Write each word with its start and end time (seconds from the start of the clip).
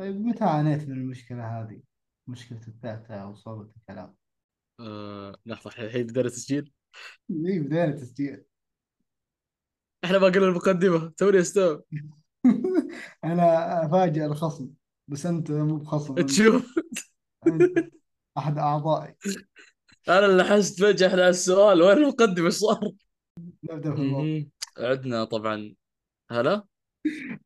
طيب 0.00 0.20
متى 0.20 0.44
عانيت 0.44 0.88
من 0.88 0.94
المشكلة 0.94 1.60
هذه؟ 1.60 1.80
مشكلة 2.26 2.60
الداتا 2.68 3.24
وصعوبة 3.24 3.70
الكلام؟ 3.76 4.14
آه 4.80 5.36
لحظة 5.46 5.70
الحين 5.70 6.06
بدأنا 6.06 6.28
تسجيل؟ 6.28 6.72
اي 7.30 7.58
بدينا 7.58 7.90
تسجيل. 7.90 8.44
إحنا 10.04 10.18
باقي 10.18 10.38
لنا 10.38 10.48
المقدمة. 10.48 11.12
توني 11.16 11.40
استوعب 11.40 11.82
أنا 13.24 13.86
افاجئ 13.86 14.24
الخصم 14.24 14.70
بس 15.08 15.26
أنت 15.26 15.50
مو 15.50 15.76
بخصم 15.76 16.14
تشوف 16.14 16.74
أنت 17.46 17.92
أحد 18.38 18.58
أعضائي. 18.58 19.14
أنا 20.08 20.26
اللي 20.26 20.44
حست 20.44 20.80
فجأة 20.80 21.08
إحنا 21.08 21.20
على 21.20 21.30
السؤال 21.30 21.82
وين 21.82 21.98
المقدمة؟ 21.98 22.46
إيش 22.46 22.54
صار؟ 22.54 22.90
نبدأ 23.64 23.94
في 23.94 24.00
الموضوع. 24.00 24.24
مهم. 24.24 24.50
عندنا 24.78 25.24
طبعا. 25.24 25.74
هلا؟ 26.30 26.64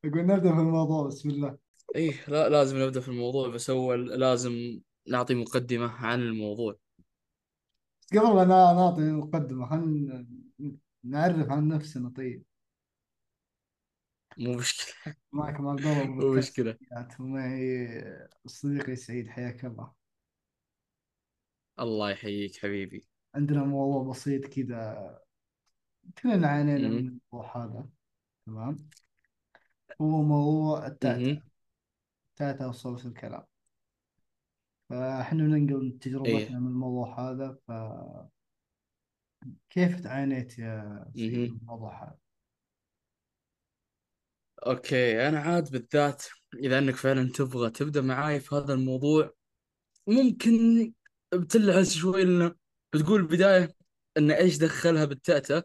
أقول 0.05 0.27
نبدأ 0.27 0.55
في 0.55 0.61
الموضوع 0.61 1.07
بسم 1.07 1.31
الله. 1.31 1.64
إيه 1.95 2.25
لا 2.29 2.49
لازم 2.49 2.79
نبدأ 2.79 3.01
في 3.01 3.09
الموضوع 3.09 3.49
بس 3.49 3.71
اول 3.71 4.21
لازم 4.21 4.81
نعطي 5.09 5.35
مقدمة 5.35 5.93
عن 5.93 6.21
الموضوع. 6.21 6.77
قبل 8.13 8.37
لا 8.37 8.73
نعطي 8.73 9.03
مقدمة 9.03 9.71
خلينا 9.71 10.27
نعرف 11.05 11.51
عن 11.51 11.69
نفسنا 11.69 12.09
طيب. 12.17 12.45
مو 14.39 14.55
مشكلة. 14.55 15.15
معك 15.33 15.61
مع 15.61 15.71
عبد 15.71 15.81
الله 15.81 16.05
مو 16.05 16.33
مشكلة. 16.35 16.77
ومعي 17.21 17.89
صديقي 18.47 18.97
سعيد 18.97 19.29
حياك 19.29 19.65
الله. 19.65 19.93
الله 21.81 22.11
يحييك 22.11 22.59
حبيبي. 22.59 23.07
عندنا 23.35 23.65
موضوع 23.65 24.13
بسيط 24.13 24.47
كذا. 24.47 25.19
كلنا 26.23 26.49
عانينا 26.49 26.89
من. 26.89 26.99
الموضوع 26.99 27.57
هذا. 27.57 27.89
تمام. 28.47 28.77
هو 30.01 30.23
موضوع 30.23 30.87
التاتا 30.87 31.19
مهم. 31.19 31.54
التاتا 32.35 32.67
وصوت 32.67 33.07
الكلام 33.07 33.45
فإحنا 34.91 35.43
ننقل 35.43 35.99
تجربتنا 36.01 36.39
إيه 36.39 36.49
من 36.49 36.67
الموضوع 36.67 37.21
هذا 37.21 37.59
فكيف 39.71 40.01
تعانيت 40.01 40.59
يا 40.59 41.05
سعيد 41.15 41.33
من 41.33 41.45
مهم. 41.49 41.59
الموضوع 41.63 42.05
هذا؟ 42.05 42.19
أوكي 44.67 45.29
أنا 45.29 45.41
عاد 45.41 45.71
بالذات 45.71 46.25
إذا 46.55 46.79
إنك 46.79 46.95
فعلا 46.95 47.33
تبغى 47.33 47.71
تبدأ 47.71 48.01
معاي 48.01 48.41
في 48.41 48.55
هذا 48.55 48.75
الموضوع 48.75 49.33
ممكن 50.07 50.93
بتلعس 51.35 51.95
شوي 51.95 52.25
لنا 52.25 52.57
بتقول 52.93 53.21
البدايه 53.21 53.75
إن 54.17 54.31
إيش 54.31 54.59
دخلها 54.59 55.05
بالتأتة 55.05 55.63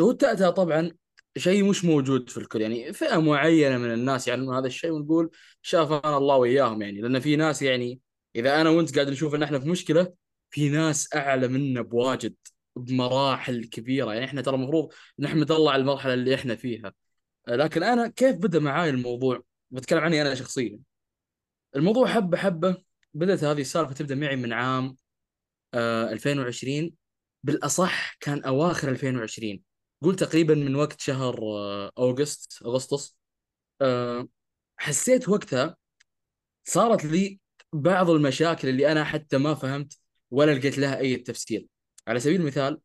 هو 0.00 0.10
التأتة 0.10 0.50
طبعا 0.50 0.90
شيء 1.38 1.64
مش 1.64 1.84
موجود 1.84 2.30
في 2.30 2.38
الكل. 2.38 2.60
يعني 2.60 2.92
فئة 2.92 3.20
معينة 3.20 3.78
من 3.78 3.92
الناس 3.92 4.28
يعلمون 4.28 4.56
هذا 4.56 4.66
الشيء 4.66 4.90
ونقول 4.90 5.30
شافنا 5.62 6.16
الله 6.16 6.36
وإياهم 6.36 6.82
يعني. 6.82 7.00
لأن 7.00 7.20
في 7.20 7.36
ناس 7.36 7.62
يعني 7.62 8.00
إذا 8.36 8.60
أنا 8.60 8.70
وأنت 8.70 8.94
قاعد 8.94 9.10
نشوف 9.10 9.34
إن 9.34 9.42
إحنا 9.42 9.58
في 9.60 9.68
مشكلة 9.68 10.12
في 10.50 10.68
ناس 10.68 11.14
أعلى 11.16 11.48
منا 11.48 11.82
بواجد 11.82 12.34
بمراحل 12.76 13.64
كبيرة. 13.64 14.12
يعني 14.12 14.24
إحنا 14.24 14.42
ترى 14.42 14.54
المفروض 14.56 14.92
نحمد 15.18 15.52
الله 15.52 15.72
على 15.72 15.80
المرحلة 15.80 16.14
اللي 16.14 16.34
إحنا 16.34 16.56
فيها. 16.56 16.92
لكن 17.48 17.82
أنا 17.82 18.08
كيف 18.08 18.36
بدأ 18.36 18.58
معاي 18.58 18.90
الموضوع؟ 18.90 19.42
بتكلم 19.70 19.98
عني 20.00 20.22
أنا 20.22 20.34
شخصيا. 20.34 20.78
الموضوع 21.76 22.06
حبة 22.06 22.36
حبة 22.36 22.76
بدأت 23.14 23.44
هذه 23.44 23.60
السالفة 23.60 23.94
تبدأ 23.94 24.14
معي 24.14 24.36
من 24.36 24.52
عام 24.52 24.96
آه 25.74 26.12
2020 26.12 26.92
بالأصح 27.42 28.16
كان 28.20 28.42
أواخر 28.44 28.88
2020 28.88 29.69
قول 30.02 30.16
تقريبا 30.16 30.54
من 30.54 30.76
وقت 30.76 31.00
شهر 31.00 31.38
آه، 31.42 31.92
أوغست 31.98 32.62
أغسطس. 32.66 33.16
آه، 33.82 34.28
حسيت 34.78 35.28
وقتها 35.28 35.76
صارت 36.64 37.04
لي 37.04 37.40
بعض 37.72 38.10
المشاكل 38.10 38.68
اللي 38.68 38.92
أنا 38.92 39.04
حتى 39.04 39.38
ما 39.38 39.54
فهمت 39.54 39.98
ولا 40.30 40.52
لقيت 40.54 40.78
لها 40.78 40.98
أي 40.98 41.16
تفسير. 41.16 41.66
على 42.08 42.20
سبيل 42.20 42.40
المثال 42.40 42.80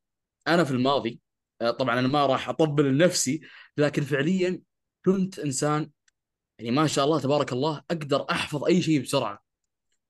أنا 0.47 0.63
في 0.63 0.71
الماضي 0.71 1.19
آه، 1.61 1.71
طبعا 1.71 1.99
أنا 1.99 2.07
ما 2.07 2.25
راح 2.25 2.49
أطبل 2.49 2.85
لنفسي 2.85 3.41
لكن 3.77 4.01
فعليا 4.03 4.61
كنت 5.05 5.39
إنسان 5.39 5.91
يعني 6.59 6.71
ما 6.71 6.87
شاء 6.87 7.05
الله 7.05 7.19
تبارك 7.19 7.53
الله 7.53 7.83
أقدر 7.91 8.25
أحفظ 8.31 8.65
أي 8.65 8.81
شيء 8.81 9.01
بسرعة. 9.01 9.44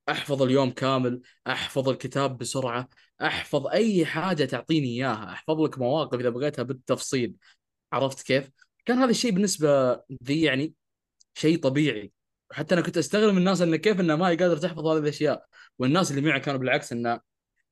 أحفظ 0.08 0.42
اليوم 0.42 0.70
كامل 0.70 1.20
أحفظ 1.46 1.88
الكتاب 1.88 2.38
بسرعة 2.38 2.88
أحفظ 3.22 3.66
أي 3.66 4.06
حاجة 4.06 4.44
تعطيني 4.44 4.86
إياها 4.88 5.32
أحفظ 5.32 5.60
لك 5.60 5.78
مواقف 5.78 6.20
إذا 6.20 6.30
بغيتها 6.30 6.62
بالتفصيل. 6.62 7.34
عرفت 7.92 8.26
كيف؟ 8.26 8.50
كان 8.84 8.98
هذا 8.98 9.10
الشيء 9.10 9.30
بالنسبة 9.30 9.92
ذي 10.24 10.42
يعني 10.42 10.74
شيء 11.34 11.58
طبيعي. 11.58 12.12
حتى 12.52 12.74
أنا 12.74 12.82
كنت 12.82 12.98
أستغرب 12.98 13.32
من 13.32 13.38
الناس 13.38 13.60
انه 13.60 13.76
كيف 13.76 14.00
إنه 14.00 14.16
ما 14.16 14.28
هي 14.28 14.36
قادر 14.36 14.56
تحفظ 14.56 14.86
هذه 14.86 14.98
الأشياء 14.98 15.46
والناس 15.78 16.10
اللي 16.10 16.20
معي 16.22 16.40
كانوا 16.40 16.60
بالعكس 16.60 16.92
انه 16.92 17.20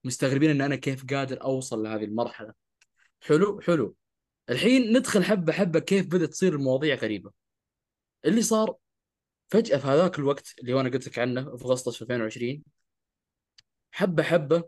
مستغربين 0.05 0.51
إن 0.51 0.61
أنا 0.61 0.77
كيف 0.77 1.05
قادر 1.07 1.43
أوصل 1.43 1.83
لهذه 1.83 2.05
المرحلة. 2.05 2.53
حلو 3.21 3.61
حلو. 3.61 3.97
الحين 4.51 4.99
ندخل 4.99 5.25
حبة 5.25 5.53
حبة 5.53 5.81
كيف 5.81 6.07
بدأت 6.07 6.29
تصير 6.29 6.55
المواضيع 6.55 6.95
غريبة. 6.95 7.31
اللي 8.25 8.43
صار 8.43 8.77
فجأة 9.55 9.79
في 9.79 9.87
هذاك 9.87 10.19
الوقت 10.19 10.55
اللي 10.61 10.73
هو 10.73 10.81
أنا 10.81 10.89
قلت 10.91 11.07
لك 11.09 11.19
عنه 11.19 11.57
في 11.57 11.65
اغسطس 11.65 12.03
2020 12.03 12.63
حبة 13.93 14.23
حبة 14.23 14.65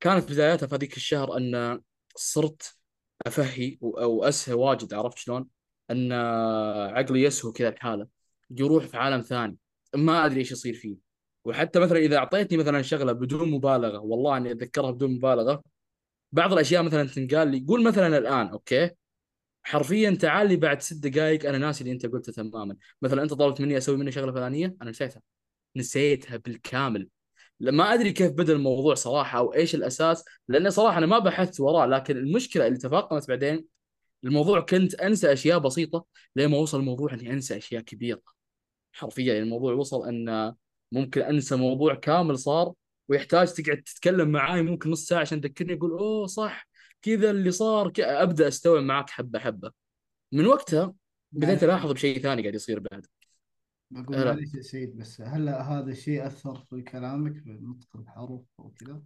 كانت 0.00 0.32
بداياتها 0.32 0.66
في 0.66 0.74
هذيك 0.74 0.96
الشهر 0.96 1.36
أن 1.36 1.80
صرت 2.16 2.76
أفهي 3.26 3.78
و- 3.80 3.98
أو 4.00 4.24
أسهى 4.24 4.54
واجد 4.54 4.94
عرفت 4.94 5.18
شلون؟ 5.18 5.48
أن 5.90 6.12
عقلي 6.96 7.22
يسهو 7.22 7.52
كذا 7.52 7.70
بحالة 7.70 8.06
يروح 8.50 8.84
في 8.86 8.96
عالم 8.96 9.20
ثاني 9.20 9.56
ما 9.96 10.26
أدري 10.26 10.40
إيش 10.40 10.52
يصير 10.52 10.74
فيه 10.74 10.96
وحتى 11.44 11.80
مثلا 11.80 11.98
إذا 11.98 12.16
أعطيتني 12.16 12.58
مثلا 12.58 12.82
شغلة 12.82 13.12
بدون 13.12 13.50
مبالغة 13.50 13.98
والله 13.98 14.36
أني 14.36 14.52
اتذكرها 14.52 14.90
بدون 14.90 15.14
مبالغة 15.14 15.62
بعض 16.32 16.52
الأشياء 16.52 16.82
مثلا 16.82 17.08
تنقال 17.08 17.48
لي 17.48 17.64
قول 17.68 17.84
مثلا 17.84 18.18
الآن 18.18 18.48
أوكي 18.48 18.90
حرفيا 19.68 20.10
تعال 20.10 20.48
لي 20.48 20.56
بعد 20.56 20.80
ست 20.82 21.06
دقائق 21.06 21.48
أنا 21.48 21.58
ناسي 21.58 21.80
اللي 21.80 21.92
أنت 21.92 22.06
قلته 22.06 22.32
تماما. 22.32 22.76
مثلا 23.02 23.22
أنت 23.22 23.34
طلبت 23.34 23.60
مني 23.60 23.78
أسوي 23.78 23.96
مني 23.96 24.12
شغلة 24.12 24.32
فلانية 24.32 24.76
أنا 24.82 24.90
نسيتها. 24.90 25.22
نسيتها 25.76 26.36
بالكامل. 26.36 27.08
ما 27.60 27.94
أدري 27.94 28.12
كيف 28.12 28.32
بدأ 28.32 28.52
الموضوع 28.52 28.94
صراحة 28.94 29.38
أو 29.38 29.54
إيش 29.54 29.74
الأساس 29.74 30.24
لأن 30.48 30.70
صراحة 30.70 30.98
أنا 30.98 31.06
ما 31.06 31.18
بحثت 31.18 31.60
وراه 31.60 31.86
لكن 31.86 32.16
المشكلة 32.16 32.66
اللي 32.66 32.78
تفاقمت 32.78 33.28
بعدين 33.28 33.64
الموضوع 34.24 34.60
كنت 34.60 34.94
أنسى 34.94 35.32
أشياء 35.32 35.58
بسيطة 35.58 36.06
لين 36.36 36.50
ما 36.50 36.58
وصل 36.58 36.80
الموضوع 36.80 37.12
إني 37.14 37.32
أنسى 37.32 37.56
أشياء 37.56 37.82
كبيرة. 37.82 38.22
حرفيا 38.92 39.24
يعني 39.34 39.38
الموضوع 39.44 39.74
وصل 39.74 40.08
إن 40.08 40.54
ممكن 40.92 41.20
أنسى 41.22 41.56
موضوع 41.56 41.94
كامل 41.94 42.38
صار 42.38 42.72
ويحتاج 43.08 43.52
تقعد 43.52 43.82
تتكلم 43.82 44.28
معاي 44.28 44.62
ممكن 44.62 44.90
نص 44.90 45.06
ساعة 45.06 45.20
عشان 45.20 45.40
تذكرني 45.40 45.74
أقول 45.74 45.90
أوه 45.90 46.26
صح. 46.26 46.67
كذا 47.02 47.30
اللي 47.30 47.50
صار 47.50 47.90
ك... 47.90 48.00
أبدأ 48.00 48.48
أستوعب 48.48 48.82
معاك 48.82 49.10
حبة 49.10 49.38
حبة 49.38 49.72
من 50.32 50.46
وقتها 50.46 50.94
بديت 51.32 51.48
معلش 51.48 51.64
ألاحظ 51.64 51.92
بشيء 51.92 52.18
ثاني 52.18 52.42
قاعد 52.42 52.54
يصير 52.54 52.78
بعد 52.78 53.06
بقول 53.90 54.16
هلا 54.16 54.32
معلش 54.34 54.54
يا 54.54 54.62
سعيد 54.62 54.96
بس 54.96 55.20
هل 55.20 55.48
هذا 55.48 55.90
الشيء 55.90 56.26
أثر 56.26 56.64
في 56.70 56.82
كلامك 56.82 57.36
في 57.36 57.50
نطق 57.50 57.96
الحروف 57.96 58.44
وكذا؟ 58.58 59.02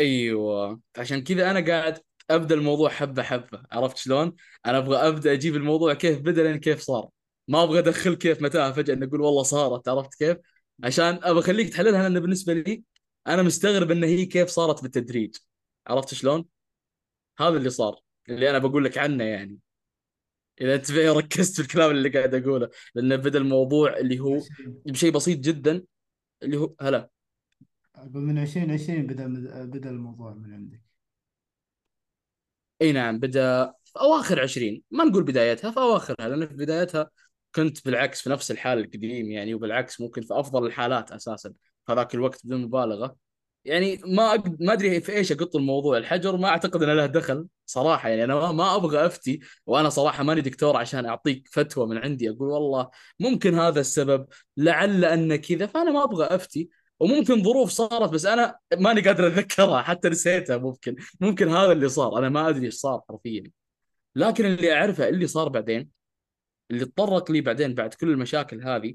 أيوه 0.00 0.80
عشان 0.98 1.24
كذا 1.24 1.50
أنا 1.50 1.66
قاعد 1.66 1.98
أبدأ 2.30 2.54
الموضوع 2.54 2.88
حبة 2.90 3.22
حبة 3.22 3.62
عرفت 3.72 3.96
شلون؟ 3.96 4.36
أنا 4.66 4.78
أبغى 4.78 4.96
أبدأ 4.96 5.32
أجيب 5.32 5.56
الموضوع 5.56 5.94
كيف 5.94 6.20
بدأ 6.20 6.42
لين 6.42 6.56
كيف 6.60 6.80
صار 6.80 7.08
ما 7.48 7.62
أبغى 7.62 7.78
أدخل 7.78 8.14
كيف 8.14 8.42
متاهه 8.42 8.72
فجأة 8.72 8.94
نقول 8.94 9.20
والله 9.20 9.42
صارت 9.42 9.88
عرفت 9.88 10.14
كيف؟ 10.14 10.36
عشان 10.84 11.20
أبغى 11.22 11.40
أخليك 11.40 11.68
تحللها 11.68 12.02
لأن 12.08 12.20
بالنسبة 12.20 12.52
لي 12.54 12.82
أنا 13.26 13.42
مستغرب 13.42 13.90
إن 13.90 14.04
هي 14.04 14.26
كيف 14.26 14.48
صارت 14.48 14.82
بالتدريج 14.82 15.36
عرفت 15.86 16.14
شلون؟ 16.14 16.44
هذا 17.38 17.56
اللي 17.56 17.70
صار 17.70 18.00
اللي 18.28 18.50
أنا 18.50 18.58
بقول 18.58 18.84
لك 18.84 18.98
عنه 18.98 19.24
يعني. 19.24 19.58
إذا 20.60 20.74
أنت 20.74 20.90
ركزت 20.90 21.54
في 21.54 21.60
الكلام 21.60 21.90
اللي 21.90 22.08
قاعد 22.08 22.34
أقوله 22.34 22.70
لأنه 22.94 23.16
بدأ 23.16 23.38
الموضوع 23.38 23.96
اللي 23.96 24.20
هو 24.20 24.40
بشيء 24.86 25.12
بسيط 25.12 25.38
جدا 25.38 25.84
اللي 26.42 26.56
هو 26.56 26.74
هلا. 26.80 27.10
من 28.14 28.38
عشرين 28.38 28.70
عشرين 28.70 29.06
بدأ 29.06 29.26
بدأ 29.64 29.90
الموضوع 29.90 30.34
من 30.34 30.54
عندك. 30.54 30.82
إي 32.82 32.92
نعم 32.92 33.18
بدأ 33.18 33.74
في 33.84 34.00
أواخر 34.00 34.40
20 34.40 34.82
ما 34.90 35.04
نقول 35.04 35.22
بدايتها 35.22 35.70
في 35.70 35.80
أواخرها 35.80 36.28
لأن 36.28 36.46
في 36.48 36.54
بدايتها 36.54 37.10
كنت 37.54 37.84
بالعكس 37.84 38.22
في 38.22 38.30
نفس 38.30 38.50
الحال 38.50 38.78
القديم 38.78 39.30
يعني 39.30 39.54
وبالعكس 39.54 40.00
ممكن 40.00 40.22
في 40.22 40.34
أفضل 40.34 40.66
الحالات 40.66 41.12
أساسا. 41.12 41.52
في 41.86 41.92
ذاك 41.94 42.14
الوقت 42.14 42.46
بدون 42.46 42.62
مبالغة. 42.62 43.16
يعني 43.64 44.00
ما. 44.06 44.42
ما 44.60 44.72
أدري 44.72 45.00
في 45.00 45.12
إيش 45.16 45.32
أقط 45.32 45.56
الموضوع. 45.56 45.98
الحجر 45.98 46.36
ما 46.36 46.48
أعتقد 46.48 46.82
ان 46.82 46.96
له 46.96 47.06
دخل 47.06 47.46
صراحة. 47.66 48.08
يعني 48.08 48.24
أنا 48.24 48.52
ما 48.52 48.76
أبغى 48.76 49.06
أفتي 49.06 49.40
وأنا 49.66 49.88
صراحة 49.88 50.22
ماني 50.22 50.40
دكتور 50.40 50.76
عشان 50.76 51.06
أعطيك 51.06 51.48
فتوى 51.52 51.86
من 51.86 51.98
عندي. 51.98 52.30
أقول 52.30 52.48
والله 52.48 52.90
ممكن 53.20 53.54
هذا 53.54 53.80
السبب 53.80 54.26
لعل 54.56 55.04
أن 55.04 55.36
كذا 55.36 55.66
فأنا 55.66 55.90
ما 55.90 56.04
أبغى 56.04 56.26
أفتي. 56.26 56.70
وممكن 57.00 57.42
ظروف 57.44 57.70
صارت 57.70 58.10
بس 58.10 58.26
أنا 58.26 58.58
ماني 58.78 59.00
قادر 59.00 59.26
أتذكرها 59.26 59.82
حتى 59.82 60.08
نسيتها 60.08 60.56
ممكن. 60.56 60.96
ممكن 61.20 61.48
هذا 61.48 61.72
اللي 61.72 61.88
صار. 61.88 62.18
أنا 62.18 62.28
ما 62.28 62.48
أدري 62.48 62.66
إيش 62.66 62.74
صار 62.74 63.00
حرفيا. 63.08 63.44
لكن 64.16 64.44
اللي 64.44 64.72
أعرفه 64.72 65.08
اللي 65.08 65.26
صار 65.26 65.48
بعدين 65.48 65.90
اللي 66.70 66.84
تطرق 66.84 67.30
لي 67.30 67.40
بعدين 67.40 67.74
بعد 67.74 67.94
كل 67.94 68.10
المشاكل 68.10 68.62
هذه 68.62 68.94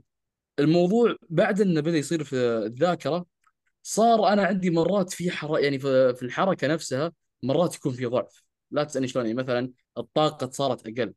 الموضوع 0.59 1.15
بعد 1.29 1.61
إنه 1.61 1.81
بدأ 1.81 1.97
يصير 1.97 2.23
في 2.23 2.35
الذاكرة 2.35 3.25
صار 3.83 4.33
أنا 4.33 4.45
عندي 4.45 4.69
مرات 4.69 5.13
في 5.13 5.31
حر... 5.31 5.59
يعني 5.59 5.79
في 5.79 6.23
الحركة 6.23 6.67
نفسها 6.67 7.11
مرات 7.43 7.75
يكون 7.75 7.93
في 7.93 8.05
ضعف. 8.05 8.43
لا 8.71 8.83
تسألني 8.83 9.07
شلون 9.07 9.25
يعني 9.25 9.37
مثلا 9.37 9.71
الطاقة 9.97 10.49
صارت 10.49 10.87
أقل. 10.87 11.13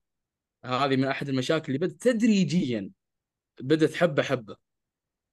هذه 0.65 0.97
من 0.97 1.05
أحد 1.05 1.29
المشاكل 1.29 1.75
اللي 1.75 1.87
بدأت 1.87 2.03
تدريجيا 2.03 2.91
بدأت 3.61 3.95
حبة 3.95 4.23
حبة. 4.23 4.57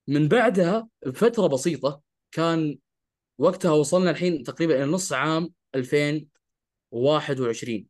من 0.07 0.27
بعدها 0.27 0.88
بفترة 1.06 1.47
بسيطة 1.47 2.01
كان 2.31 2.77
وقتها 3.38 3.71
وصلنا 3.71 4.12
الحين 4.12 4.44
تقريبا 4.44 4.75
إلى 4.75 4.85
نص 4.85 5.13
عام 5.13 5.53
2021 5.75 7.88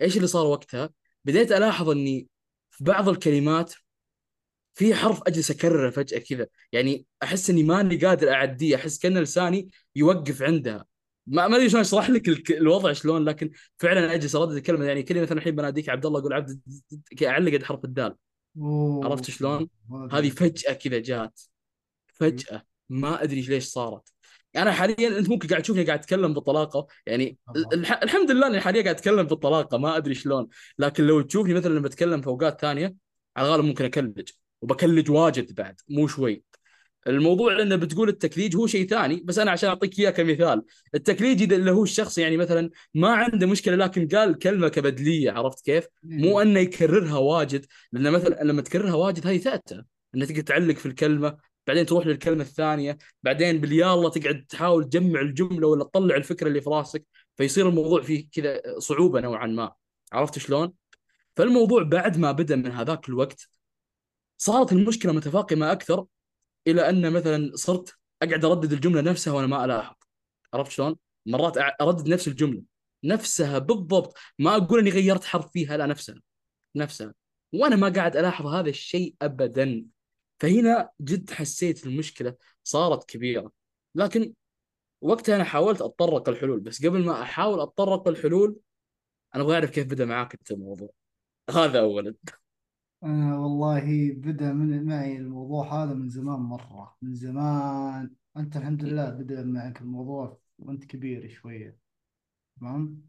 إيش 0.00 0.16
اللي 0.16 0.26
صار 0.26 0.46
وقتها؟ 0.46 0.90
بديت 1.24 1.52
ألاحظ 1.52 1.90
إني 1.90 2.28
في 2.70 2.84
بعض 2.84 3.08
الكلمات 3.08 3.74
في 4.76 4.94
حرف 4.94 5.20
أجلس 5.26 5.50
أكرره 5.50 5.90
فجأة 5.90 6.18
كذا. 6.18 6.46
يعني 6.72 7.06
أحس 7.22 7.50
إني 7.50 7.62
ماني 7.62 7.96
قادر 7.96 8.30
أعديه 8.32 8.76
أحس 8.76 8.98
كأن 8.98 9.18
لساني 9.18 9.70
يوقف 9.96 10.42
عندها 10.42 10.86
ما 11.26 11.48
ما 11.48 11.56
أدري 11.56 11.68
شلون 11.68 11.80
أشرح 11.80 12.10
لك 12.10 12.50
الوضع 12.50 12.92
شلون 12.92 13.24
لكن 13.24 13.50
فعلا 13.78 14.14
أجلس 14.14 14.34
اردد 14.34 14.56
الكلمة. 14.56 14.84
يعني 14.84 15.02
كلمة 15.02 15.22
مثلا 15.22 15.38
الحين 15.38 15.56
بناديك 15.56 15.88
عبد 15.88 16.06
الله 16.06 16.20
أقول 16.20 16.32
عبد 16.32 16.60
أعلق 17.22 17.62
حرف 17.62 17.84
الدال. 17.84 18.14
عرفت 19.04 19.30
شلون؟ 19.30 19.68
هذه 20.12 20.30
فجأة 20.30 20.72
كذا 20.72 20.98
جات. 20.98 21.40
فجأة. 22.14 22.62
ما 22.88 23.22
أدري 23.22 23.40
ليش 23.40 23.64
صارت. 23.64 24.08
أنا 24.56 24.72
حاليا 24.72 25.18
أنت 25.18 25.28
ممكن 25.28 25.48
قاعد 25.48 25.62
تشوفني 25.62 25.84
قاعد 25.84 25.98
أتكلم 25.98 26.34
بطلاقه 26.34 26.86
يعني 27.06 27.38
الح... 27.72 28.02
الحمد 28.02 28.30
لله 28.30 28.46
إني 28.46 28.60
حاليا 28.60 28.82
قاعد 28.82 28.94
أتكلم 28.94 29.22
بالطلاقة 29.22 29.78
ما 29.78 29.96
أدري 29.96 30.14
شلون. 30.14 30.48
لكن 30.78 31.04
لو 31.04 31.20
تشوفني 31.20 31.54
مثلا 31.54 31.72
لما 31.72 31.80
بتكلم 31.80 32.20
في 32.20 32.26
أوقات 32.26 32.60
ثانية 32.60 32.94
على 33.36 33.48
الغالب 33.48 33.64
ممكن 33.64 33.84
أكلج. 33.84 34.28
وبكلج 34.62 35.10
واجد 35.10 35.54
بعد 35.54 35.80
مو 35.88 36.06
شوي. 36.06 36.42
الموضوع 37.06 37.52
لأنه 37.52 37.76
بتقول 37.76 38.08
التكليج 38.08 38.56
هو 38.56 38.66
شيء 38.66 38.88
ثاني 38.88 39.22
بس 39.24 39.38
أنا 39.38 39.50
عشان 39.50 39.68
أعطيك 39.68 39.98
إياه 39.98 40.10
كمثال. 40.10 40.62
التكليج 40.94 41.42
إذا 41.42 41.56
اللي 41.56 41.70
هو 41.70 41.82
الشخص 41.82 42.18
يعني 42.18 42.36
مثلا 42.36 42.70
ما 42.94 43.08
عنده 43.14 43.46
مشكلة 43.46 43.76
لكن 43.76 44.08
قال 44.08 44.38
كلمة 44.38 44.68
كبدليه 44.68 45.30
عرفت 45.30 45.64
كيف؟ 45.64 45.86
مو 46.02 46.40
إنه 46.40 46.60
يكررها 46.60 47.18
واجد 47.18 47.66
لأن 47.92 48.12
مثلا 48.12 48.44
لما 48.44 48.62
تكررها 48.62 48.94
واجد 48.94 49.26
هذه 49.26 49.38
تاتا 49.38 49.84
انك 50.14 50.28
تقعد 50.28 50.44
تعلق 50.44 50.74
في 50.76 50.86
الكلمة 50.86 51.36
بعدين 51.66 51.86
تروح 51.86 52.06
للكلمة 52.06 52.42
الثانية 52.42 52.98
بعدين 53.22 53.60
باليالا 53.60 54.08
تقعد 54.08 54.44
تحاول 54.48 54.84
تجمع 54.88 55.20
الجملة 55.20 55.66
ولا 55.68 55.84
تطلع 55.84 56.16
الفكرة 56.16 56.48
اللي 56.48 56.60
في 56.60 56.70
راسك 56.70 57.04
فيصير 57.36 57.68
الموضوع 57.68 58.02
فيه 58.02 58.28
كذا 58.32 58.62
صعوبة 58.78 59.20
نوعا 59.20 59.46
ما. 59.46 59.72
عرفت 60.12 60.38
شلون؟ 60.38 60.72
فالموضوع 61.36 61.82
بعد 61.82 62.18
ما 62.18 62.32
بدأ 62.32 62.56
من 62.56 62.70
هذاك 62.72 63.08
الوقت 63.08 63.48
صارت 64.38 64.72
المشكلة 64.72 65.12
متفاقمة 65.12 65.72
أكثر 65.72 66.06
إلى 66.66 66.88
أن 66.88 67.12
مثلا 67.12 67.56
صرت 67.56 67.94
أقعد 68.22 68.44
أردد 68.44 68.72
الجملة 68.72 69.00
نفسها 69.00 69.32
وأنا 69.32 69.46
ما 69.46 69.64
ألاحظ. 69.64 69.94
عرفت 70.54 70.70
شلون؟ 70.70 70.96
مرات 71.26 71.56
أردد 71.80 72.08
نفس 72.08 72.28
الجملة 72.28 72.62
نفسها 73.04 73.58
بالضبط 73.58 74.16
ما 74.38 74.56
أقول 74.56 74.80
إني 74.80 74.90
غيرت 74.90 75.24
حرف 75.24 75.52
فيها 75.52 75.76
لا 75.76 75.86
نفسها 75.86 76.20
نفسها. 76.76 77.14
وأنا 77.52 77.76
ما 77.76 77.88
قاعد 77.88 78.16
ألاحظ 78.16 78.46
هذا 78.46 78.68
الشيء 78.68 79.14
ابدا. 79.22 79.86
فهنا 80.40 80.90
جد 81.00 81.30
حسيت 81.30 81.86
المشكلة 81.86 82.34
صارت 82.64 83.04
كبيرة. 83.04 83.52
لكن 83.94 84.34
وقتها 85.00 85.36
أنا 85.36 85.44
حاولت 85.44 85.82
أتطرق 85.82 86.28
الحلول 86.28 86.60
بس 86.60 86.86
قبل 86.86 87.04
ما 87.04 87.22
أحاول 87.22 87.60
أتطرق 87.60 88.08
الحلول 88.08 88.56
أنا 89.34 89.42
أبغى 89.42 89.54
أعرف 89.54 89.70
كيف 89.70 89.86
بدأ 89.86 90.04
معاك 90.04 90.34
أنت 90.34 90.50
الموضوع. 90.50 90.90
هذا 91.50 91.80
اولا. 91.80 92.14
أنا 93.06 93.38
والله 93.38 94.12
بدأ 94.12 94.52
من 94.52 94.84
معي 94.84 95.16
الموضوع 95.16 95.84
هذا 95.84 95.94
من 95.94 96.08
زمان 96.08 96.40
مرة 96.40 96.96
من 97.02 97.14
زمان. 97.14 98.14
أنت 98.36 98.56
الحمد 98.56 98.84
لله 98.84 99.10
بدأ 99.10 99.44
معك 99.44 99.80
الموضوع 99.80 100.38
وأنت 100.58 100.84
كبير 100.84 101.28
شوية 101.28 101.76
تمام. 102.60 103.02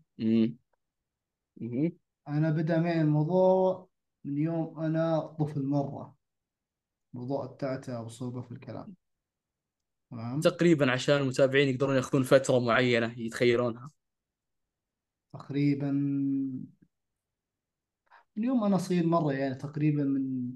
أنا 2.28 2.50
بدأ 2.50 2.80
معي 2.80 3.02
الموضوع 3.02 3.90
من 4.26 4.38
يوم 4.38 4.80
أنا 4.80 5.20
طفل 5.20 5.64
مرة 5.66 6.16
موضوع 7.14 7.46
التعتع 7.46 8.00
والصعوبة 8.00 8.42
في 8.42 8.52
الكلام 8.52 8.96
تمام؟ 10.12 10.40
تقريبا 10.40 10.92
عشان 10.92 11.18
المتابعين 11.18 11.68
يقدرون 11.68 11.96
يأخذون 11.96 12.24
فترة 12.24 12.60
معينة 12.60 13.20
يتخيلونها. 13.20 13.92
تقريبا 15.34 15.92
من 18.38 18.44
يوم 18.44 18.64
أنا 18.64 18.78
صغير 18.78 19.06
مرة 19.06 19.34
يعني 19.34 19.56
تقريبا 19.56 20.04
من 20.04 20.52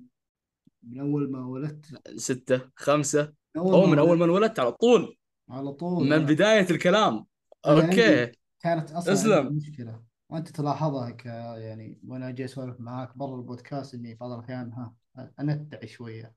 من 0.84 1.00
أول 1.00 1.32
ما 1.32 1.46
ولدت. 1.46 1.86
ستة 2.16 2.62
خمسة. 2.76 3.34
من 3.56 3.62
أول 3.62 3.74
أو 3.74 3.86
من 3.86 4.00
أول 4.00 4.18
ما 4.18 4.26
انولدت 4.26 4.60
على 4.60 4.72
طول. 4.72 5.18
على 5.50 5.72
طول 5.72 6.06
من 6.06 6.14
أنا 6.14 6.26
بداية 6.26 6.70
الكلام. 6.72 7.26
أوكي. 7.66 8.32
كانت 8.60 8.92
أصلا 8.92 8.98
عندي 8.98 9.12
اسلم. 9.12 9.56
مشكلة. 9.56 10.04
وأنت 10.30 10.48
تلاحظها 10.48 11.10
ك 11.10 11.26
يعني 11.26 12.00
وأنا 12.08 12.32
جاي 12.32 12.46
أسولف 12.46 12.80
معاك 12.80 13.18
برا 13.18 13.36
البودكاست 13.36 13.94
إني 13.96 14.16
بعض 14.16 14.32
الأحيان 14.32 14.72
ها 14.74 14.94
انتع 15.40 15.86
شوية. 15.86 16.34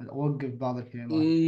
أوقف 0.00 0.54
بعض 0.54 0.78
الكلمات. 0.78 1.38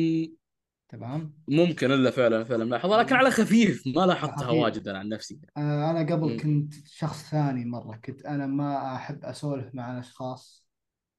تمام؟ 0.88 1.32
ممكن 1.48 1.90
إلا 1.92 2.10
فعلا 2.10 2.44
فعلا 2.44 2.64
لاحظها 2.64 3.02
لكن 3.02 3.16
على 3.16 3.30
خفيف 3.30 3.86
ما 3.86 4.06
لاحظتها 4.06 4.46
خفيف 4.46 4.62
واجد 4.62 4.88
أنا 4.88 4.98
عن 4.98 5.08
نفسي. 5.08 5.38
آه، 5.56 5.90
أنا 5.90 6.14
قبل 6.14 6.40
كنت 6.40 6.74
شخص 6.86 7.30
ثاني 7.30 7.64
مرة 7.64 7.96
كنت 7.96 8.26
أنا 8.26 8.46
ما 8.46 8.94
أحب 8.96 9.24
أسولف 9.24 9.74
مع 9.74 9.92
الاشخاص 9.92 10.66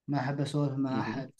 ما 0.08 0.20
أحب 0.20 0.42
أسولف 0.42 0.74
مع 0.74 1.00
أحد 1.00 1.32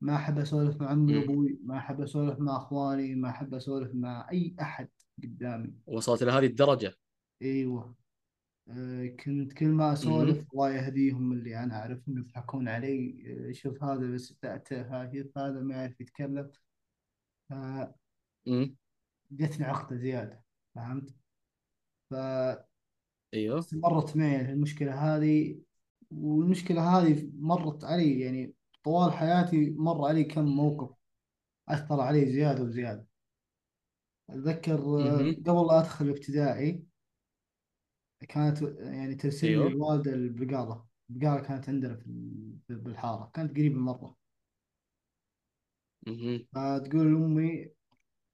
ما 0.00 0.16
أحب 0.16 0.38
أسولف 0.38 0.80
مع 0.80 0.92
أمي. 0.92 1.18
وأبوي 1.18 1.58
ما 1.64 1.78
أحب 1.78 2.00
أسولف 2.00 2.38
مع 2.38 2.56
أخواني 2.56 3.14
ما 3.14 3.28
أحب 3.28 3.54
أسولف 3.54 3.90
مع 3.94 4.28
أي 4.32 4.54
أحد 4.60 4.88
قدامي. 5.22 5.74
وصلت 5.86 6.22
إلى 6.22 6.32
هذه 6.32 6.46
الدرجة. 6.46 6.94
إيوه. 7.42 7.94
آه، 8.68 9.06
كنت 9.06 9.52
كل 9.52 9.66
ما 9.66 9.86
مم، 9.86 9.92
أسولف 9.92 10.46
الله 10.52 10.70
يهديهم 10.70 11.32
اللي 11.32 11.58
أنا 11.58 11.74
أعرفهم 11.74 12.18
يضحكون 12.18 12.68
علي 12.68 13.24
آه، 13.48 13.52
شوف 13.52 13.82
هذا 13.84 14.10
بس 14.10 14.28
شوف 14.28 15.38
هذا 15.38 15.60
ما 15.60 15.74
يعرف 15.74 16.00
يتكلم. 16.00 16.50
فجتني 17.48 17.94
مم. 18.46 18.76
عقدة 19.60 19.96
زيادة 19.96 20.42
فهمت؟ 20.74 21.14
أيوه 23.34 23.60
فاستمرت 23.60 24.16
معي 24.16 24.52
المشكلة 24.52 24.94
هذه 25.16 25.60
والمشكلة 26.10 26.98
هذه 26.98 27.30
مرت 27.34 27.84
علي 27.84 28.20
يعني 28.20 28.54
طوال 28.84 29.12
حياتي 29.12 29.70
مر 29.70 30.04
علي 30.08 30.24
كم 30.24 30.44
موقف 30.44 30.96
أثر 31.68 32.00
علي 32.00 32.32
زيادة 32.32 32.62
وزيادة 32.64 33.06
أتذكر 34.30 34.78
آه، 34.98 35.32
قبل 35.46 35.66
لا 35.66 35.78
أدخل 35.80 36.08
ابتدائي 36.08 36.84
كانت 38.28 38.62
يعني 38.78 39.14
ترسل 39.14 39.50
لي 39.50 39.56
أيوه 39.56 39.66
الوالدة 39.66 40.12
البقالة 40.12 40.84
البقالة 41.10 41.40
كانت 41.40 41.68
عندنا 41.68 41.96
في 41.96 42.04
في- 42.66 42.74
بالحارة 42.74 43.30
كانت 43.34 43.50
قريبة 43.50 43.78
مرة 43.78 44.16
فتقول 46.54 47.12
لأمي 47.14 47.68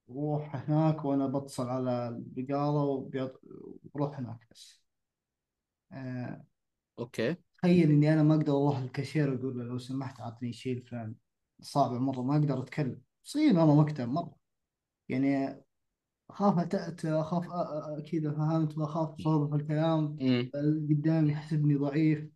روح 0.09 0.55
هناك 0.55 1.05
وأنا 1.05 1.27
بتصل 1.27 1.69
على 1.69 2.07
البقالة 2.07 2.83
وبروح 2.83 4.19
هناك 4.19 4.47
بس. 4.51 4.81
آه، 5.91 6.43
okay. 6.99 7.35
تخيل 7.57 7.91
إني 7.91 8.13
أنا 8.13 8.23
ما 8.23 8.35
أقدر 8.35 8.53
أروح 8.53 8.79
للكاشير 8.79 9.33
وأقول 9.33 9.57
له 9.57 9.63
لو 9.63 9.77
سمحت 9.77 10.19
أعطني 10.19 10.53
شيء 10.53 10.77
الفلاني 10.77 11.15
صعبة 11.61 11.99
مرة 11.99 12.21
ما 12.21 12.35
أقدر 12.37 12.61
أتكلم. 12.63 13.01
صين 13.23 13.57
أنا 13.57 13.73
مكتئب 13.73 14.09
مرة. 14.09 14.35
يعني 15.09 15.61
أخاف 16.29 16.57
أتأت 16.59 17.05
أخاف 17.05 17.43
أ- 17.43 17.47
أ- 17.47 17.99
أ- 17.99 18.11
كذا 18.11 18.31
فهمت 18.31 18.77
وأخاف 18.77 19.21
صعوبة 19.21 19.57
في 19.57 19.63
الكلام. 19.63 20.17
مم، 20.21 20.51
اللي 20.55 20.95
قدامي 20.95 21.31
يحسبني 21.31 21.75
ضعيف. 21.75 22.29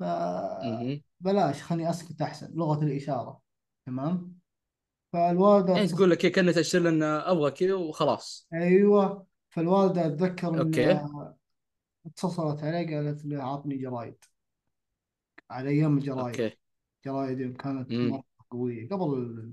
فبلاش 0.00 1.62
خليني 1.62 1.90
أسكت 1.90 2.22
أحسن. 2.22 2.54
لغة 2.54 2.84
الإشارة. 2.84 3.39
تمام؟ 3.86 4.38
فالوالدة 5.12 5.74
يعني 5.74 5.86
تقول 5.88 6.10
لك 6.10 6.24
هي 6.24 6.30
كأنها 6.30 6.52
تأشر 6.52 6.78
لنا 6.78 7.30
أبغى 7.30 7.50
كذا 7.50 7.74
وخلاص. 7.74 8.48
أيوه. 8.52 9.26
فالوالدة 9.50 10.06
أتذكر 10.06 10.62
انها 10.62 11.36
اتصلت 12.06 12.62
علي 12.64 12.94
قالت 12.96 13.24
لي 13.24 13.36
عطني 13.36 13.76
جرايد. 13.76 14.24
على 15.50 15.70
أيام 15.70 15.98
الجرايد. 15.98 16.40
أوكي. 16.40 16.56
جرايد 17.04 17.40
يوم 17.40 17.52
كانت. 17.52 17.92
مرة 17.92 18.24
قوية. 18.50 18.88
قبل 18.88 19.52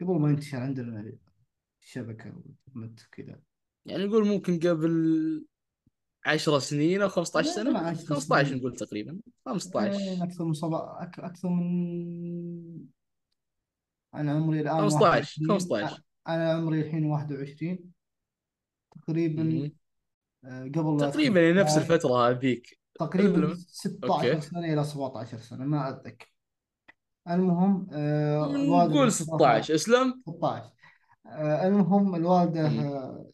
قبل 0.00 0.12
ما 0.20 0.30
ينتشر 0.30 0.56
عندنا 0.58 1.12
الشبكة 1.82 2.32
والنت 2.74 3.00
كذا 3.12 3.40
يعني 3.86 4.04
نقول 4.04 4.26
ممكن 4.26 4.58
قبل 4.58 5.46
10 6.26 6.58
سنين 6.58 7.02
أو 7.02 7.08
15 7.08 7.62
لا 7.62 7.70
ما 7.70 7.70
سنة 7.70 7.78
عشت 7.88 8.06
15 8.06 8.48
سنين. 8.48 8.58
نقول 8.58 8.76
تقريبا. 8.76 9.12
إيه، 9.12 9.20
15 9.46 10.22
أكثر 10.24 10.44
من 10.44 10.54
أك- 10.54 11.24
أكثر 11.24 11.48
من 11.48 12.86
أنا 14.14 14.32
عمري 14.32 14.60
الآن 14.60 14.80
15 14.80 15.02
21 15.42 15.48
أ- 15.48 15.52
15 15.52 16.02
أنا 16.28 16.52
عمري 16.52 16.80
الحين 16.80 17.04
21 17.06 17.78
تقريبا. 19.02 19.70
آه، 20.44 20.62
قبل 20.64 20.96
تقريبا 21.00 21.52
نفس 21.52 21.76
الفترة 21.78 22.28
هذيك 22.28 22.78
تقريبا 23.00 23.34
المهم 23.34 23.54
16 23.54 24.12
أوكي. 24.34 24.40
سنة 24.40 24.72
إلى 24.72 24.84
17 24.84 25.38
سنة 25.38 25.64
ما 25.64 25.88
اتذكر 25.88 26.32
المهم 27.30 27.86
آه 27.92 28.46
نقول 28.46 28.90
ذكرها 28.90 29.08
16 29.08 29.74
اسلم 29.74 30.22
16 30.28 30.70
آه 31.26 31.66
المهم 31.66 32.14
الوالدة 32.14 32.68
مم. 32.68 32.78
آه، 32.80 33.30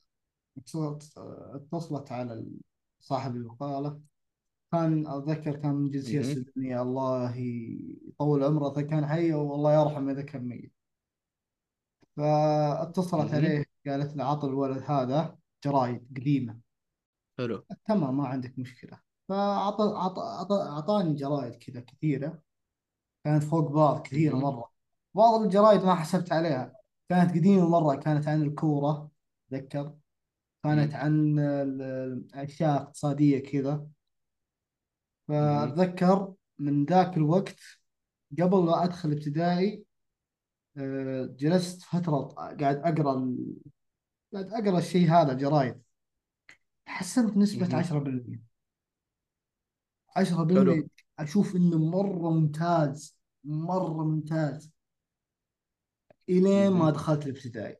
اتصلت 0.59 1.13
آه، 1.19 1.53
اتصلت 1.55 2.13
على 2.13 2.47
صاحب 3.01 3.37
الوكالة. 3.37 4.01
كان 4.73 5.07
أتذكر 5.07 5.57
كان 5.57 5.75
من 5.75 5.91
جنسية 5.91 6.19
مم. 6.19 6.25
سودانية 6.35 6.83
الله 6.83 7.37
يطول 7.37 8.45
عمره 8.45 8.73
إذا 8.73 8.83
كان 8.83 9.07
حي 9.07 9.33
والله 9.33 9.81
يرحم 9.83 10.09
إذا 10.09 10.23
كان 10.23 10.49
ميت. 10.49 10.73
فاتصلت. 12.17 13.35
عليه 13.35 13.65
قالت 13.87 14.17
له 14.17 14.25
عطل 14.25 14.49
الولد 14.49 14.83
هذا 14.87 15.39
جرايد 15.65 16.09
قديمة. 16.17 16.59
حلو. 17.39 17.65
تمام 17.87 18.17
ما 18.17 18.27
عندك 18.29 18.59
أعطى 19.31 20.21
أعطى- 20.23 20.53
أعطاني 20.69 21.15
جرايد 21.15 21.55
كذا 21.55 21.81
كثيرة. 21.81 22.43
كانت 23.25 23.43
فوق 23.45 23.71
بعض 23.73 24.03
كثيرة 24.03 24.37
مم. 24.37 24.43
مرة. 24.43 24.71
بعض 25.15 25.41
الجرايد 25.43 25.85
ما 25.85 25.95
حسبت 25.95 26.33
عليها. 26.33 26.73
كانت 27.09 27.31
قديمة 27.31 27.69
مرة 27.69 27.97
كانت 27.97 28.29
عن 28.29 28.43
الكورة 28.43 29.11
أتذكر. 29.53 29.95
كانت. 30.65 30.95
عن 30.95 31.39
الأشياء 31.39 32.83
اقتصادية 32.83 33.39
كذا. 33.39 33.87
مم. 35.29 35.37
فأتذكر 35.75 36.35
من 36.59 36.85
ذاك 36.85 37.17
الوقت 37.17 37.61
قبل 38.41 38.67
لا 38.67 38.85
أدخل 38.85 39.13
ابتدائي 39.13 39.85
آه، 40.77 41.25
جلست 41.39 41.83
فترة 41.83 42.21
قاعد 42.35 42.77
أقرأ 42.77 43.15
ال- 43.19 43.55
قاعد 44.35 44.53
أقرأ 44.53 44.79
الشيء 44.79 45.11
هذا 45.11 45.33
جرايد. 45.33 45.83
حسنت 46.87 47.37
نسبة 47.37 47.67
مم. 47.67 47.75
10% 47.75 48.41
حلو. 50.09 50.17
10% 50.17 50.89
أشوف 51.19 51.57
إنه 51.57 51.79
مرة 51.79 52.31
ممتاز 52.31 53.17
مرة 53.45 54.05
ممتاز. 54.05 54.73
إلين 56.29 56.73
ما. 56.73 56.91
دخلت 56.91 57.27
الابتدائي. 57.27 57.77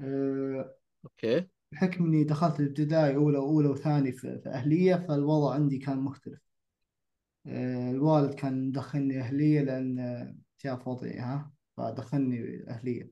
أه، 0.00 0.74
أوكي. 1.04 1.48
بحكم 1.72 2.04
إني 2.04 2.24
دخلت 2.24 2.60
الابتدائي 2.60 3.16
أولى 3.16 3.38
وأولى 3.38 3.68
وثاني 3.68 4.12
في, 4.12 4.42
أهلية 4.46 4.94
فالوضع 5.08 5.54
عندي 5.54 5.78
كان 5.78 5.98
مختلف. 5.98 6.40
أه، 7.46 7.90
الوالد 7.90 8.34
كان 8.34 8.68
مدخلني 8.68 9.20
أهلية 9.20 9.60
لأن 9.60 9.98
آه، 9.98 10.36
شاف 10.56 10.88
وضعي 10.88 11.18
ها 11.18 11.52
فدخلني 11.76 12.64
أهلية. 12.68 13.10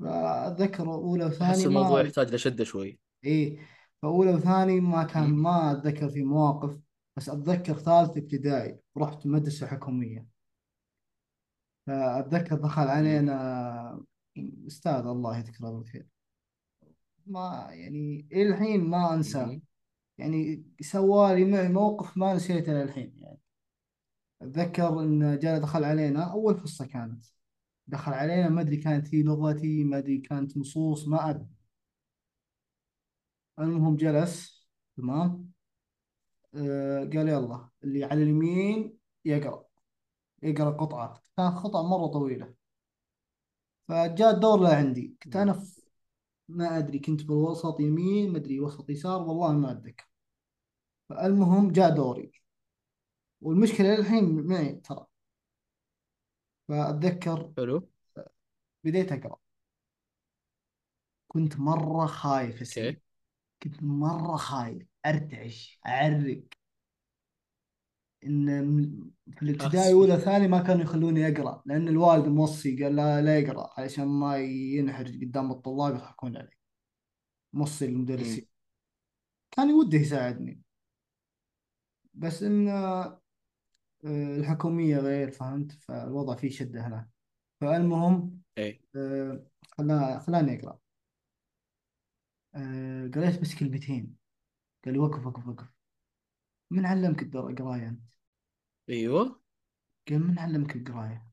فأتذكر 0.00 0.94
أولى 0.94 1.26
احس 1.26 1.34
وثاني 1.34 1.64
الموضوع 1.64 2.02
ما 2.02 2.08
يحتاج 2.08 2.34
لشدة 2.34 2.64
شوي. 2.64 2.98
إيه 3.24 3.58
فأولى 4.02 4.34
وثاني 4.34 4.80
ما 4.80 5.04
كان. 5.04 5.30
ما 5.30 5.72
أتذكر 5.72 6.10
في 6.10 6.22
مواقف 6.22 6.78
بس 7.16 7.28
أتذكر 7.28 7.74
ثالث 7.74 8.16
ابتدائي 8.16 8.78
رحت 8.96 9.26
مدرسة 9.26 9.66
حكومية. 9.66 10.26
فأتذكر 11.86 12.56
دخل. 12.56 12.82
علينا 12.82 14.04
أستاذ 14.66 15.06
الله 15.06 15.38
يذكره 15.38 15.70
بالخير. 15.70 16.15
ما 17.26 17.68
يعني 17.70 18.28
إلى 18.32 18.48
الحين 18.48 18.80
ما 18.90 19.16
مم. 19.16 19.62
يعني 20.18 20.64
سوالي 20.80 21.44
معي 21.44 21.68
موقف 21.68 22.16
ما 22.16 22.34
نسيته 22.34 22.72
للحين 22.72 23.12
يعني. 23.18 23.40
أتذكر 24.42 25.00
إن 25.00 25.38
جاء 25.38 25.58
دخل 25.60 25.84
علينا 25.84 26.32
أول 26.32 26.60
حصة 26.60 26.86
كانت. 26.86 27.24
دخل 27.86 28.12
علينا 28.12 28.48
ما 28.48 28.60
أدري 28.60 28.76
كانت 28.76 29.14
هي 29.14 29.22
لغتي 29.22 29.84
ما 29.84 29.98
أدري 29.98 30.18
كانت 30.18 30.56
نصوص 30.56 31.08
ما 31.08 31.30
أدري. 31.30 31.46
المهم 33.58 33.96
جلس 33.96 34.66
تمام؟ 34.96 35.52
آه 36.54 36.98
قال 37.00 37.28
يلا 37.28 37.68
اللي 37.84 38.04
على 38.04 38.22
اليمين 38.22 38.98
يقرأ 39.24 39.66
يقرأ 40.42 40.70
قطعة. 40.70 41.22
كانت 41.36 41.56
قطعة 41.58 41.82
مرة 41.82 42.06
طويلة. 42.06 42.54
فجاء 43.88 44.30
الدور 44.34 44.60
لعندي 44.60 45.16
كنت 45.22 45.36
أنا 45.36 45.52
مم. 45.52 45.60
في 45.60 45.85
ما 46.48 46.78
أدري 46.78 46.98
كنت 46.98 47.24
بالوسط 47.24 47.80
يمين 47.80 48.32
ما 48.32 48.38
أدري 48.38 48.60
وسط 48.60 48.90
يسار 48.90 49.22
والله 49.22 49.52
ما 49.52 49.72
أتذكر. 49.72 50.08
فالمهم 51.08 51.72
جاء 51.72 51.94
دوري. 51.94 52.32
والمشكلة 53.40 53.96
للحين 53.96 54.46
معي 54.46 54.72
ترى. 54.74 55.06
فأتذكر 56.68 57.52
حلو. 57.56 57.88
بديت 58.84 59.12
أقرأ. 59.12 59.38
كنت 61.28 61.58
مرة 61.58 62.06
خايف 62.06 62.78
أوكي. 62.78 63.00
كنت 63.62 63.82
مرة 63.82 64.36
خايف 64.36 64.88
أرتعش 65.06 65.80
أعرق. 65.86 66.42
من- 68.24 69.10
في 69.30 69.42
الابتدائي 69.42 70.06
فيك 70.06 70.24
ثاني 70.24 70.48
ما 70.48 70.62
كانوا 70.62 70.82
يخلوني 70.82 71.28
أقرأ 71.28 71.62
لأن 71.66 71.88
الوالد 71.88 72.28
موصي 72.28 72.84
قال 72.84 72.96
لا 72.96 73.22
لا 73.22 73.38
يقرأ 73.38 73.70
علشان 73.80 74.06
ما 74.08 74.36
ينحرج 74.36 75.24
قدام 75.24 75.50
الطلاب 75.50 75.94
يضحكون 75.94 76.36
عليه 76.36 76.56
موصي. 77.52 77.84
المدرسين. 77.86 78.46
كان 79.50 79.70
وده 79.72 79.98
يساعدني. 79.98 80.60
بس 82.14 82.42
إن 82.42 82.68
آه، 82.68 83.20
الحكومية 84.04 84.96
غير 84.98 85.30
فهمت؟ 85.30 85.72
فالوضع 85.72 86.36
فيه 86.36 86.50
شدة 86.50 86.86
هناك. 86.86 87.08
فالمهم 87.60 88.42
اي 88.58 88.80
آه، 88.96 89.46
خلا 89.70 90.18
خلاني 90.18 90.60
أقرأ. 90.60 90.78
آه، 92.54 93.10
قريت 93.14 93.40
بس 93.40 93.54
كلمتين. 93.54 94.16
قال 94.84 94.94
لي 94.94 95.00
وقف 95.00 95.26
وقف 95.26 95.48
وقف. 95.48 95.75
من 96.70 96.86
علمك 96.86 97.22
القراية 97.22 97.88
أنت؟ 97.88 98.00
أيوه 98.88 99.40
قال 100.08 100.20
من 100.26 100.38
علمك 100.38 100.76
القراية؟ 100.76 101.26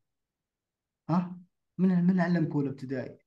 ها؟ 1.09 1.39
من 1.77 2.03
من 2.03 2.19
علمك 2.19 2.51
أولى 2.51 2.69
ابتدائي؟ 2.69 3.19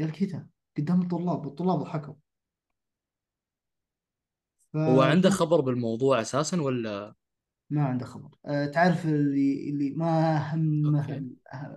قال 0.00 0.12
كذا 0.12 0.48
قدام 0.78 1.02
الطلاب 1.02 1.46
والطلاب 1.46 1.78
ضحكوا 1.78 2.14
هو 4.88 5.02
عنده 5.02 5.30
خبر 5.30 5.60
بالموضوع 5.60 6.20
أساسا 6.20 6.62
ولا 6.62 7.14
عنده 7.72 8.06
خبر 8.06 8.30
أه 8.46 8.66
تعرف 8.66 9.06
اللي 9.06 9.70
اللي 9.70 9.90
ما 9.90 10.38
همه 10.54 11.02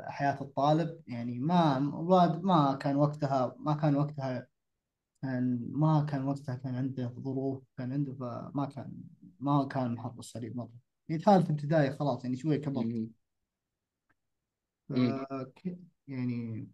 حياة 0.07 0.41
الطالب 0.41 1.01
يعني 1.07 1.39
ما 1.39 1.79
ما 2.43 2.75
كان 2.81 2.95
وقتها 2.95 3.55
ما 3.59 3.73
كان 3.73 3.95
وقتها 3.95 4.47
كان 5.21 5.71
ما 5.71 6.05
كان 6.09 6.23
وقتها 6.23 6.55
كان 6.55 6.75
عنده 6.75 7.07
ظروف 7.07 7.63
كان 7.77 7.93
عنده 7.93 8.13
فما 8.13 8.65
كان 8.75 8.93
ما 9.39 9.67
كان 9.67 9.93
محرص 9.93 10.37
عليه 10.37 10.53
مرة. 10.53 10.71
يعني 11.09 11.21
ثالث 11.21 11.49
ابتدائي 11.49 11.91
خلاص 11.91 12.23
يعني 12.23 12.37
شوي 12.37 12.57
كبرت. 12.57 13.09
يعني 16.07 16.67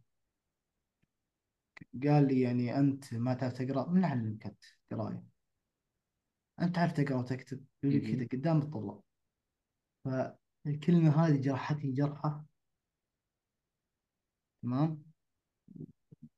قال 2.03 2.27
لي 2.27 2.41
يعني 2.41 2.79
أنت 2.79 3.13
ما 3.13 3.33
تعرف 3.33 3.53
تقرأ؟ 3.53 3.89
من 3.89 4.05
علمك 4.05 4.45
أنت 4.45 4.63
قراية. 4.91 5.23
أنت 6.61 6.75
تعرف 6.75 6.91
تقرأ 6.91 7.15
وتكتب؟ 7.17 7.65
يقول 7.83 7.95
لي. 7.95 8.25
كذا 8.25 8.39
قدام 8.39 8.57
الطلاب. 8.57 9.01
فالكلمة 10.05 11.25
هذه 11.25 11.41
جرحتني 11.41 11.91
جرحة. 11.91 12.45
تمام؟ 14.61 15.06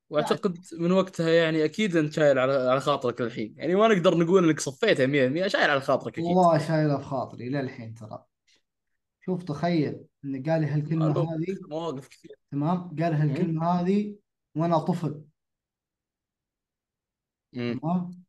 وأعتقد 0.09 0.57
من 0.73 0.91
وقتها 0.91 1.29
يعني 1.29 1.65
أكيد 1.65 1.95
أنت 1.95 2.13
شايل 2.13 2.39
على 2.39 2.53
على 2.53 2.79
خاطرك 2.79 3.21
الحين. 3.21 3.53
يعني 3.57 3.75
ما 3.75 3.87
نقدر 3.87 4.17
نقول 4.17 4.43
إنك 4.43 4.59
صفيتها 4.59 5.05
100% 5.05 5.47
شايل 5.47 5.69
على 5.69 5.81
خاطرك 5.81 6.13
أكيد. 6.13 6.25
والله 6.25 6.57
شايلة 6.57 6.97
في 6.97 7.03
خاطري 7.03 7.49
للحين 7.49 7.93
ترى. 7.93 8.25
شوف 9.25 9.43
تخيل 9.43 10.05
إن 10.25 10.43
قال 10.43 10.61
لي 10.61 10.67
هالكلمة 10.67 11.13
له 11.13 11.35
هذه. 11.35 11.57
مواقف 11.69 12.07
كثير. 12.07 12.35
تمام؟ 12.51 12.95
قال 12.95 13.13
مم. 13.13 13.19
هالكلمة 13.19 13.65
هذه 13.67 14.15
وأنا 14.55 14.77
طفل. 14.77 15.21
مم. 17.53 17.79
تمام؟ 17.81 18.23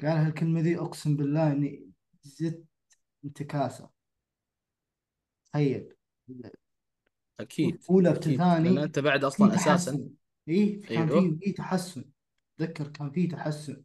قال 0.00 0.18
هالكلمة 0.18 0.60
ذي 0.60 0.78
أقسم 0.78 1.16
بالله 1.16 1.52
إني 1.52 1.90
زدت 2.22 2.64
انتكاسة. 3.24 3.90
تخيل. 5.52 5.94
أكيد 7.40 7.78
لأن 7.90 8.06
ابتدائي 8.06 8.82
أنت 8.82 8.98
بعد 8.98 9.24
أصلا 9.24 9.54
أساسا 9.54 10.10
إيه؟ 10.48 10.82
كان 10.82 11.08
أيوه. 11.08 11.20
في 11.20 11.38
في 11.38 11.52
تحسن. 11.52 12.04
أتذكر 12.60 12.88
كان 12.88 13.10
في 13.10 13.26
تحسن. 13.26 13.82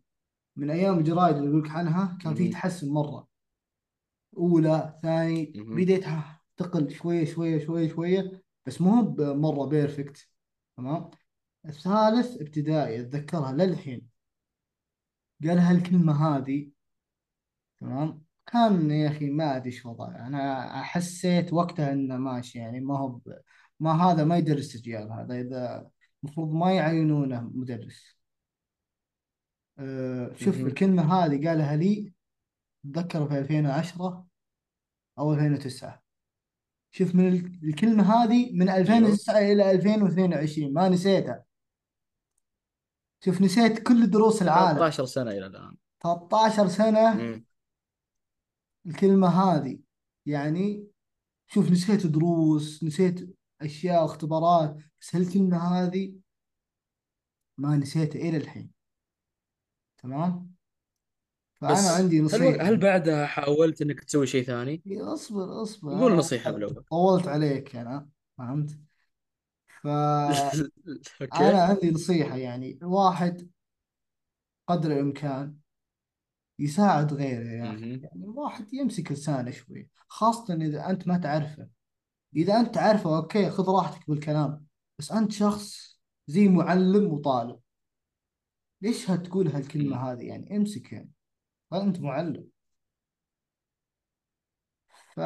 من 0.55 0.69
أيام 0.69 0.99
الجرايد 0.99 1.35
اللي 1.35 1.49
أقول 1.49 1.63
لك 1.63 1.71
عنها 1.71 2.17
كان 2.21 2.35
في. 2.35 2.49
تحسن 2.49 2.89
مرة. 2.89 3.27
أولى 4.37 4.99
ثاني 5.03 5.53
مم. 5.55 5.75
بديت 5.75 6.05
تقل 6.57 6.91
شوية 6.91 7.25
شوية 7.25 7.65
شوية 7.65 7.89
شوية 7.89 8.43
بس 8.65 8.81
مو 8.81 8.91
هو 8.91 9.35
مرة 9.35 9.65
بيرفكت 9.65 10.29
تمام؟ 10.77 11.09
الثالث 11.65 12.41
ابتدائي 12.41 13.01
أتذكرها 13.01 13.53
للحين. 13.53 14.07
قال 15.43 15.59
هالكلمة 15.59 16.37
هذه. 16.37 16.69
تمام؟ 17.79 18.23
كان 18.45 18.91
يا 18.91 19.07
أخي 19.09 19.29
ما 19.29 19.55
أدري 19.55 19.65
إيش 19.69 19.85
وضعه. 19.85 20.27
أنا 20.27 20.83
حسيت 20.83 21.53
وقتها 21.53 21.93
إنه 21.93 22.17
ماشي 22.17 22.59
يعني 22.59 22.79
ما 22.79 22.97
هو 22.97 23.09
ب... 23.09 23.21
ما 23.79 23.91
هذا 23.91 24.23
ما 24.23 24.37
يدرس 24.37 24.75
رجال 24.75 25.11
هذا. 25.11 25.41
إذا 25.41 25.89
المفروض 26.25 26.53
ما 26.53 26.73
يعينونه 26.73 27.51
مدرس. 27.53 28.17
أه 29.77 30.33
شوف. 30.35 30.55
الكلمة 30.55 31.13
هذه 31.13 31.47
قالها 31.47 31.75
لي 31.75 32.13
أتذكر 32.85 33.27
في 33.27 33.39
2010 33.39 34.25
أو 35.19 35.33
2009 35.33 36.03
شوف 36.91 37.15
من 37.15 37.27
ال- 37.27 37.59
الكلمة 37.69 38.03
هذه 38.03 38.53
من 38.53 38.69
أيوه. 38.69 38.81
2009 38.81 39.37
إلى 39.39 39.71
2022 39.71 40.73
ما 40.73 40.89
نسيتها. 40.89 41.43
شوف 43.25 43.41
نسيت 43.41 43.87
كل 43.87 44.09
دروس 44.09 44.41
العالم. 44.41 44.77
13 44.77 45.05
سنة 45.05 45.31
إلى 45.31 45.45
الآن. 45.45 45.77
13 46.03 46.67
سنة 46.67 47.41
الكلمة 48.85 49.27
هذه. 49.27 49.79
يعني 50.25 50.87
شوف 51.47 51.71
نسيت 51.71 52.07
دروس 52.07 52.83
نسيت 52.83 53.35
أشياء 53.61 54.03
واختبارات 54.03 54.77
بس 55.01 55.15
هالكلمة 55.15 55.57
هذه؟ 55.57 56.13
ما 57.57 57.77
نسيتها 57.77 58.19
إلى 58.19 58.37
الحين. 58.37 58.71
تمام؟ 59.97 60.55
فأنا 61.61 61.73
بس 61.73 61.87
عندي 61.87 62.17
هل 62.17 62.21
و... 62.21 62.25
نصيحة. 62.25 62.63
هل 62.63 62.77
بعدها 62.77 63.25
حاولت 63.25 63.81
إنك 63.81 64.03
تسوي 64.03 64.27
شيء 64.27 64.43
ثاني؟ 64.43 64.83
أصبر 64.87 65.61
أصبر. 65.61 65.91
قول 65.91 66.15
نصيحة 66.15 66.51
بالأول 66.51 66.83
طولت 66.89 67.27
عليك 67.27 67.75
أنا 67.75 68.09
فهمت؟ 68.37 68.79
فأنا 69.81 70.33
أوكي. 71.21 71.43
عندي 71.43 71.91
نصيحة 71.91 72.37
يعني 72.37 72.79
الواحد 72.81 73.49
قدر 74.67 74.91
الإمكان 74.91 75.55
يساعد 76.59 77.13
غيره 77.13 77.49
يا 77.49 77.63
مهم. 77.63 77.83
يعني 77.83 78.09
الواحد 78.15 78.73
يمسك 78.73 79.11
لسانه 79.11 79.51
شوي 79.51 79.89
خاصة 80.07 80.53
إذا 80.53 80.89
أنت 80.89 81.07
ما 81.07 81.17
تعرفه. 81.17 81.67
إذا 82.35 82.59
أنت 82.59 82.75
تعرفه 82.75 83.17
أوكي 83.17 83.49
خذ 83.49 83.69
راحتك 83.69 84.09
بالكلام 84.09 84.65
بس 84.99 85.11
أنت 85.11 85.31
شخص 85.31 85.99
زي 86.27 86.47
معلم 86.47 87.13
وطالب. 87.13 87.59
ليش 88.81 89.09
هتقول 89.09 89.47
هالكلمة 89.47 89.97
مم. 89.97 90.07
هذه؟ 90.07 90.23
يعني 90.23 90.57
امسك 90.57 90.93
يعني. 90.93 91.11
أنت 91.73 91.99
معلم. 91.99 92.47
ف 95.15 95.19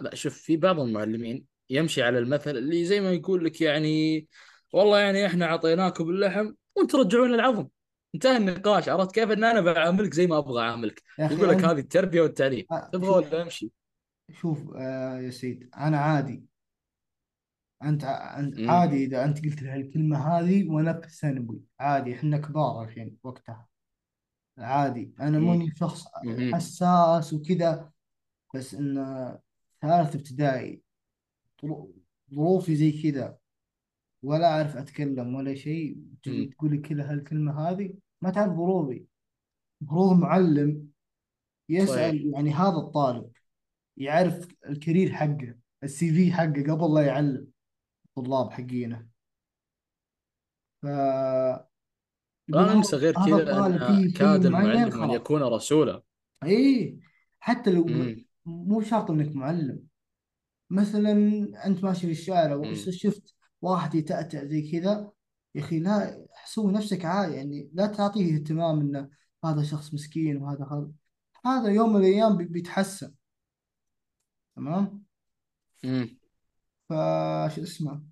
لا 0.00 0.10
شوف 0.14 0.34
في 0.34 0.56
بعض 0.56 0.80
المعلمين 0.80 1.46
يمشي 1.70 2.02
على 2.02 2.18
المثل 2.18 2.50
اللي 2.50 2.84
زي 2.84 3.00
ما 3.00 3.12
يقول 3.12 3.44
لك 3.44 3.60
يعني 3.60 4.26
والله 4.72 4.98
يعني 4.98 5.26
إحنا 5.26 5.46
أعطيناكم 5.46 6.10
اللحم 6.10 6.52
وأنتم 6.76 6.98
ترجعون 6.98 7.34
العظم 7.34 7.68
انتهى 8.14 8.36
النقاش 8.36 8.88
عرفت 8.88 9.14
كيف؟ 9.14 9.30
إن 9.30 9.44
أنا 9.44 9.60
بعاملك 9.60 10.14
زي 10.14 10.26
ما 10.26 10.38
أبغى 10.38 10.62
أعاملك. 10.62 11.02
يقول 11.18 11.48
لك 11.48 11.64
هذه 11.64 11.78
التربية 11.78 12.20
والتعليم. 12.22 12.66
تبغى 12.92 13.08
ولا 13.08 13.42
امشي؟ 13.42 13.72
شوف 14.32 14.74
آه 14.76 15.18
يا 15.20 15.30
سيد 15.30 15.70
أنا 15.76 15.98
عادي. 15.98 16.44
أنت 17.82 18.04
أنت 18.04 18.58
امم 18.58 18.70
عادي 18.70 19.04
إذا 19.04 19.24
أنت 19.24 19.44
قلت 19.44 19.62
لي 19.62 19.68
هالكلمة 19.70 20.18
هذه 20.18 20.68
وأنا 20.70 21.00
في 21.00 21.08
ثانوي 21.10 21.60
عادي 21.80 22.14
إحنا 22.14 22.38
كبار 22.38 22.84
الحين 22.84 23.16
وقتها. 23.22 23.68
عادي. 24.58 25.14
أنا 25.20 25.38
ماني 25.38 25.70
شخص 25.76 26.06
امم 26.26 26.54
حساس 26.54 27.32
وكذا 27.32 27.90
بس 28.54 28.74
إن 28.74 28.94
ثالث 29.82 30.14
ابتدائي 30.16 30.82
ظرو- 31.62 31.90
ظروفي 32.34 32.76
زي 32.76 33.02
كذا 33.02 33.38
ولا 34.22 34.46
أعرف 34.56 34.76
أتكلم 34.76 35.34
ولا 35.34 35.54
شيء. 35.54 35.98
تجي 36.22 36.46
تقول 36.46 36.70
لي 36.70 36.78
كذا 36.78 37.12
هالكلمة 37.12 37.68
هذه 37.68 37.94
ما 38.22 38.30
تعرف 38.30 38.52
ظروفي. 38.52 39.04
المفروض 39.82 40.16
معلم 40.18 40.88
صحيح. 41.68 41.82
يسأل 41.82 42.32
يعني 42.34 42.50
هذا 42.50 42.76
الطالب. 42.76 43.30
يعرف 43.96 44.48
ال 44.68 44.74
career 44.74 45.12
حقه 45.12 45.54
ال 45.82 46.12
CV 46.14 46.32
حقه 46.32 46.62
قبل 46.74 46.94
لا 46.94 47.06
يعلم 47.06 47.46
الطلاب 48.06 48.50
حقينه. 48.50 49.06
ف 50.82 50.86
لا 52.48 52.74
ننسى 52.74 52.96
غير 52.96 53.18
هذا 53.18 53.26
كذا 53.26 53.42
الطالب 53.52 53.82
أن 53.82 53.86
فيه 53.96 54.08
شيء 54.08 54.18
كاد 54.18 54.46
معين 54.46 54.70
المعلم 54.70 54.92
أن 54.92 54.92
خلاص. 54.92 55.14
يكون 55.14 55.42
رسولا. 55.42 56.02
إي 56.44 56.98
حتى 57.40 57.70
لو 57.70 57.86
امم 57.88 58.26
مو 58.46 58.80
شرط 58.80 59.10
إنك 59.10 59.36
معلم. 59.36 59.82
مثلا 60.70 61.12
أنت 61.66 61.84
ماشي 61.84 62.06
في 62.06 62.12
الشارع 62.12 62.54
وشفت 62.54 63.34
واحد 63.62 63.94
يتأتأ 63.94 64.44
زي 64.44 64.70
كذا 64.72 65.10
يا 65.54 65.60
أخي 65.60 65.78
لا 65.78 66.26
سوي 66.46 66.72
نفسك 66.72 67.04
عادي 67.04 67.34
يعني 67.34 67.70
لا 67.72 67.86
تعطيه 67.86 68.34
اهتمام 68.34 68.80
إنه 68.80 69.10
هذا 69.44 69.62
شخص 69.62 69.94
مسكين 69.94 70.36
وهذا 70.36 70.64
هذا 70.64 70.90
هذا 71.46 71.68
يوم 71.68 71.92
من 71.92 72.00
الأيام 72.00 72.36
بي- 72.36 72.44
بيتحسن. 72.44 73.14
تمام؟ 74.56 75.04
امم 75.84 76.18
فش 76.88 77.58
اسمه؟ 77.58 78.02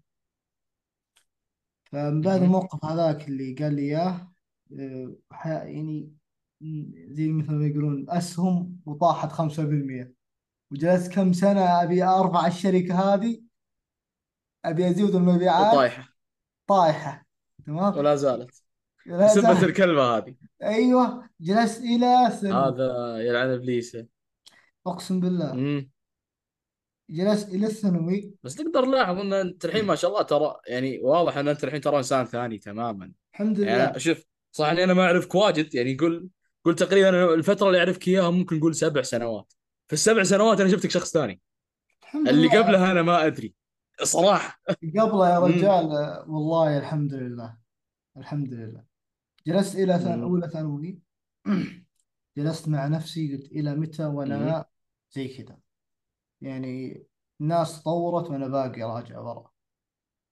فمن 1.92 2.20
بعد 2.20 2.34
امم 2.36 2.44
الموقف 2.44 2.84
هذاك 2.84 3.28
اللي 3.28 3.54
قال 3.54 3.74
لي 3.76 3.82
إياه 3.82 4.32
آه، 4.80 5.14
ح- 5.30 5.46
يعني 5.46 6.12
م- 6.60 6.92
زي 7.14 7.28
مثل 7.28 7.52
ما 7.52 7.66
يقولون 7.66 8.06
أسهم 8.10 8.80
وطاحت 8.86 9.32
5% 9.32 10.14
وجلست 10.70 11.12
كم 11.12 11.32
سنة 11.32 11.82
أبي 11.82 12.02
أرفع 12.04 12.46
الشركة 12.46 13.14
هذه؟ 13.14 13.42
أبي 14.64 14.90
أزيد 14.90 15.14
المبيعات 15.14 15.74
وطايحة. 15.74 16.08
طايحة. 16.66 17.26
تمام؟ 17.66 17.96
ولا 17.98 18.16
زالت. 18.16 18.62
لا 19.06 19.26
بسبة 19.26 19.54
زال 19.54 19.64
الكلمة 19.68 20.02
هذه. 20.02 20.34
أيوه 20.62 21.30
جلست 21.40 21.80
إلى 21.80 22.30
ثانوي 22.30 22.68
هذا 22.68 23.18
يلعن 23.18 23.50
ابليس 23.50 23.96
أقسم 24.86 25.20
بالله. 25.20 25.52
امم 25.52 25.90
جلست 27.12 27.48
إلى 27.48 27.66
الثانوي. 27.66 28.34
بس 28.42 28.54
تقدر 28.54 28.84
تلاحظ 28.84 29.18
إن 29.18 29.32
انت 29.32 29.64
الحين 29.64 29.84
ما 29.84 29.94
شاء 29.94 30.10
الله 30.10 30.22
ترى 30.22 30.56
يعني 30.66 31.00
واضح 31.02 31.36
إن 31.36 31.48
انت 31.48 31.64
الحين 31.64 31.80
ترى 31.80 31.98
إنسان 31.98 32.24
ثاني 32.24 32.58
تماما. 32.58 33.12
الحمد 33.32 33.58
يعني 33.58 33.82
لله. 33.90 33.98
شوف 33.98 34.24
صح 34.52 34.66
إني 34.68 34.84
أنا 34.84 34.94
ما 34.94 35.02
أعرفك 35.02 35.34
واجد 35.34 35.74
يعني 35.74 35.96
قول 35.96 36.28
قول 36.64 36.74
تقريبا 36.74 37.34
الفترة 37.34 37.66
اللي 37.66 37.78
أعرفك 37.78 38.08
إياها 38.08 38.30
ممكن 38.30 38.56
نقول 38.56 38.74
سبع 38.74 39.02
سنوات. 39.02 39.52
في 39.86 39.92
السبع 39.92 40.22
سنوات 40.22 40.60
أنا 40.60 40.70
شفتك 40.70 40.90
شخص 40.90 41.12
ثاني. 41.12 41.40
الحمد 42.02 42.28
اللي 42.28 42.48
لله. 42.48 42.62
قبلها 42.62 42.92
أنا 42.92 43.02
ما 43.02 43.26
أدري. 43.26 43.54
صراحة. 44.02 44.60
قبله 44.98 45.30
يا 45.30 45.38
رجال 45.38 45.84
والله 46.28 46.78
الحمد 46.78 47.14
لله. 47.14 47.56
الحمد 48.16 48.52
لله. 48.54 48.84
جلست 49.46 49.74
إلى 49.76 49.98
ثان- 49.98 50.12
امم 50.12 50.22
أولى 50.22 50.48
ثانوي. 50.48 50.98
جلست 52.36 52.68
مع 52.68 52.86
نفسي 52.86 53.36
قلت 53.36 53.52
إلى 53.52 53.74
متى 53.74 54.04
وأنا 54.04 54.64
زي 55.10 55.28
كذا. 55.28 55.58
يعني 56.42 57.04
الناس 57.40 57.82
تطورت 57.82 58.30
وأنا 58.30 58.48
باقي 58.48 58.82
راجع 58.82 59.20
ورا. 59.20 59.50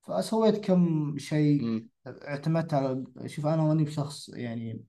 فسويت 0.03 0.57
كم 0.57 1.18
شيء 1.18 1.87
اعتمدت 2.07 2.75
على 2.75 3.05
شوف 3.27 3.46
أنا 3.46 3.62
ماني 3.62 3.85
بشخص 3.85 4.29
يعني 4.29 4.85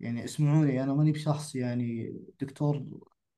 يعني 0.00 0.24
اسمعوني 0.24 0.82
أنا 0.82 0.94
ماني 0.94 1.12
بشخص 1.12 1.54
يعني 1.54 2.18
دكتور 2.40 2.86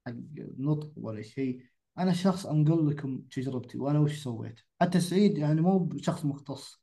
حق 0.06 0.14
نطق 0.58 0.92
ولا 0.96 1.22
شيء. 1.22 1.62
أنا 1.98 2.12
شخص 2.12 2.46
أنقل 2.46 2.90
لكم 2.90 3.18
تجربتي 3.18 3.78
وأنا 3.78 3.98
وش 4.00 4.22
سويت؟ 4.22 4.60
حتى 4.80 5.00
سعيد 5.00 5.38
يعني 5.38 5.60
مو 5.60 5.78
بشخص 5.78 6.24
مختص. 6.24 6.82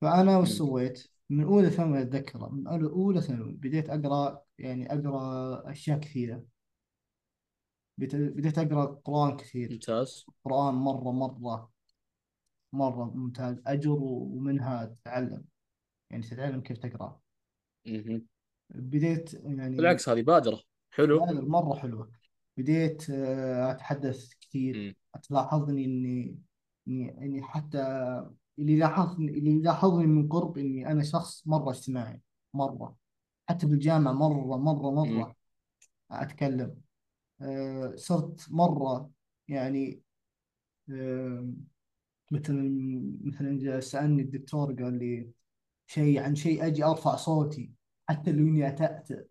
فأنا 0.00 0.38
وش 0.38 0.48
سويت؟ 0.48 1.06
من 1.30 1.44
أولى 1.44 1.70
ثانوي 1.70 2.02
أتذكر 2.02 2.50
من 2.52 2.66
أولى 2.66 3.20
ثانوي 3.20 3.52
بديت 3.52 3.90
أقرأ 3.90 4.42
يعني 4.58 4.92
أقرأ 4.92 5.70
أشياء 5.70 5.98
كثيرة. 5.98 6.53
بديت 7.98 8.58
أقرأ 8.58 9.00
قرآن 9.04 9.36
كثير. 9.36 9.72
ممتاز. 9.72 10.26
قرآن 10.44 10.74
مرة 10.74 11.12
مرة 11.12 11.70
مرة 12.72 13.04
ممتاز. 13.14 13.62
أجر 13.66 13.90
ومنها 14.02 14.84
تتعلم. 14.84 15.44
يعني 16.10 16.22
تتعلم 16.22 16.60
كيف 16.60 16.78
تقرأ. 16.78 17.20
امم 17.86 18.26
بديت 18.74 19.34
يعني 19.34 19.76
بالعكس 19.76 20.08
هذه 20.08 20.22
بادرة. 20.22 20.60
حلو. 20.90 21.26
لا 21.26 21.32
مرة 21.32 21.74
حلوة. 21.74 22.10
بديت 22.56 23.10
آه، 23.10 23.70
أتحدث 23.72 24.34
كثير. 24.40 24.96
تلاحظني 25.22 25.84
إني 25.84 26.38
إني 26.88 27.42
حتى 27.42 27.78
اللي 28.58 28.76
لاحظني 28.76 29.38
اللي 29.38 29.60
لاحظني 29.62 30.06
من 30.06 30.28
قرب 30.28 30.58
إني 30.58 30.90
أنا 30.90 31.02
شخص 31.02 31.46
مرة 31.46 31.70
اجتماعي. 31.70 32.20
مرة. 32.54 32.96
حتى 33.48 33.66
بالجامعة 33.66 34.12
مرة 34.12 34.56
مرة 34.56 34.90
امم 34.90 35.18
مرة 35.18 35.34
أتكلم. 36.10 36.60
آه، 36.70 36.83
صرت 37.96 38.46
مرة 38.50 39.10
يعني 39.48 40.02
مثلا 42.32 42.70
مثلا 43.24 43.80
سألني 43.80 44.22
الدكتور 44.22 44.72
قال 44.82 44.98
لي 44.98 45.30
شيء 45.86 46.20
عن 46.20 46.34
شيء 46.34 46.66
أجي 46.66 46.84
أرفع 46.84 47.16
صوتي 47.16 47.72
حتى 48.08 48.32
لو 48.32 48.38
إني 48.38 48.68
أتأتأ. 48.68 49.24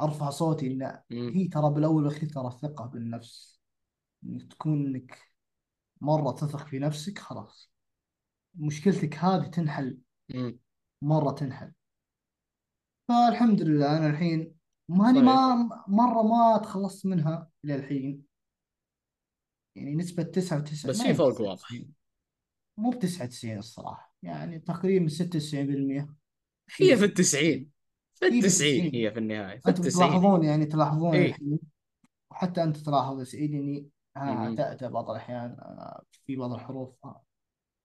أرفع 0.00 0.30
صوتي 0.30 0.72
امم 1.12 1.30
هي 1.30 1.48
ترى 1.48 1.70
بالأول 1.70 2.04
والأخير 2.04 2.28
ترى 2.28 2.46
الثقه 2.46 2.86
بالنفس. 2.86 3.60
انك 4.24 4.52
تكون 4.52 4.86
إنك 4.86 5.18
مرة 6.00 6.30
تثق 6.32 6.66
في 6.66 6.78
نفسك 6.78 7.18
خلاص. 7.18 7.72
مشكلتك 8.54 9.16
هذه 9.16 9.46
تنحل. 9.46 9.98
مرة 11.02 11.32
تنحل. 11.32 11.72
فالحمد 13.08 13.62
لله 13.62 13.98
أنا 13.98 14.06
الحين 14.10 14.54
ماني 14.88 15.20
ما 15.20 15.54
مرة 15.88 16.22
ما 16.22 16.60
تخلصت 16.62 17.06
منها 17.06 17.50
إلى 17.64 17.74
الحين. 17.74 18.22
يعني 19.76 19.94
نسبة 19.94 20.22
99 20.22 20.90
بس 20.90 21.02
في 21.02 21.14
فرق 21.14 21.40
واضح. 21.40 21.68
99 21.68 21.92
مو 22.78 22.90
ب 22.90 22.98
99 22.98 23.58
الصراحة. 23.58 24.14
يعني 24.22 24.58
تقريبا 24.58 25.08
96% 25.08 26.08
في 26.66 26.84
هي 26.84 26.96
في 26.96 27.04
96 27.04 27.04
التسعين. 27.04 27.70
في 28.14 28.26
هي 28.26 28.30
ب 28.30 28.34
التسعين 28.34 28.82
90 28.82 28.94
هي 28.94 29.12
في 29.12 29.18
النهاية. 29.18 29.58
في 29.58 29.68
أنتم 29.68 29.82
تلاحظون 29.82 30.44
يعني 30.44 30.66
تلاحظون 30.66 31.14
اي 31.14 31.26
الحين. 31.26 31.58
وحتى 32.30 32.62
أنت 32.62 32.76
تلاحظ 32.76 33.18
يا 33.18 33.24
سعيد 33.24 33.54
اني 33.54 33.88
ها 34.16 34.34
مهم. 34.34 34.56
تأتأ 34.56 34.88
بعض 34.88 35.10
الأحيان. 35.10 35.50
آه، 35.60 36.02
في 36.26 36.36
بعض 36.36 36.52
الحروف 36.52 36.94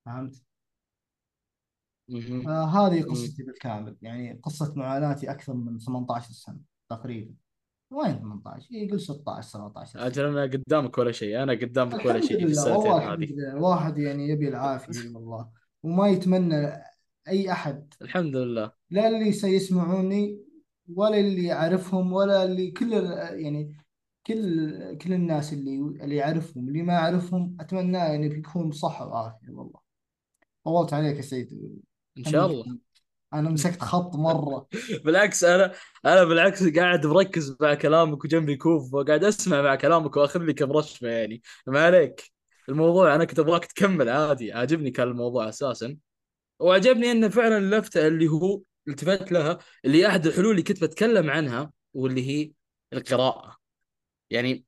فهمت؟ 0.06 0.44
فهذه 2.46 3.00
مهم. 3.00 3.12
قصتي 3.12 3.44
بالكامل. 3.44 3.98
يعني 4.02 4.40
قصة 4.44 4.74
معاناتي 4.76 5.32
أكثر 5.32 5.54
من 5.54 5.78
18 5.78 6.32
سنة. 6.32 6.69
تقريبا. 6.90 7.34
وين 7.92 8.20
18 8.20 8.68
يقول 8.72 9.02
16 9.02 9.50
17 9.50 9.92
سنة 9.92 10.08
أجل 10.08 10.26
أنا 10.26 10.44
قدامك 10.44 10.98
ولا 10.98 11.12
شيء 11.12 11.44
أنا 11.44 11.54
قدامك 11.54 12.06
ولا 12.06 12.22
شيء 12.22 12.38
في 12.38 12.46
السنتين 12.46 12.92
هذه. 12.92 13.30
الواحد 13.54 13.98
يعني 13.98 14.30
يبي 14.30 14.48
العافية 14.48 15.16
والله 15.16 15.50
وما 15.84 16.08
يتمنى 16.08 16.84
أي 17.28 17.52
أحد. 17.52 17.94
الحمد 18.02 18.36
لله. 18.36 18.72
لا 18.90 19.08
اللي 19.08 19.32
سيسمعوني 19.32 20.40
ولا 20.96 21.20
اللي 21.20 21.44
يعرفهم 21.44 22.14
ولا 22.14 22.44
اللي 22.44 22.72
كل 22.72 22.94
يعني 22.94 23.78
كل 24.28 24.98
كل 24.98 25.14
الناس 25.14 25.54
اللي 25.54 25.78
اللي 25.78 26.16
يعرفهم 26.16 26.68
اللي 26.68 26.82
ما 26.82 26.94
يعرفهم 26.94 27.58
أتمنى 27.60 27.98
يعني 27.98 28.30
بيكون 28.30 28.70
بصحة 28.70 29.08
وعافية 29.08 29.50
والله. 29.50 29.80
طولت 30.66 30.94
عليك 30.94 31.18
يا 31.18 31.22
سيد 31.22 31.80
إن 32.18 32.24
شاء 32.24 32.46
الله. 32.46 32.78
أنا 33.34 33.50
مسكت 33.50 33.82
خط 33.82 34.16
مرة. 34.16 34.68
بالعكس 35.06 35.44
أنا 35.44 35.74
أنا 36.06 36.24
بالعكس 36.24 36.68
قاعد 36.68 37.06
مركز 37.06 37.56
مع 37.62 37.74
كلامك 37.74 38.26
وجنبي 38.26 38.56
كوف 38.56 38.94
وقاعد 38.94 39.24
أسمع 39.24 39.62
مع 39.62 39.76
كلامك 39.76 40.18
وأخذ 40.18 40.40
لي 40.40 40.54
كم 40.54 40.72
رشفة 40.72 41.08
يعني. 41.08 41.42
ما 41.68 41.84
عليك. 41.86 42.24
الموضوع 42.70 43.16
أنا 43.16 43.26
كنت 43.26 43.40
أبغاك 43.40 43.66
تكمل 43.66 44.10
عادي. 44.10 44.52
عاجبني 44.54 44.92
كان 44.92 45.08
الموضوع 45.08 45.50
أساسا. 45.50 45.98
وعجبني 46.60 47.12
انه 47.12 47.30
فعلا 47.30 47.58
اللفته 47.58 48.08
اللي 48.08 48.28
هو 48.28 48.62
التفت 48.88 49.32
لها 49.32 49.58
اللي 49.86 50.08
أحد 50.08 50.28
الحلول 50.28 50.52
اللي 50.52 50.64
كنت 50.64 50.84
بتكلم 50.84 51.30
عنها 51.30 51.72
واللي 51.94 52.28
هي 52.30 52.52
القراءة. 52.94 53.58
يعني 54.30 54.66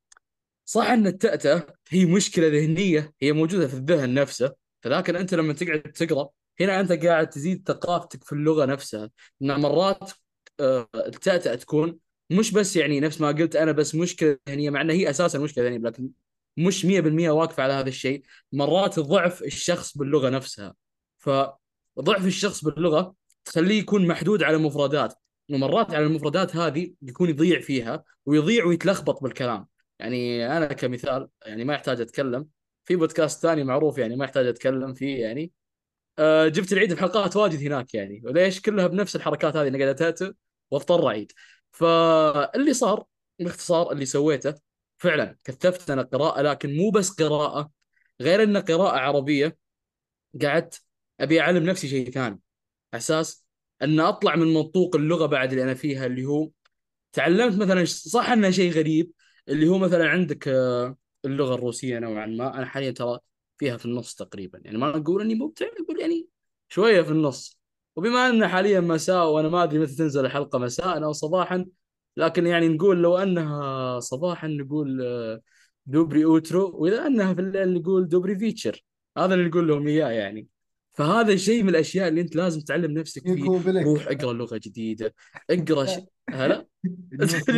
صح 0.66 0.86
أن 0.90 1.08
التأتأة 1.08 1.66
هي 1.90 2.06
مشكلة 2.06 2.48
ذهنية 2.48 3.14
هي 3.22 3.32
موجودة 3.32 3.68
في 3.68 3.74
الذهن 3.74 4.14
نفسه 4.14 4.56
فلكن 4.82 5.16
أنت 5.16 5.34
لما 5.34 5.54
تقعد 5.54 5.82
تقرأ 5.82 6.30
هنا 6.60 6.80
أنت 6.80 6.92
قاعد 6.92 7.30
تزيد 7.30 7.64
ثقافتك 7.68 8.24
في 8.24 8.34
اللغة 8.34 8.66
نفسها. 8.66 9.10
ان 9.42 9.60
مرات 9.60 10.12
آه، 10.60 10.90
التأتأة 10.96 11.56
تكون 11.56 12.00
مش 12.30 12.52
بس 12.52 12.76
يعني 12.76 13.00
نفس 13.00 13.22
ما 13.22 13.28
قلت 13.28 13.56
أنا 13.56 13.72
بس 13.72 13.96
مشكلة 13.96 14.40
ذهنية 14.50 14.70
مع 14.70 14.82
إنها 14.82 14.96
هي 14.96 15.10
أساسا 15.10 15.40
مشكلة 15.40 15.64
ذهنية 15.64 15.78
لكن 15.78 16.10
مش 16.58 16.86
100% 16.86 17.30
واقفة 17.30 17.64
على 17.64 17.74
هذا 17.74 17.90
الشيء. 17.90 18.24
مرات 18.52 19.00
ضعف 19.00 19.44
الشخص 19.44 19.98
باللغة 19.98 20.30
نفسها. 20.30 20.76
فضعف 21.18 22.26
الشخص 22.26 22.64
باللغة 22.64 23.16
تخليه 23.46 23.80
يكون 23.80 24.08
محدود 24.08 24.44
على 24.44 24.58
مفردات. 24.58 25.14
ومرات 25.50 25.94
على 25.94 26.06
المفردات 26.06 26.56
هذه 26.56 26.94
يكون 27.02 27.30
يضيع 27.30 27.60
فيها 27.62 28.04
ويضيع 28.26 28.66
ويتلخبط 28.66 29.24
بالكلام. 29.24 29.68
يعني 30.00 30.48
أنا 30.58 30.66
كمثال 30.68 31.28
يعني 31.46 31.64
ما 31.66 31.74
يحتاج 31.74 32.02
أتكلم. 32.02 32.48
في 32.86 32.96
بودكاست 32.96 33.42
ثاني 33.42 33.64
معروف 33.64 33.98
يعني 33.98 34.16
ما 34.16 34.26
يحتاج 34.26 34.48
أتكلم 34.48 34.94
فيه 34.94 35.22
يعني. 35.22 35.52
جبت 36.48 36.74
العيد 36.74 36.94
في 36.94 37.02
حلقات 37.02 37.36
واجد 37.36 37.60
هناك 37.68 37.94
يعني. 37.94 38.22
وليش 38.26 38.62
كلها 38.62 38.88
بنفس 38.88 39.16
الحركات 39.16 39.56
هذه 39.56 39.70
قاعد 39.70 39.82
اتأتأ 39.82 40.34
واضطر 40.72 41.08
اعيد 41.08 41.32
فاللي 41.72 42.74
صار 42.74 43.04
باختصار 43.40 43.92
اللي 43.92 44.06
سويته 44.06 44.56
فعلا 44.98 45.38
كثفت 45.44 45.90
أنا 45.92 46.02
قراءة 46.02 46.42
لكن 46.42 46.78
مو 46.78 46.90
بس 46.90 47.10
قراءة 47.10 47.72
غير 48.22 48.44
إن 48.44 48.58
قراءة 48.58 48.98
عربية 48.98 49.58
قعدت 50.42 50.82
أبي 51.20 51.42
أعلم 51.42 51.64
نفسي 51.64 51.88
شيء 51.88 52.12
ثاني. 52.12 52.40
أساس 52.94 53.46
إن 53.82 54.00
أطلع 54.00 54.36
من 54.36 54.54
منطوق 54.54 54.96
اللغة 54.96 55.26
بعد 55.26 55.52
اللي 55.52 55.64
أنا 55.64 55.74
فيها 55.74 56.06
اللي 56.06 56.26
هو 56.26 56.50
تعلمت 57.14 57.58
مثلا 57.64 57.86
صح 57.86 58.30
إنه 58.30 58.52
شيء 58.52 58.72
غريب 58.72 59.12
اللي 59.50 59.68
هو 59.68 59.78
مثلا 59.78 60.10
عندك 60.10 60.48
آه، 60.48 60.98
اللغة 61.26 61.56
الروسية 61.56 62.00
نوعا 62.00 62.26
ما. 62.26 62.56
أنا 62.58 62.66
حاليا 62.66 62.92
ترى 62.92 63.20
فيها 63.62 63.78
في 63.78 63.86
النص 63.86 64.16
تقريبا. 64.16 64.62
يعني 64.66 64.78
ما 64.78 64.98
نقول 64.98 65.22
إني 65.22 65.36
مبدع 65.36 65.66
نقول 65.82 66.00
يعني 66.00 66.28
شوية 66.70 67.02
في 67.02 67.12
النص. 67.12 67.60
وبما 67.96 68.30
ان 68.30 68.48
حاليا 68.48 68.80
مساء 68.80 69.30
وأنا 69.30 69.50
ما 69.50 69.64
أدري 69.64 69.80
متى 69.80 69.96
تنزل 69.96 70.26
الحلقة 70.26 70.60
مساء 70.60 71.04
أو 71.04 71.12
صباحا 71.12 71.66
لكن 72.18 72.48
يعني 72.48 72.68
نقول 72.68 73.02
لو 73.02 73.18
أنها 73.18 74.00
صباحا 74.00 74.48
نقول 74.48 75.02
آه، 75.04 75.42
доброе 75.86 76.26
утро 76.26 76.72
وإذا 76.74 77.08
أنها 77.08 77.34
في 77.34 77.42
الليل 77.42 77.74
نقول 77.74 78.08
добрый 78.08 78.40
вечер. 78.40 78.86
هذا 79.18 79.34
اللي 79.34 79.50
نقول 79.50 79.68
لهم 79.68 79.88
إياه 79.88 80.10
يعني. 80.10 80.48
فهذا 80.94 81.36
شيء 81.36 81.64
من 81.64 81.70
الأشياء 81.70 82.08
اللي 82.08 82.22
أنت 82.22 82.36
لازم 82.36 82.62
تعلم 82.62 82.92
نفسك 82.92 83.22
فيه. 83.22 83.44
روح 83.84 84.08
اقرأ 84.08 84.34
لغة 84.34 84.60
جديدة 84.64 85.14
اقرأ 85.50 85.86
ش... 85.86 86.00
هلا؟ 86.30 86.68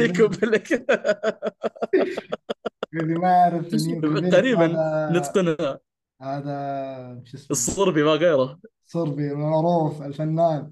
اللي 2.94 3.20
ما 3.20 3.28
يعرف 3.28 3.74
نيكو 3.74 4.08
بيليك. 4.08 4.36
قريبا 4.36 4.66
هذا 4.66 5.20
نتقنها. 5.20 5.80
هذا 6.24 7.22
شو 7.26 7.38
اسمه؟ 7.38 7.48
الصربي 7.52 8.04
ما 8.04 8.12
غيره. 8.12 8.60
صربي 8.86 9.34
معروف 9.34 10.02
الفنان. 10.02 10.72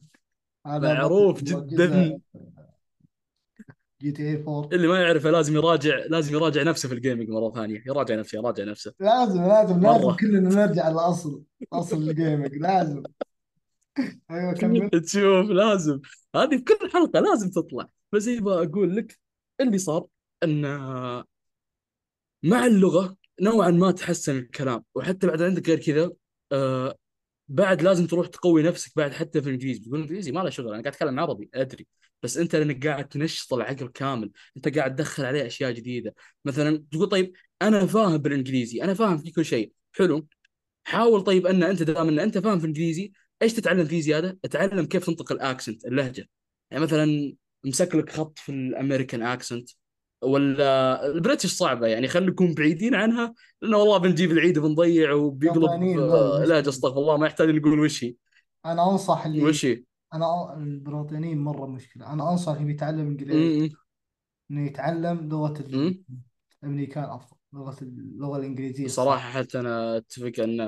هذا 0.68 0.94
معروف 0.94 1.44
جدا. 1.44 2.20
GTA 4.02 4.44
4 4.48 4.70
اللي 4.74 4.88
ما 4.88 5.02
يعرفه 5.02 5.30
لازم 5.30 5.56
يراجع 5.56 5.96
لازم 6.10 6.36
يراجع 6.36 6.64
نفسه 6.64 6.90
في 6.90 6.96
ال 6.96 7.00
gaming 7.00 7.30
مرة 7.30 7.52
ثانية. 7.52 7.84
يراجع 7.88 8.16
نفسه 8.16 8.38
يراجع 8.38 8.64
نفسه. 8.64 8.94
لازم 9.00 9.44
لازم 9.44 9.80
لازم 9.80 10.06
مرة. 10.06 10.16
كلنا 10.16 10.50
نرجع 10.50 10.90
للاصل 10.90 11.44
أصل 11.74 11.98
الجيمنج 11.98 12.56
لازم. 12.56 13.04
أيوه 14.32 14.54
كمل. 14.54 14.90
تشوف 15.06 15.50
لازم. 15.50 16.00
هذه 16.36 16.58
في 16.58 16.64
كل 16.64 16.92
حلقة 16.94 17.20
لازم 17.20 17.50
تطلع. 17.50 17.88
فزي 18.12 18.40
ما 18.40 18.64
أقول 18.64 18.96
لك 18.96 19.20
اللي 19.62 19.78
صار 19.78 20.06
إن 20.44 20.62
مع 22.44 22.66
اللغة 22.66 23.18
نوعا 23.42 23.72
ما 23.72 23.92
تحسن 23.92 24.38
الكلام. 24.38 24.84
وحتى 24.96 25.28
بعد 25.28 25.42
عندك 25.42 25.68
غير 25.70 25.80
كذا 25.80 26.12
آه 26.52 26.96
بعد 27.48 27.82
لازم 27.82 28.08
تروح 28.08 28.28
تقوي 28.28 28.64
نفسك 28.64 28.92
بعد 28.96 29.12
حتى 29.14 29.42
في 29.42 29.48
الإنجليزي. 29.48 29.80
تقول 29.80 29.96
الإنجليزي 29.96 30.32
ما 30.32 30.40
له 30.40 30.50
شغل 30.50 30.66
أنا 30.68 30.74
قاعد 30.82 30.88
أتكلم 30.88 31.20
عربي 31.20 31.50
أدري. 31.54 31.88
بس 32.24 32.38
أنت 32.38 32.56
لأنك 32.56 32.88
قاعد 32.88 33.08
تنشط 33.10 33.54
العقل 33.54 33.88
كامل 33.88 34.32
أنت 34.58 34.78
قاعد 34.78 34.96
تدخل 34.96 35.26
عليه 35.26 35.48
أشياء 35.48 35.72
جديدة. 35.72 36.16
مثلا 36.46 36.86
تقول 36.92 37.10
طيب 37.10 37.34
أنا 37.62 37.86
فاهم 37.86 38.18
بالإنجليزي 38.18 38.84
أنا 38.84 38.94
فاهم 38.94 39.18
في 39.18 39.32
كل 39.32 39.46
شيء. 39.46 39.72
حلو. 39.94 40.28
حاول 40.84 41.22
طيب 41.24 41.48
أن 41.48 41.64
أنت 41.64 41.84
دام 41.84 42.08
أن 42.08 42.20
أنت 42.20 42.38
فاهم 42.38 42.60
في 42.60 42.66
الإنجليزي 42.66 43.12
إيش 43.42 43.54
تتعلم 43.54 43.86
فيه 43.86 44.02
زيادة؟ 44.02 44.40
اتعلم 44.46 44.86
كيف 44.86 45.06
تنطق 45.06 45.32
ال 45.32 45.39
accent 45.39 45.86
اللهجة. 45.86 46.30
يعني 46.72 46.84
مثلا 46.84 47.36
مسك 47.66 47.96
لك 47.96 48.10
خط 48.10 48.40
في 48.40 48.52
ال 48.52 48.59
American 48.59 49.22
accent. 49.24 49.70
ولا 50.22 51.06
ال 51.08 51.12
British 51.12 51.46
صعبة 51.46 51.88
يعني 51.88 52.08
خلينا 52.08 52.32
نكون 52.32 52.54
بعيدين 52.54 52.96
عنها 52.96 53.34
لأنه 53.62 53.78
والله 53.78 53.98
بنجيب 53.98 54.32
العيد 54.32 54.58
وبنضيع 54.58 55.14
وبيقلب 55.14 55.64
آه، 55.64 55.78
مشكلة 55.78 56.60
أستغفر 56.60 56.98
الله 56.98 57.18
ما 57.18 57.28
يحتاج 57.28 57.50
نقول 57.50 57.80
وش 57.80 58.04
هي. 58.04 58.16
أنا 58.66 58.92
أنصح 58.92 59.26
اللي 59.26 59.44
وش 59.44 59.66
هي؟ 59.66 59.84
أنا 60.14 60.54
البريطانيين 60.58 61.40
مرة 61.40 61.68
مشكلة. 61.68 62.14
أنا 62.14 62.32
أنصح 62.32 62.52
اللي 62.52 62.66
بيتعلم 62.66 63.00
إنجليزي 63.08 63.72
إنه 64.52 64.66
يتعلم 64.66 65.30
لغة. 65.30 65.64
الأمريكان 66.64 67.04
افضل 67.04 67.38
لغة 67.54 67.78
اللغة 67.82 68.38
الإنجليزية 68.38 68.88
صراحة 68.88 69.30
حتى 69.30 69.60
أنا 69.60 69.98
أتفق 69.98 70.32
أن 70.40 70.62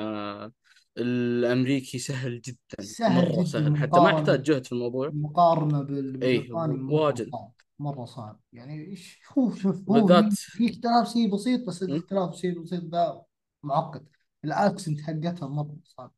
الأمريكي 0.98 2.00
سهل 2.00 2.42
جدا 2.42 2.82
سهل 2.82 3.26
مرة 3.26 3.32
جدا 3.32 3.44
سهل 3.44 3.78
حتى 3.78 4.00
ما 4.00 4.10
يحتاج 4.10 4.44
جهد 4.44 4.66
في 4.66 4.72
الموضوع. 4.72 5.12
مقارنة 5.14 5.84
بالبريطاني 5.84 6.78
مرة 6.78 6.94
واجد. 6.94 7.30
صعب. 7.32 7.53
مرة 7.80 8.06
صعب. 8.06 8.40
يعني 8.54 8.88
إيش؟ 8.88 9.20
هو 9.38 9.52
شوف 9.52 9.90
هو 9.90 9.94
بالذات 9.94 10.34
في 10.34 10.70
اختلاف 10.70 11.08
شيء 11.08 11.34
بسيط 11.34 11.68
بس? 11.68 11.84
الاختلاف 11.84 12.36
شيء 12.36 12.60
بسيط 12.60 12.84
ده 12.84 13.24
معقد. 13.64 14.08
ال 14.46 14.54
accent 14.54 15.02
حقتها 15.02 15.48
مرة 15.48 15.76
صعب. 15.84 16.12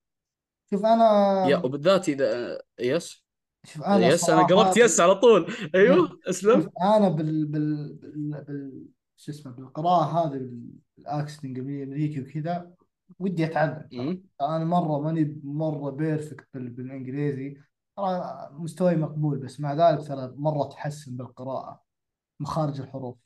شوف 0.69 0.85
أنا 0.85 1.45
يا 1.47 1.57
وبالذات 1.57 2.09
إذا 2.09 2.61
yes؟ 2.79 3.25
شوف 3.65 3.83
أنا 3.83 4.07
yes 4.07 4.29
أنا 4.29 4.43
قلبت 4.43 4.77
yes 4.77 4.99
على 4.99 5.15
طول. 5.15 5.53
أيوه 5.75 6.19
أسلم. 6.29 6.69
أنا 6.81 7.09
بال 7.09 7.45
بال 7.45 7.93
بال, 7.93 8.43
بال... 8.47 8.85
شو 9.17 9.31
اسمه 9.31 9.51
بالقراءة 9.51 10.03
هذه 10.03 10.49
بال 10.97 11.09
accent 11.09 11.45
الامريكي 11.45 12.21
وكذا 12.21 12.71
ودي 13.19 13.45
أتعلم. 13.45 14.23
أنا 14.41 14.65
مرة 14.65 14.99
ماني 14.99 15.41
مرة 15.43 15.89
perfect 15.89 16.47
بال... 16.53 16.69
بالإنجليزي. 16.69 17.57
ترى 17.97 18.49
مستواي 18.51 18.95
مقبول 18.95 19.37
بس 19.37 19.59
مع 19.59 19.73
ذلك 19.73 20.07
ترى 20.07 20.33
مرة 20.37 20.69
تحسن 20.69 21.17
بالقراءة 21.17 21.83
مخارج 22.39 22.81
الحروف. 22.81 23.17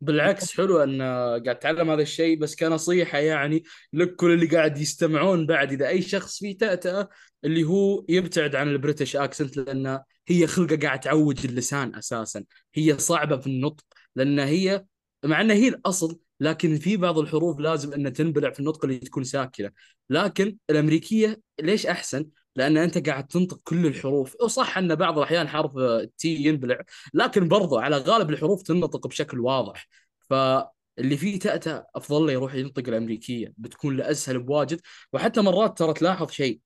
بالعكس 0.00 0.56
حلو 0.56 0.82
أن 0.82 1.02
قاعد 1.02 1.48
اتعلم 1.48 1.90
هذا 1.90 2.02
الشيء 2.02 2.38
بس 2.38 2.56
كنصيحة 2.56 3.18
يعني 3.18 3.62
لك 3.92 4.16
كل 4.16 4.30
اللي 4.34 4.46
قاعد 4.46 4.78
يستمعون 4.78 5.46
بعد 5.46 5.72
إذا 5.72 5.88
أي 5.88 6.02
شخص 6.02 6.38
فيه 6.38 6.58
تأتأة 6.58 7.08
اللي 7.44 7.64
هو 7.64 8.04
يبتعد 8.08 8.54
عن 8.56 8.68
ال 8.68 8.74
British 8.74 9.16
accent 9.16 9.56
لأن 9.56 10.00
هي 10.28 10.46
خلقة 10.46 10.76
قاعد 10.76 11.00
تعوج 11.00 11.46
اللسان 11.46 11.94
أساسا. 11.94 12.44
هي 12.74 12.98
صعبة 12.98 13.36
في 13.36 13.46
النطق 13.46 13.84
لأن 14.16 14.38
هي 14.38 14.84
مع 15.24 15.40
انها 15.40 15.56
هي 15.56 15.68
الأصل 15.68 16.18
لكن 16.40 16.76
في 16.76 16.96
بعض 16.96 17.18
الحروف 17.18 17.58
لازم 17.60 17.92
إنها 17.92 18.10
تنبلع 18.10 18.50
في 18.50 18.60
النطق 18.60 18.84
اللي 18.84 18.98
تكون 18.98 19.24
ساكنة. 19.24 19.70
لكن 20.10 20.56
الأمريكية 20.70 21.40
ليش 21.60 21.86
أحسن؟ 21.86 22.26
لأن 22.56 22.76
أنت 22.76 23.08
قاعد 23.08 23.26
تنطق 23.26 23.60
كل 23.64 23.86
الحروف. 23.86 24.36
وصح 24.42 24.78
أن 24.78 24.94
بعض 24.94 25.18
الأحيان 25.18 25.48
حرف 25.48 25.72
T 26.18 26.34
ينبلع 26.34 26.80
لكن 27.14 27.48
برضو 27.48 27.78
على 27.78 27.96
غالب 27.96 28.30
الحروف 28.30 28.62
تنطق 28.62 29.06
بشكل 29.06 29.40
واضح. 29.40 29.88
فاللي 30.30 31.16
فيه 31.16 31.38
تأتأ 31.38 31.84
أفضل 31.94 32.26
له 32.26 32.32
يروح 32.32 32.54
ينطق 32.54 32.88
الأمريكية 32.88 33.52
بتكون 33.58 33.96
له 33.96 34.10
أسهل 34.10 34.38
بواجد. 34.38 34.80
وحتى 35.12 35.40
مرات 35.40 35.78
ترى 35.78 35.92
تلاحظ 35.94 36.30
شيء 36.30 36.60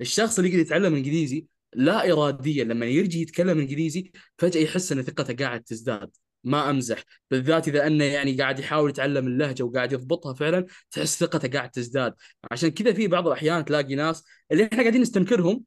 الشخص 0.00 0.38
اللي 0.38 0.50
يقدر 0.50 0.62
يتعلم 0.62 0.94
إنجليزي 0.94 1.46
لا 1.74 2.12
اراديا 2.12 2.64
لما 2.64 2.86
يرجع 2.86 3.20
يتكلم 3.20 3.58
إنجليزي 3.58 4.12
فجأة 4.38 4.60
يحس 4.60 4.92
إن 4.92 5.02
ثقته 5.02 5.34
قاعد 5.44 5.62
تزداد. 5.62 6.10
ما 6.44 6.70
أمزح. 6.70 7.04
بالذات 7.30 7.68
إذا 7.68 7.86
أنه 7.86 8.04
يعني 8.04 8.36
قاعد 8.36 8.58
يحاول 8.58 8.90
يتعلم 8.90 9.26
اللهجة 9.26 9.62
وقاعد 9.62 9.92
يضبطها 9.92 10.34
فعلا 10.34 10.66
تحس 10.90 11.20
ثقته 11.20 11.48
قاعد 11.48 11.70
تزداد. 11.70 12.14
عشان 12.50 12.68
كذا 12.68 12.92
في 12.92 13.06
بعض 13.08 13.26
الأحيان 13.26 13.64
تلاقي 13.64 13.94
ناس 13.94 14.24
اللي 14.52 14.64
إحنا 14.64 14.80
قاعدين 14.80 15.00
نستنكرهم 15.00 15.64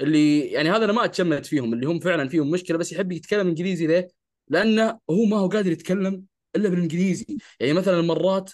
اللي 0.00 0.40
يعني 0.40 0.70
هذا 0.70 0.84
أنا 0.84 0.92
ما 0.92 1.04
أتشمت 1.04 1.46
فيهم 1.46 1.74
اللي 1.74 1.86
هم 1.86 2.00
فعلا 2.00 2.28
فيهم 2.28 2.50
مشكلة 2.50 2.78
بس 2.78 2.92
يحب 2.92 3.12
يتكلم 3.12 3.48
إنجليزي 3.48 3.86
ليه؟ 3.86 4.08
لأنه 4.48 4.98
هو 5.10 5.24
ما 5.24 5.36
هو 5.36 5.48
قادر 5.48 5.72
يتكلم 5.72 6.24
إلا 6.56 6.68
بالإنجليزي. 6.68 7.38
يعني 7.60 7.72
مثلا 7.72 8.02
مرات 8.02 8.52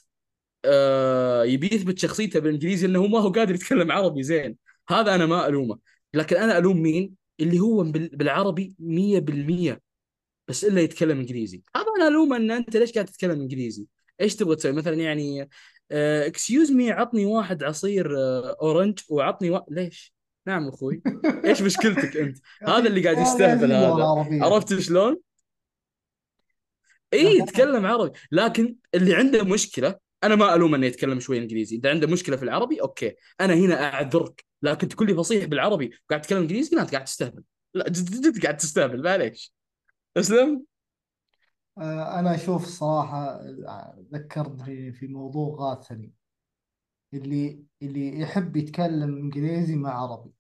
آه 0.65 1.45
يبي 1.45 1.67
يثبت 1.75 1.99
شخصيته 1.99 2.41
بالإنجليزي 2.41 2.87
إنه 2.87 2.99
هو 2.99 3.07
ما 3.09 3.19
هو 3.21 3.29
قادر 3.31 3.55
يتكلم 3.55 3.93
عربي 3.93 4.23
زين. 4.23 4.57
هذا 4.89 5.15
أنا 5.15 5.27
ما 5.27 5.47
ألومه. 5.49 5.79
لكن 6.15 6.37
أنا 6.37 6.59
ألوم 6.59 6.83
مين؟ 6.83 7.15
اللي 7.41 7.61
هو 7.61 7.83
بالعربي 7.93 8.75
100% 8.79 9.81
بس 10.49 10.65
إلا 10.65 10.81
يتكلم 10.81 11.19
إنجليزي. 11.19 11.63
هذا 11.77 11.87
أنا 11.97 12.09
الومه 12.09 12.37
أن 12.37 12.51
أنت 12.51 12.77
ليش 12.77 12.93
قاعد 12.93 13.07
تتكلم 13.07 13.41
إنجليزي؟ 13.41 13.87
إيش 14.21 14.37
تبغى 14.37 14.57
تسوي؟ 14.57 14.73
مثلا 14.73 14.95
يعني 14.95 15.49
excuse 15.93 16.73
me 16.73 16.91
عطني 16.91 17.27
واحد 17.27 17.63
عصير 17.63 18.19
آه 18.19 18.57
orange 18.63 18.99
وعطني 19.09 19.51
و... 19.51 19.61
ليش؟ 19.71 20.15
نعم 20.47 20.69
أخوي. 20.69 21.03
إيش 21.45 21.63
مشكلتك 21.63 22.17
أنت؟ 22.17 22.39
هذا 22.63 22.89
اللي 22.89 23.05
قاعد 23.05 23.19
يستهبل 23.19 23.73
هذا. 23.73 24.27
عرفت 24.43 24.79
شلون؟ 24.79 25.21
اي 27.13 27.39
يتكلم 27.39 27.87
عربي. 27.87 28.19
لكن 28.33 28.77
اللي 28.95 29.15
عنده 29.15 29.45
مشكلة 29.45 29.97
أنا 30.25 30.35
ما 30.37 30.55
ألوم 30.55 30.75
أنه 30.75 30.87
يتكلم 30.87 31.21
شوي 31.21 31.39
إنجليزي. 31.39 31.77
إذا 31.77 31.91
عنده 31.91 32.07
مشكلة 32.07 32.37
في 32.37 32.43
العربي 32.43 32.81
أوكي. 32.81 33.15
أنا 33.41 33.55
هنا 33.55 33.85
أعذرك. 33.85 34.45
لكن 34.63 34.89
تقول 34.89 35.09
لي 35.09 35.15
فصيح 35.15 35.45
بالعربي 35.45 35.91
وقاعد 36.07 36.23
تتكلم 36.23 36.39
إنجليزي 36.39 36.77
لا 36.77 36.83
أنت 36.83 36.93
قاعد 36.93 37.05
تستهبل. 37.05 37.43
لا 37.75 37.89
جد 37.89 38.21
جد 38.21 38.43
قاعد 38.43 38.57
تستهبل 38.57 39.03
معليش. 39.03 39.53
أسلم؟ 40.17 40.67
آه، 41.79 42.19
أنا 42.19 42.35
أشوف 42.35 42.65
الصراحة 42.65 43.41
ذكرتني 44.13 44.93
في 44.93 45.07
موضوع 45.07 45.57
غاثني 45.59 46.13
اللي 47.15 47.65
اللي 47.83 48.21
يحب 48.21 48.57
يتكلم 48.57 49.17
إنجليزي 49.17 49.77
مع 49.77 49.91
عربي. 49.91 50.31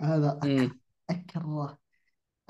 هذا 0.00 0.40
أكره 1.10 1.78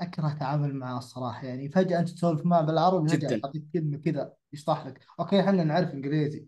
أكره 0.01 0.31
أتعامل 0.31 0.75
معه 0.75 0.97
الصراحة. 0.97 1.47
يعني 1.47 1.69
فجأة 1.69 1.99
أنت 1.99 2.09
تسولف 2.09 2.45
معه 2.45 2.61
بالعربي 2.61 3.09
فجأة 3.09 3.27
جدا. 3.27 3.35
يعطيك 3.35 3.63
كلمة 3.73 3.97
كذا 3.97 4.33
يشطح 4.53 4.85
لك. 4.85 5.05
أوكي 5.19 5.39
إحنا 5.39 5.63
نعرف 5.63 5.93
إنجليزي 5.93 6.47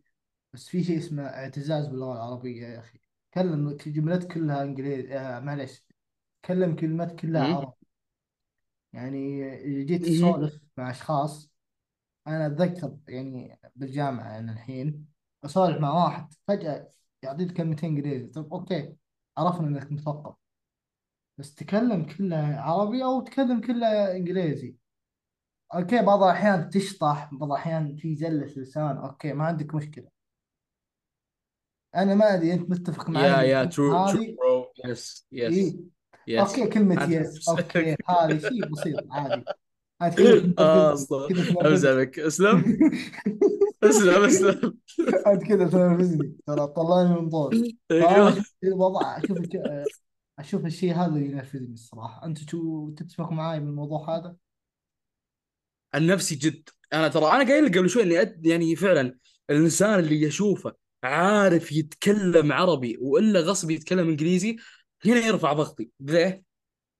بس 0.53 0.67
في 0.67 0.83
شيء 0.83 0.97
اسمه 0.97 1.23
اعتزاز 1.23 1.87
باللغة 1.87 2.13
العربية 2.13 2.67
يا 2.67 2.79
أخي. 2.79 2.99
كلم 3.33 3.77
جملتك 3.85 4.33
كلها 4.33 4.63
إنجليزي 4.63 5.17
آه 5.17 5.39
معليش 5.39 5.85
كلم 6.45 6.75
كلمتك 6.75 7.15
كلها 7.15 7.43
عربي. 7.55 7.74
يعني 8.95 9.85
جيت 9.85 10.03
اسولف 10.07 10.59
مع 10.77 10.91
أشخاص 10.91 11.51
أنا 12.27 12.47
أتذكر 12.47 12.97
يعني 13.07 13.59
بالجامعة 13.75 14.39
أنا 14.39 14.51
الحين 14.51 15.05
أسولف 15.45 15.77
مع 15.81 16.03
واحد 16.05 16.33
فجأة 16.47 16.89
يعطيك 17.23 17.53
كلمتين 17.53 17.89
إنجليزي 17.89 18.27
طيب 18.27 18.53
okay 18.53 18.95
عرفنا 19.37 19.67
إنك 19.67 19.91
مثقف 19.91 20.35
بس 21.37 21.55
تكلم 21.55 22.05
كله 22.05 22.37
عربي 22.37 23.03
أو 23.03 23.21
تكلم 23.21 23.61
كله 23.61 24.15
إنجليزي. 24.15 24.75
okay 25.75 26.01
بعض 26.01 26.23
الأحيان 26.23 26.69
تشطح 26.69 27.29
بعض 27.33 27.51
الأحيان 27.51 27.95
في 27.95 28.15
زله 28.15 28.45
لسان 28.45 28.97
okay 28.97 29.33
ما 29.33 29.45
عندك 29.45 29.75
مشكلة. 29.75 30.07
أنا 31.95 32.15
ما 32.15 32.33
أدري 32.33 32.53
أنت 32.53 32.69
متفق 32.69 33.09
معي 33.09 33.29
يا 33.29 33.41
يا 33.41 33.65
true 33.65 34.05
true 34.05 34.35
bro 34.37 34.73
yes 34.85 35.27
yes 35.31 35.75
yes 36.27 36.49
okay 36.49 36.67
كلمة 36.67 37.03
yes 37.03 37.49
okay 37.49 37.95
هذه 38.09 38.37
شيء 38.39 38.65
بسيط 38.65 39.11
عادي. 39.11 39.43
كذا 40.17 40.53
آه 40.59 40.97
امزحك 41.65 42.19
أسلم؟ 42.29 42.79
أسلم 43.83 44.23
أسلم. 44.23 44.77
انت 45.27 45.43
كذا 45.43 45.67
تنرفزني 45.67 46.35
ترى 46.47 46.67
طلعني 46.67 47.09
من 47.09 47.29
طول 47.29 47.77
الوضع 48.63 49.17
أشوف 49.17 49.39
أشوف 50.39 50.65
الشيء 50.65 50.93
هذا 50.93 51.05
اللي 51.05 51.25
ينرفزني 51.25 51.73
الصراحة. 51.73 52.25
أنت 52.25 52.37
شو 52.49 52.89
تتفق 52.89 53.31
معي 53.31 53.59
بالموضوع 53.59 54.17
هذا؟ 54.17 54.35
عن 55.93 56.07
نفسي 56.07 56.35
جد. 56.35 56.69
أنا 56.93 57.07
ترى 57.07 57.25
أنا 57.25 57.43
قايل 57.49 57.67
قبل 57.67 57.89
شوي 57.89 58.03
إني 58.03 58.33
يعني 58.43 58.75
فعلا 58.75 59.17
الإنسان 59.49 59.99
اللي 59.99 60.21
يشوفه 60.21 60.73
عارف 61.03 61.71
يتكلم 61.71 62.51
عربي 62.51 62.97
وإلا 63.01 63.39
غصب 63.39 63.71
يتكلم 63.71 64.09
إنجليزي 64.09 64.57
هنا 65.07 65.19
يرفع 65.19 65.53
ضغطي. 65.53 65.89
ليه؟ 65.99 66.43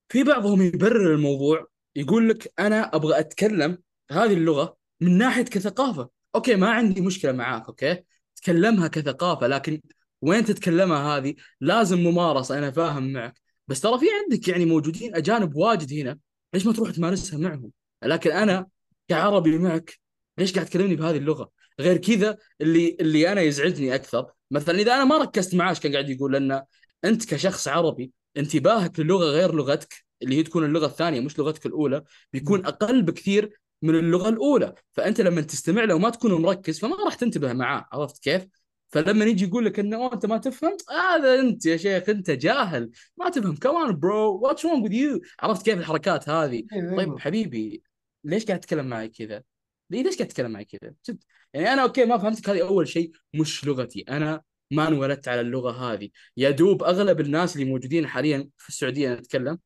في 0.09 0.23
بعضهم 0.23 0.61
يبرر 0.61 1.13
الموضوع 1.13 1.67
يقول 1.95 2.29
لك 2.29 2.53
أنا 2.59 2.95
أبغى 2.95 3.19
أتكلم 3.19 3.77
هذه 4.11 4.33
اللغة 4.33 4.77
من 5.01 5.17
ناحية 5.17 5.43
كثقافة. 5.43 6.09
okay 6.35 6.55
ما 6.55 6.69
عندي 6.69 7.01
مشكلة 7.01 7.31
معاك 7.31 7.67
okay؟ 7.67 8.03
تكلمها 8.35 8.87
كثقافة 8.87 9.47
لكن 9.47 9.81
وين 10.21 10.45
تتكلمها 10.45 11.17
هذه؟ 11.17 11.35
لازم 11.61 11.99
ممارسة 11.99 12.57
أنا 12.57 12.71
فاهم 12.71 13.13
معك. 13.13 13.41
بس 13.67 13.81
ترى 13.81 13.99
في 13.99 14.05
عندك 14.23 14.47
يعني 14.47 14.65
موجودين 14.65 15.15
أجانب 15.15 15.55
واجد 15.55 15.93
هنا 15.93 16.19
ليش 16.53 16.65
ما 16.65 16.73
تروح 16.73 16.91
تمارسها 16.91 17.39
معهم؟ 17.39 17.71
لكن 18.03 18.31
أنا 18.31 18.67
كعربي 19.07 19.57
معك 19.57 19.99
ليش 20.37 20.53
قاعد 20.53 20.65
تكلمني 20.65 20.95
بهذه 20.95 21.17
اللغة؟ 21.17 21.51
غير 21.79 21.97
كذا 21.97 22.37
اللي 22.61 22.97
اللي 22.99 23.31
أنا 23.31 23.41
يزعجني 23.41 23.95
أكثر 23.95 24.25
مثلا 24.51 24.79
إذا 24.79 24.95
أنا 24.95 25.05
ما 25.05 25.17
ركزت 25.17 25.55
معاه 25.55 25.73
كان 25.73 25.91
قاعد 25.93 26.09
يقول 26.09 26.33
لأن 26.33 26.63
أنت 27.05 27.33
كشخص 27.33 27.67
عربي 27.67 28.11
انتباهك 28.37 28.99
للغة 28.99 29.25
غير 29.25 29.55
لغتك 29.55 30.05
اللي 30.21 30.35
هي 30.35 30.43
تكون 30.43 30.65
اللغة 30.65 30.85
الثانية 30.85 31.19
مش 31.19 31.39
لغتك 31.39 31.65
الأولى 31.65 32.03
بيكون 32.33 32.65
أقل 32.65 33.01
بكثير 33.01 33.59
من 33.81 33.95
اللغة 33.95 34.29
الأولى. 34.29 34.73
فأنت 34.91 35.21
لما 35.21 35.41
تستمع 35.41 35.83
له 35.83 35.95
وما 35.95 36.09
تكون 36.09 36.41
مركز 36.41 36.79
فما 36.79 36.95
راح 37.05 37.15
تنتبه 37.15 37.53
معاه 37.53 37.85
عرفت 37.91 38.23
كيف؟ 38.23 38.47
فلما 38.87 39.25
يجي 39.25 39.45
يقول 39.45 39.65
لك 39.65 39.79
إنه 39.79 40.13
أنت 40.13 40.25
ما 40.25 40.37
تفهم 40.37 40.77
هذا 40.89 41.39
أنت 41.39 41.65
يا 41.65 41.77
شيخ 41.77 42.09
أنت 42.09 42.31
جاهل 42.31 42.91
ما 43.17 43.29
تفهم. 43.29 43.55
come 43.55 43.85
on 43.85 43.99
bro 43.99 44.37
what's 44.37 44.65
wrong 44.65 44.83
with 44.83 44.93
you 44.93 45.21
عرفت 45.39 45.65
كيف 45.65 45.79
الحركات 45.79 46.29
هذه؟ 46.29 46.63
أيوة، 46.73 46.89
طيب 46.89 46.99
أيوة. 46.99 47.19
حبيبي 47.19 47.83
ليش 48.23 48.45
قاعد 48.45 48.59
تتكلم 48.59 48.85
معي 48.85 49.07
كذا؟ 49.07 49.43
ليش 49.89 50.17
قاعد 50.17 50.27
تتكلم 50.27 50.51
معي 50.51 50.65
كذا؟ 50.65 50.93
جد 51.09 51.23
يعني 51.53 51.73
أنا 51.73 51.81
okay 51.81 52.05
ما 52.05 52.17
فهمتك 52.17 52.49
هذه 52.49 52.61
أول 52.61 52.87
شيء 52.87 53.11
مش 53.33 53.65
لغتي. 53.65 54.01
أنا 54.09 54.41
ما 54.71 54.87
انولدت 54.87 55.27
على 55.27 55.41
اللغة 55.41 55.71
هذه. 55.71 56.09
يا 56.37 56.49
دوب 56.51 56.83
أغلب 56.83 57.19
الناس 57.19 57.55
اللي 57.55 57.65
موجودين 57.71 58.07
حاليا 58.07 58.49
في 58.57 58.69
السعودية 58.69 59.13
نتكلم 59.13 59.59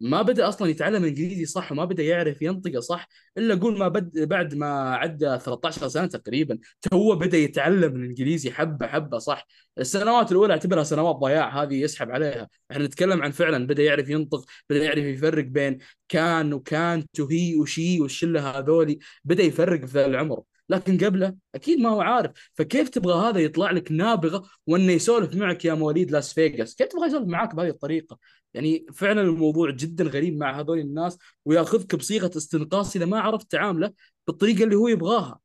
ما 0.00 0.22
بدأ 0.22 0.48
أصلا 0.48 0.70
يتعلم 0.70 1.04
إنجليزي 1.04 1.44
صح 1.44 1.72
وما 1.72 1.84
بدأ 1.84 2.02
يعرف 2.02 2.42
ينطقه 2.42 2.80
صح 2.80 3.08
إلا 3.38 3.54
قول 3.54 3.78
ما 3.78 3.88
بد 3.88 4.28
بعد 4.28 4.54
ما 4.54 4.94
عدى 4.94 5.38
13 5.38 5.88
سنة 5.88 6.06
تقريبا 6.06 6.58
تو 6.82 7.14
بدأ 7.16 7.38
يتعلم 7.38 7.96
الإنجليزي 7.96 8.50
حبة 8.50 8.86
حبة 8.86 9.18
صح. 9.18 9.46
السنوات 9.78 10.32
الأولى 10.32 10.52
اعتبرها 10.52 10.82
سنوات 10.84 11.16
ضياع 11.16 11.62
هذه 11.62 11.74
يسحب 11.74 12.10
عليها. 12.10 12.48
إحنا 12.70 12.84
نتكلم 12.84 13.22
عن 13.22 13.30
فعلا 13.30 13.66
بدأ 13.66 13.82
يعرف 13.82 14.08
ينطق 14.08 14.44
بدأ 14.70 14.84
يعرف 14.84 15.04
يفرق 15.04 15.44
بين 15.44 15.78
كان 16.08 16.52
وكانت 16.52 17.20
وهي 17.20 17.56
وشي 17.56 18.00
والشلة 18.00 18.50
هذولي 18.58 18.98
بدأ 19.24 19.42
يفرق 19.42 19.84
في 19.84 20.06
العمر. 20.06 20.42
لكن 20.68 20.98
قبله 21.04 21.34
أكيد 21.54 21.78
ما 21.80 21.88
هو 21.88 22.00
عارف. 22.00 22.30
فكيف 22.54 22.88
تبغى 22.88 23.28
هذا 23.28 23.40
يطلع 23.40 23.70
لك 23.70 23.92
نابغة 23.92 24.42
وأنه 24.66 24.92
يسولف 24.92 25.34
معك 25.34 25.64
يا 25.64 25.74
مواليد 25.74 26.10
لاس 26.10 26.32
فيغاس؟ 26.32 26.74
كيف 26.74 26.88
تبغى 26.88 27.06
يسولف 27.06 27.28
معك 27.28 27.54
بهذه 27.54 27.68
الطريقة؟ 27.68 28.18
يعني 28.54 28.86
فعلا 28.94 29.22
الموضوع 29.22 29.70
جدا 29.70 30.04
غريب 30.04 30.36
مع 30.38 30.60
هذول 30.60 30.78
الناس 30.78 31.18
ويأخذك 31.44 31.94
بصيغة 31.94 32.30
استنقاص 32.36 32.96
إذا 32.96 33.04
ما 33.06 33.20
عرفت 33.20 33.50
تعامله 33.50 33.92
بالطريقة 34.26 34.64
اللي 34.64 34.74
هو 34.76 34.88
يبغاها. 34.88 35.40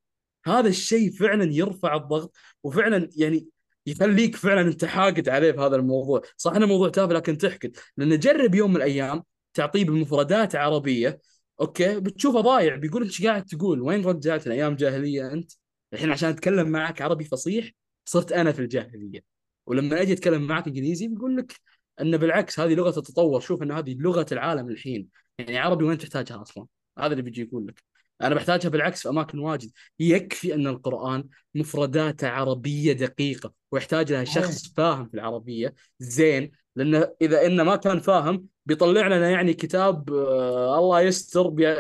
هذا 0.45 0.69
الشيء 0.69 1.11
فعلا 1.11 1.53
يرفع 1.53 1.95
الضغط 1.95 2.35
وفعلا 2.63 3.09
يعني 3.15 3.47
يخليك 3.85 4.35
فعلا 4.35 4.61
أنت 4.61 4.85
حاقد 4.85 5.29
عليه 5.29 5.51
بهذا 5.51 5.75
الموضوع. 5.75 6.21
صح 6.37 6.51
إنه 6.51 6.65
موضوع 6.65 6.89
تافه 6.89 7.13
لكن 7.13 7.37
تحقد. 7.37 7.77
لأن 7.97 8.19
جرب 8.19 8.55
يوم 8.55 8.69
من 8.69 8.77
الأيام 8.77 9.23
تعطيه 9.53 9.85
بمفردات 9.85 10.55
عربية 10.55 11.21
okay 11.61 11.99
بتشوفه 11.99 12.41
ضايع 12.41 12.75
بيقول 12.75 13.03
انت 13.03 13.25
قاعد 13.25 13.45
تقول؟ 13.45 13.81
وين 13.81 14.05
رجعت 14.05 14.47
أيام 14.47 14.75
جاهليه 14.75 15.33
أنت؟ 15.33 15.51
الحين 15.93 16.11
عشان 16.11 16.29
أتكلم 16.29 16.69
معك 16.69 17.01
عربي 17.01 17.23
فصيح 17.25 17.71
صرت 18.05 18.31
أنا 18.31 18.51
في 18.51 18.59
الجاهلية. 18.59 19.23
ولما 19.67 20.01
أجي 20.01 20.13
أتكلم 20.13 20.47
معك 20.47 20.67
إنجليزي 20.67 21.07
بيقول 21.07 21.37
لك 21.37 21.55
انه 22.01 22.17
بالعكس 22.17 22.59
هذه 22.59 22.73
لغة 22.73 22.99
التطور 22.99 23.39
شوف 23.39 23.63
ان 23.63 23.71
هذه 23.71 23.95
لغة 23.99 24.25
العالم 24.31 24.69
الحين. 24.69 25.07
يعني 25.39 25.57
عربي 25.57 25.85
وين 25.85 25.97
تحتاجها 25.97 26.41
أصلا؟ 26.41 26.65
هذا 26.99 27.11
اللي 27.11 27.21
بيجي 27.21 27.41
يقول 27.41 27.67
لك. 27.67 27.83
أنا 28.21 28.35
بحتاجها 28.35 28.69
بالعكس 28.69 29.01
في 29.01 29.09
أماكن 29.09 29.39
واجد. 29.39 29.71
يكفي 29.99 30.53
أن 30.53 30.67
القرآن 30.67 31.29
مفرداته 31.55 32.27
عربية 32.27 32.93
دقيقة 32.93 33.53
ويحتاج 33.71 34.11
لها 34.13 34.23
شخص 34.23 34.73
فاهم 34.73 35.07
في 35.07 35.13
العربية. 35.13 35.75
زين 35.99 36.51
لأنه 36.75 37.07
إذا 37.21 37.45
إنه 37.45 37.63
ما 37.63 37.75
كان 37.75 37.99
فاهم 37.99 38.45
بيطلع 38.65 39.07
لنا 39.07 39.29
يعني 39.29 39.53
كتاب 39.53 40.13
آه 40.13 40.79
الله 40.79 41.01
يستر 41.01 41.47
بي... 41.47 41.75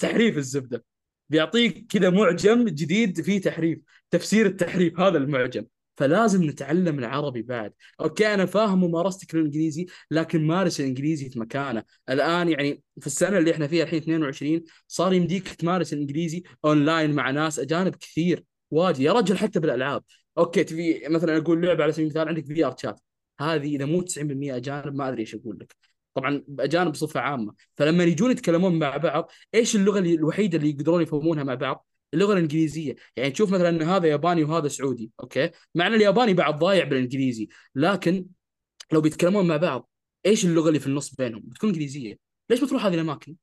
تحريف 0.00 0.36
الزبدة. 0.36 0.84
بيعطيك 1.28 1.86
كذا 1.92 2.10
معجم 2.10 2.64
جديد 2.64 3.20
فيه 3.20 3.40
تحريف 3.40 3.78
تفسير 4.10 4.46
التحريف 4.46 5.00
هذا 5.00 5.18
المعجم. 5.18 5.66
فلازم 5.96 6.44
نتعلم 6.44 6.98
العربي 6.98 7.42
بعد. 7.42 7.72
okay 8.00 8.34
أنا 8.34 8.46
فاهم 8.46 8.84
ممارستك 8.84 9.34
للإنجليزي 9.34 9.86
لكن 10.10 10.46
مارس 10.46 10.80
الإنجليزي 10.80 11.30
في 11.30 11.38
مكانه. 11.38 11.82
الآن 12.10 12.48
يعني 12.48 12.82
في 13.00 13.06
السنة 13.06 13.38
اللي 13.38 13.50
إحنا 13.50 13.66
فيها 13.66 13.84
الحين 13.84 14.02
22 14.02 14.62
صار 14.88 15.12
يمديك 15.12 15.48
تمارس 15.48 15.92
الإنجليزي 15.92 16.42
أونلاين 16.64 17.12
مع 17.14 17.30
ناس 17.30 17.58
أجانب 17.58 17.96
كثير. 17.96 18.44
واجد. 18.70 19.00
يا 19.00 19.12
رجل 19.12 19.38
حتى 19.38 19.60
بالألعاب. 19.60 20.02
okay 20.38 20.64
تبي 20.64 21.02
مثلا 21.08 21.36
أقول 21.36 21.62
لعبة 21.66 21.82
على 21.82 21.92
سبيل 21.92 22.04
المثال 22.06 22.28
عندك 22.28 22.44
VRChat. 22.46 23.00
هذه 23.40 23.76
إذا 23.76 23.84
مو 23.84 24.02
90% 24.02 24.56
أجانب 24.56 24.94
ما 24.94 25.08
أدري 25.08 25.20
إيش 25.20 25.34
أقول 25.34 25.58
لك. 25.60 25.76
طبعا 26.14 26.42
اجانب 26.58 26.92
بصفة 26.92 27.20
عامة. 27.20 27.54
فلما 27.74 28.04
يجون 28.04 28.30
يتكلمون 28.30 28.78
مع 28.78 28.96
بعض 28.96 29.30
إيش 29.54 29.76
اللغة 29.76 29.98
الوحيدة 29.98 30.58
اللي 30.58 30.70
يقدرون 30.70 31.02
يفهمونها 31.02 31.44
مع 31.44 31.54
بعض؟ 31.54 31.86
اللغة 32.14 32.32
الإنجليزية. 32.32 32.96
يعني 33.16 33.30
تشوف 33.30 33.52
مثلا 33.52 33.68
إن 33.68 33.82
هذا 33.82 34.06
ياباني 34.06 34.44
وهذا 34.44 34.68
سعودي 34.68 35.10
أوكي؟ 35.20 35.50
مع 35.74 35.86
ان 35.86 35.94
الياباني 35.94 36.34
بعد 36.34 36.58
ضايع 36.58 36.84
بالإنجليزي. 36.84 37.48
لكن 37.74 38.26
لو 38.92 39.00
بيتكلمون 39.00 39.46
مع 39.46 39.56
بعض 39.56 39.90
إيش 40.26 40.44
اللغة 40.44 40.68
اللي 40.68 40.80
في 40.80 40.86
النص 40.86 41.14
بينهم؟ 41.14 41.42
بتكون 41.44 41.70
إنجليزية. 41.70 42.18
ليش 42.50 42.64
بتروح 42.64 42.86
هذه 42.86 42.94
الأماكن؟ 42.94 43.36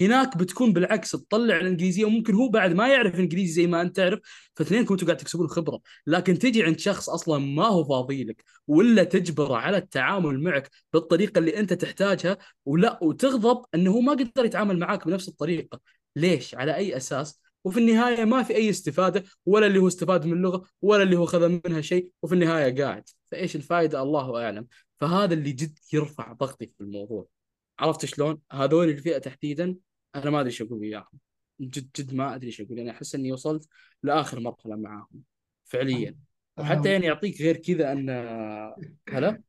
هناك 0.00 0.36
بتكون 0.36 0.72
بالعكس 0.72 1.10
تطلع 1.10 1.56
الإنجليزية 1.56 2.04
وممكن 2.04 2.34
هو 2.34 2.48
بعد 2.48 2.72
ما 2.72 2.88
يعرف 2.88 3.14
إنجليزي 3.14 3.52
زي 3.52 3.66
ما 3.66 3.80
أنت 3.80 3.96
تعرف 3.96 4.20
فاثنينكم 4.54 4.94
أنتم 4.94 5.06
قاعد 5.06 5.16
تكسبون 5.18 5.48
خبرة. 5.48 5.80
لكن 6.06 6.38
تجي 6.38 6.62
عند 6.62 6.78
شخص 6.78 7.10
أصلا 7.10 7.38
ما 7.38 7.66
هو 7.66 7.84
فاضي 7.84 8.24
لك 8.24 8.44
ولا 8.68 9.04
تجبره 9.04 9.56
على 9.56 9.76
التعامل 9.76 10.42
معك 10.42 10.70
بالطريقة 10.92 11.38
اللي 11.38 11.58
أنت 11.58 11.72
تحتاجها 11.72 12.38
ولا 12.64 12.98
وتغضب 13.02 13.64
إنه 13.74 13.90
هو 13.90 14.00
ما 14.00 14.12
قدر 14.12 14.44
يتعامل 14.44 14.78
معك 14.78 15.06
بنفس 15.06 15.28
الطريقة. 15.28 15.80
ليش؟ 16.16 16.54
على 16.54 16.76
أي 16.76 16.96
أساس؟ 16.96 17.40
وفي 17.64 17.80
النهاية 17.80 18.24
ما 18.24 18.42
في 18.42 18.54
أي 18.56 18.70
استفادة 18.70 19.24
ولا 19.46 19.66
اللي 19.66 19.78
هو 19.78 19.88
استفاد 19.88 20.26
من 20.26 20.32
اللغة 20.32 20.64
ولا 20.82 21.02
اللي 21.02 21.16
هو 21.16 21.26
خذ 21.26 21.48
منها 21.66 21.80
شيء 21.80 22.08
وفي 22.22 22.34
النهاية 22.34 22.82
قاعد. 22.82 23.08
فإيش 23.30 23.56
الفائده 23.56 24.02
الله 24.02 24.44
أعلم. 24.44 24.66
فهذا 25.00 25.34
اللي 25.34 25.52
جد 25.52 25.78
يرفع 25.92 26.32
ضغطي 26.32 26.66
في 26.66 26.80
الموضوع. 26.80 27.26
عرفت 27.82 28.04
شلون؟ 28.04 28.38
هذول 28.52 28.88
الفئة 28.88 29.18
تحديدا 29.18 29.76
أنا 30.14 30.30
ما 30.30 30.40
أدري 30.40 30.50
إيش 30.50 30.62
أقول 30.62 30.78
وياهم. 30.78 31.18
جد 31.60 31.88
جد 31.98 32.14
ما 32.14 32.34
أدري 32.34 32.46
إيش 32.46 32.60
أقول. 32.60 32.78
يعني 32.78 32.90
أحس 32.90 33.14
إني 33.14 33.32
وصلت 33.32 33.68
لآخر 34.02 34.40
مرحلة 34.40 34.76
معاهم 34.76 35.22
فعليا. 35.64 36.16
وحتى 36.58 36.92
يعني 36.92 37.06
يعطيك 37.06 37.42
غير 37.42 37.56
كذا 37.56 37.92
إن 37.92 38.10
هلا؟ 39.08 39.42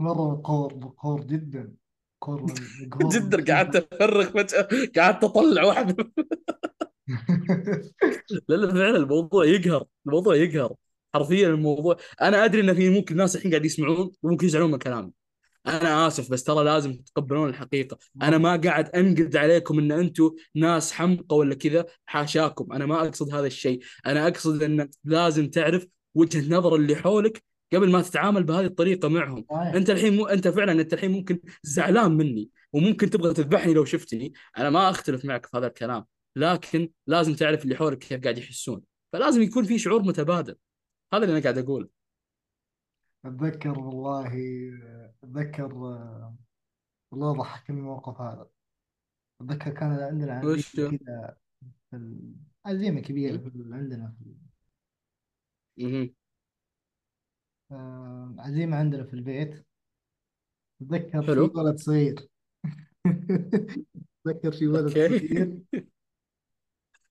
مرة 0.00 0.30
مقهور 0.32 0.74
مقهور 0.74 1.24
جدا. 1.24 1.74
من 2.28 3.08
جدا. 3.12 3.54
قعدت 3.54 3.92
أفرغ 3.92 4.24
فجأة. 4.30 4.68
قعدت 4.96 5.24
أطلع 5.24 5.64
واحد. 5.64 5.96
لا 8.48 8.54
لا 8.56 8.74
فعلا 8.74 8.96
الموضوع 8.96 9.44
يقهر. 9.44 9.84
الموضوع 10.06 10.36
يقهر. 10.36 10.74
حرفيا 11.14 11.48
الموضوع. 11.48 11.96
أنا 12.22 12.44
أدري 12.44 12.60
إن 12.60 12.74
في 12.74 12.90
ممكن 12.90 13.16
ناس 13.16 13.36
الحين 13.36 13.50
قاعد 13.50 13.64
يسمعون 13.64 14.12
وممكن 14.22 14.46
يزعلون 14.46 14.70
من 14.70 14.78
كلامي. 14.78 15.12
أنا 15.66 16.06
آسف 16.06 16.30
بس 16.30 16.44
ترى 16.44 16.64
لازم 16.64 16.92
تتقبلون 16.92 17.48
الحقيقة. 17.48 17.98
أنا 18.22 18.38
ما 18.38 18.56
قاعد 18.56 18.88
أنقد 18.88 19.36
عليكم 19.36 19.78
إن 19.78 19.92
أنتم 19.92 20.30
ناس 20.54 20.92
حمقى 20.92 21.36
ولا 21.36 21.54
كذا 21.54 21.86
حاشاكم. 22.06 22.72
أنا 22.72 22.86
ما 22.86 23.08
أقصد 23.08 23.34
هذا 23.34 23.46
الشيء. 23.46 23.80
أنا 24.06 24.28
أقصد 24.28 24.62
إن 24.62 24.88
لازم 25.04 25.50
تعرف 25.50 25.86
وجهة 26.14 26.56
نظر 26.56 26.74
اللي 26.74 26.96
حولك 26.96 27.44
قبل 27.72 27.90
ما 27.90 28.02
تتعامل 28.02 28.44
بهذه 28.44 28.64
الطريقة 28.66 29.08
معهم. 29.08 29.44
صحيح. 29.50 29.74
أنت 29.74 29.90
الحين 29.90 30.16
مو 30.16 30.26
أنت 30.26 30.48
فعلا 30.48 30.72
أنت 30.72 30.92
الحين 30.92 31.10
ممكن 31.10 31.38
زعلان 31.62 32.12
مني 32.12 32.50
وممكن 32.72 33.10
تبغى 33.10 33.34
تذبحني 33.34 33.74
لو 33.74 33.84
شفتني. 33.84 34.32
أنا 34.58 34.70
ما 34.70 34.90
أختلف 34.90 35.24
معك 35.24 35.46
في 35.46 35.56
هذا 35.56 35.66
الكلام. 35.66 36.04
لكن 36.36 36.90
لازم 37.06 37.34
تعرف 37.34 37.64
اللي 37.64 37.76
حولك 37.76 37.98
كيف 37.98 38.20
قاعد 38.22 38.38
يحسون. 38.38 38.82
فلازم 39.12 39.42
يكون 39.42 39.64
في 39.64 39.78
شعور 39.78 40.02
متبادل. 40.02 40.56
هذا 41.14 41.24
اللي 41.24 41.32
أنا 41.32 41.42
قاعد 41.42 41.58
أقوله. 41.58 41.88
أتذكر 43.24 43.78
والله 43.78 44.26
أتذكر 45.24 45.74
والله 47.10 47.32
ضحكني 47.32 47.76
الموقف 47.78 48.20
هذا. 48.20 48.48
أتذكر 49.40 49.70
كان 49.70 49.90
عندنا 49.92 50.44
وش 50.44 50.76
كذا 50.76 51.36
في 51.90 51.96
ال- 51.96 52.34
كبيرة 53.00 53.36
م- 53.36 53.50
في 53.50 53.56
ال- 53.56 53.74
عندنا 53.74 54.14
في 54.18 54.34
مهم. 55.84 56.14
آه، 57.72 58.34
عزيمة 58.38 58.76
عندنا 58.76 59.04
في 59.04 59.14
البيت. 59.14 59.66
أتذكر 60.82 61.20
في 61.22 61.26
حلو 61.26 61.52
ولد 61.54 61.76
صغير 61.78 62.28
أتذكر 64.26 64.52
في 64.52 64.68
ولد 64.68 64.98
أوكي. 64.98 65.18
صغير 65.18 65.62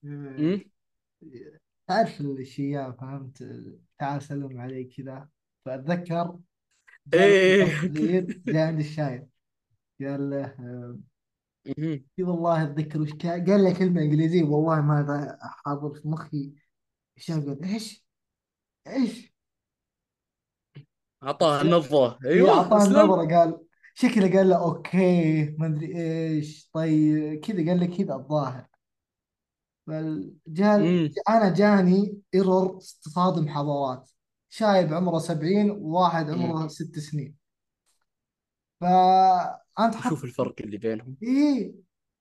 آه، 0.05 0.59
تعرف 1.87 2.21
الشياب 2.21 2.99
فهمت؟ 2.99 3.43
تعال 3.99 4.21
سلم 4.21 4.61
علي 4.61 4.83
كذا. 4.83 5.29
له 5.67 6.39
إيه. 7.13 7.65
جاء 8.45 8.67
عند 8.67 8.79
الشايب 8.79 9.29
قال 10.01 10.29
له 10.29 10.45
آه، 10.45 10.99
مهم. 11.77 12.05
إي 12.19 12.23
والله 12.23 12.63
أتذكر 12.63 13.01
وش 13.01 13.13
كان. 13.13 13.45
قال 13.45 13.63
لي 13.63 13.73
كلمة 13.73 14.01
إنجليزية 14.01 14.43
والله 14.43 14.81
ما 14.81 15.37
حاضر 15.41 15.93
في 15.93 16.07
مخي. 16.07 16.53
الشاب 17.17 17.47
قال 17.47 17.63
إيش؟ 17.63 18.05
إيش؟ 18.87 19.33
اعطاها 21.23 21.61
النظرة. 21.61 22.19
هي 22.23 22.29
أيوه 22.29 22.49
اعطاه 22.49 22.85
النظرة 22.85 23.37
قال 23.37 23.59
شكله 23.93 24.37
قال 24.37 24.49
له 24.49 24.63
okay 24.63 25.45
ما 25.45 25.67
أدري 25.67 25.97
إيش 25.97 26.69
طيب. 26.73 27.39
كذا 27.39 27.69
قال 27.69 27.79
لي 27.79 27.87
كذا 27.87 28.15
الظاهر. 28.15 28.67
فالجال 29.87 31.13
أنا 31.29 31.53
جاني 31.53 32.21
error 32.35 32.79
تصادم 32.79 33.47
حضارات. 33.47 34.12
شايب 34.53 34.93
عمره 34.93 35.19
70 35.19 35.71
وواحد 35.71 36.29
عمره 36.29 36.67
ست 36.67 36.99
سنين. 36.99 37.35
فانت 38.81 39.95
حط 39.95 40.05
وشوف 40.05 40.23
الفرق 40.23 40.55
اللي 40.59 40.77
بينهم. 40.77 41.17
إيه 41.23 41.75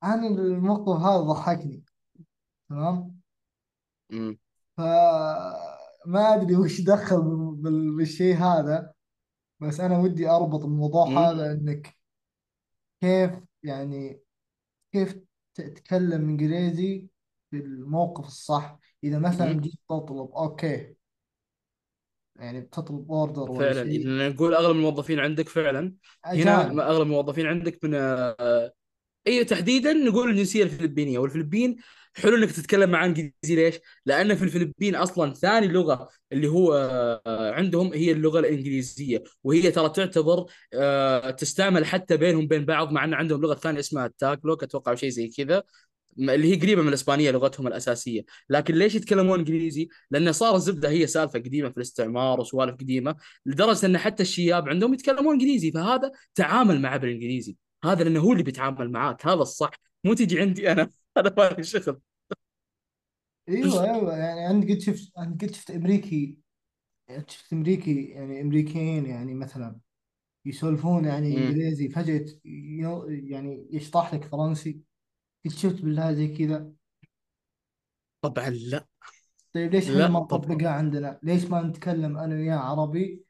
أنا 0.04 0.26
الموقف 0.28 1.00
هذا 1.02 1.20
ضحكني. 1.20 1.84
تمام؟ 2.68 3.20
امم 4.12 4.38
فما 4.76 6.34
أدري 6.34 6.56
وش 6.56 6.80
دخل 6.80 7.22
بال- 7.22 7.54
بال- 7.54 7.96
بالشيء 7.96 8.36
هذا 8.36 8.92
بس 9.60 9.80
أنا 9.80 9.98
ودي 9.98 10.28
أربط 10.28 10.64
الموضوع 10.64 11.06
امم 11.06 11.18
هذا 11.18 11.52
إنك 11.52 11.96
كيف 13.00 13.30
يعني 13.62 14.20
كيف 14.92 15.18
تتكلم 15.54 16.28
إنجليزي 16.28 17.08
في 17.50 17.56
الموقف 17.56 18.24
الصح. 18.26 18.78
إذا 19.04 19.18
مثلا 19.18 19.50
امم 19.50 19.60
جيت 19.60 19.74
تطلب 19.88 20.30
okay. 20.30 20.94
يعني 22.42 22.60
بتطلب 22.60 23.10
order 23.10 23.50
ولا 23.50 23.72
فعلا. 23.72 23.90
شيء. 23.90 24.00
اذا 24.00 24.28
نقول 24.28 24.54
أغلب 24.54 24.76
الموظفين 24.76 25.20
عندك 25.20 25.48
فعلا. 25.48 25.94
هنا 26.24 26.60
أجانب. 26.62 26.74
ما 26.74 26.88
أغلب 26.90 27.02
الموظفين 27.02 27.46
عندك 27.46 27.84
من 27.84 27.94
آه، 27.94 28.72
أي 29.26 29.44
تحديدا 29.44 29.92
نقول 29.92 30.30
الجنسية 30.30 30.62
الفلبينية. 30.62 31.18
والفلبين 31.18 31.76
حلو 32.14 32.36
إنك 32.36 32.50
تتكلم 32.52 32.90
مع 32.90 33.04
إنجليزي. 33.04 33.32
ليش؟ 33.44 33.78
لأن 34.06 34.34
في 34.34 34.42
الفلبين 34.42 34.94
أصلا 34.94 35.34
ثاني 35.34 35.68
لغة 35.68 36.08
اللي 36.32 36.48
هو 36.48 36.74
آه، 37.26 37.52
عندهم 37.52 37.92
هي 37.92 38.12
اللغة 38.12 38.38
الإنجليزية. 38.38 39.22
وهي 39.44 39.70
ترى 39.70 39.88
تعتبر 39.88 40.46
آه، 40.74 41.30
تستعمل 41.30 41.84
حتى 41.84 42.16
بينهم 42.16 42.46
بين 42.46 42.64
بعض 42.64 42.92
مع 42.92 43.04
إن 43.04 43.14
عندهم 43.14 43.40
لغة 43.40 43.54
ثانية 43.54 43.80
اسمها 43.80 44.06
التاكلوك 44.06 44.62
أتوقع 44.62 44.94
شيء 44.94 45.10
زي 45.10 45.28
كذا. 45.28 45.62
اللي 46.18 46.52
هي 46.52 46.60
قريبة 46.60 46.82
من 46.82 46.88
الإسبانية 46.88 47.30
لغتهم 47.30 47.66
الأساسية، 47.66 48.24
لكن 48.50 48.74
ليش 48.74 48.94
يتكلمون 48.94 49.38
إنجليزي؟ 49.38 49.88
لأن 50.10 50.32
صار 50.32 50.54
الزبدة 50.56 50.88
هي 50.88 51.06
سالفة 51.06 51.38
قديمة 51.38 51.70
في 51.70 51.76
الاستعمار 51.76 52.40
وسوالف 52.40 52.74
قديمة 52.74 53.16
لدرجة 53.46 53.86
إن 53.86 53.98
حتى 53.98 54.22
الشياب 54.22 54.68
عندهم 54.68 54.94
يتكلمون 54.94 55.32
إنجليزي 55.32 55.72
فهذا 55.72 56.12
تعامل 56.34 56.80
معه 56.80 56.96
بالإنجليزي، 56.96 57.56
هذا 57.84 58.04
لأنه 58.04 58.20
هو 58.20 58.32
اللي 58.32 58.42
بيتعامل 58.42 58.90
معاك. 58.90 59.26
هذا 59.26 59.42
الصح، 59.42 59.70
مو 60.04 60.14
تجي 60.14 60.40
عندي 60.40 60.72
أنا. 60.72 60.90
هذا 61.18 61.34
ما 61.38 61.48
لي 61.58 61.62
شغل. 61.64 62.00
أيوه 63.48 63.84
أيوه 63.84 64.16
يعني 64.16 64.50
أنا 64.50 64.60
قد 64.74 64.78
شفت 64.78 65.12
أنا 65.18 65.38
قد 65.40 65.54
شفت 65.54 65.70
أمريكي 65.70 66.38
شفت 67.28 67.52
أمريكي 67.52 68.04
يعني 68.04 68.40
أمريكيين 68.40 69.06
يعني 69.06 69.34
مثلا 69.34 69.76
يسولفون 70.44 71.04
يعني 71.04 71.36
إنجليزي 71.38 71.88
فجأة 71.88 72.26
يعني 72.44 73.68
يشطح 73.70 74.14
لك 74.14 74.24
فرنسي. 74.24 74.80
قد 75.44 75.50
شفت 75.50 75.80
بالله 75.82 76.12
زي 76.12 76.28
كذا. 76.28 76.72
طبعا 78.22 78.50
لا. 78.50 78.86
طيب 79.54 79.72
ليش 79.72 79.88
إحنا 79.88 79.98
لا 79.98 80.08
ما 80.08 80.20
طبعا. 80.20 80.40
نطبقها 80.40 80.70
عندنا؟ 80.70 81.20
ليش 81.22 81.44
ما 81.44 81.62
نتكلم 81.62 82.18
أنا 82.18 82.34
وياه 82.34 82.56
عربي؟ 82.56 83.24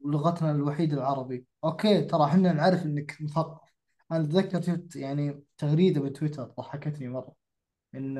ولغتنا 0.00 0.50
الوحيدة 0.50 0.96
العربي؟ 0.96 1.46
okay 1.64 2.04
ترى 2.04 2.24
إحنا 2.24 2.52
نعرف 2.52 2.86
إنك 2.86 3.16
مثقف. 3.20 3.68
أنا 4.12 4.24
أتذكر 4.24 4.62
شفت 4.62 4.96
يعني 4.96 5.42
تغريدة 5.58 6.00
بتويتر 6.00 6.44
ضحكتني 6.44 7.08
مرة. 7.08 7.34
إن 7.94 8.16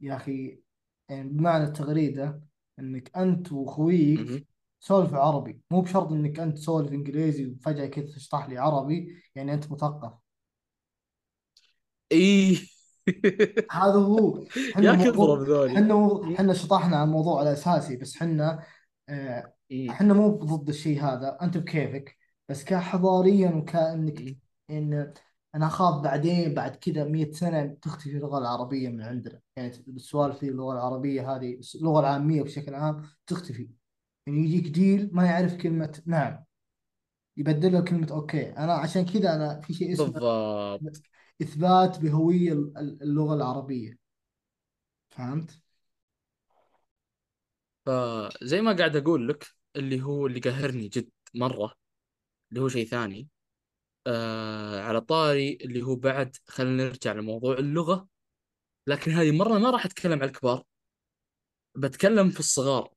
يا 0.00 0.16
أخي 0.16 0.60
يعني 1.08 1.28
بمعنى 1.28 1.64
التغريدة 1.64 2.42
إنك 2.78 3.16
أنت 3.16 3.52
وخويك 3.52 4.20
امم 4.20 4.44
سولف 4.80 5.14
عربي. 5.14 5.60
مو 5.70 5.80
بشرط 5.80 6.12
إنك 6.12 6.40
أنت 6.40 6.58
تسولف 6.58 6.92
إنجليزي 6.92 7.46
وفجأة 7.46 7.86
كذا 7.86 8.06
تشطح 8.06 8.48
لي 8.48 8.58
عربي 8.58 9.22
يعني 9.34 9.54
أنت 9.54 9.72
مثقف. 9.72 10.23
اي 12.14 12.58
هذا 13.70 13.92
هو. 13.94 14.44
يا 14.78 14.94
كثر 14.94 15.16
موضوع 15.16 15.36
بذولي 15.36 15.70
حنا 15.76 15.94
مو- 15.94 16.36
حنا 16.36 16.52
شطحنا 16.54 16.96
على 16.96 17.04
الموضوع 17.04 17.42
الاساسي 17.42 17.96
بس 17.96 18.16
حنا 18.16 18.62
آه، 19.08 19.54
إي. 19.70 19.90
إحنا 19.90 20.14
مو 20.14 20.28
ضد 20.28 20.68
الشيء 20.68 21.00
هذا. 21.04 21.38
أنت 21.42 21.58
بكيفك. 21.58 22.16
بس 22.48 22.64
كحضاريا 22.64 23.50
وكأنك 23.50 24.20
إي. 24.20 24.38
إن 24.70 25.12
أنا 25.54 25.66
أخاف 25.66 26.02
بعدين 26.02 26.54
بعد 26.54 26.76
كذا 26.76 27.04
100 27.04 27.32
سنة 27.32 27.66
تختفي 27.82 28.10
اللغة 28.16 28.38
العربية 28.38 28.88
من 28.88 29.02
عندنا. 29.02 29.40
يعني 29.56 29.84
السوالف 29.88 30.38
في 30.38 30.48
اللغة 30.48 30.72
العربية 30.72 31.36
هذه 31.36 31.60
اللغة 31.74 32.00
العامية 32.00 32.42
بشكل 32.42 32.74
عام 32.74 33.02
تختفي. 33.26 33.68
يعني 34.26 34.38
يجيك 34.40 34.72
جيل 34.72 35.10
ما 35.12 35.26
يعرف 35.26 35.54
كلمة 35.54 36.02
نعم. 36.06 36.44
يبدل 37.36 37.72
له 37.72 37.80
كلمة 37.80 38.08
أوكي. 38.10 38.50
أنا 38.50 38.72
عشان 38.74 39.04
كذا 39.04 39.34
أنا 39.34 39.60
في 39.60 39.74
شيء 39.74 39.92
اسمه 39.92 40.06
بالضبط. 40.06 41.02
إثبات 41.42 41.98
بهوية 41.98 42.52
اللغة 42.52 43.34
العربية. 43.34 43.98
فهمت؟ 45.10 45.60
فزي 47.86 48.60
ما 48.60 48.72
قاعد 48.76 48.96
أقول 48.96 49.28
لك 49.28 49.46
اللي 49.76 50.02
هو 50.02 50.26
اللي 50.26 50.40
قهرني 50.40 50.88
جد 50.88 51.10
مرة 51.34 51.74
اللي 52.50 52.60
هو 52.62 52.68
شيء 52.68 52.86
ثاني 52.86 53.28
آه 54.06 54.80
على 54.82 55.00
طاري 55.00 55.58
اللي 55.62 55.82
هو 55.82 55.96
بعد 55.96 56.36
خلينا 56.46 56.84
نرجع 56.84 57.12
لموضوع 57.12 57.58
اللغة. 57.58 58.08
لكن 58.86 59.10
هذه 59.12 59.30
مره 59.32 59.58
ما 59.58 59.70
راح 59.70 59.84
أتكلم 59.86 60.12
على 60.12 60.24
الكبار. 60.24 60.64
بتكلم 61.74 62.30
في 62.30 62.40
الصغار. 62.40 62.90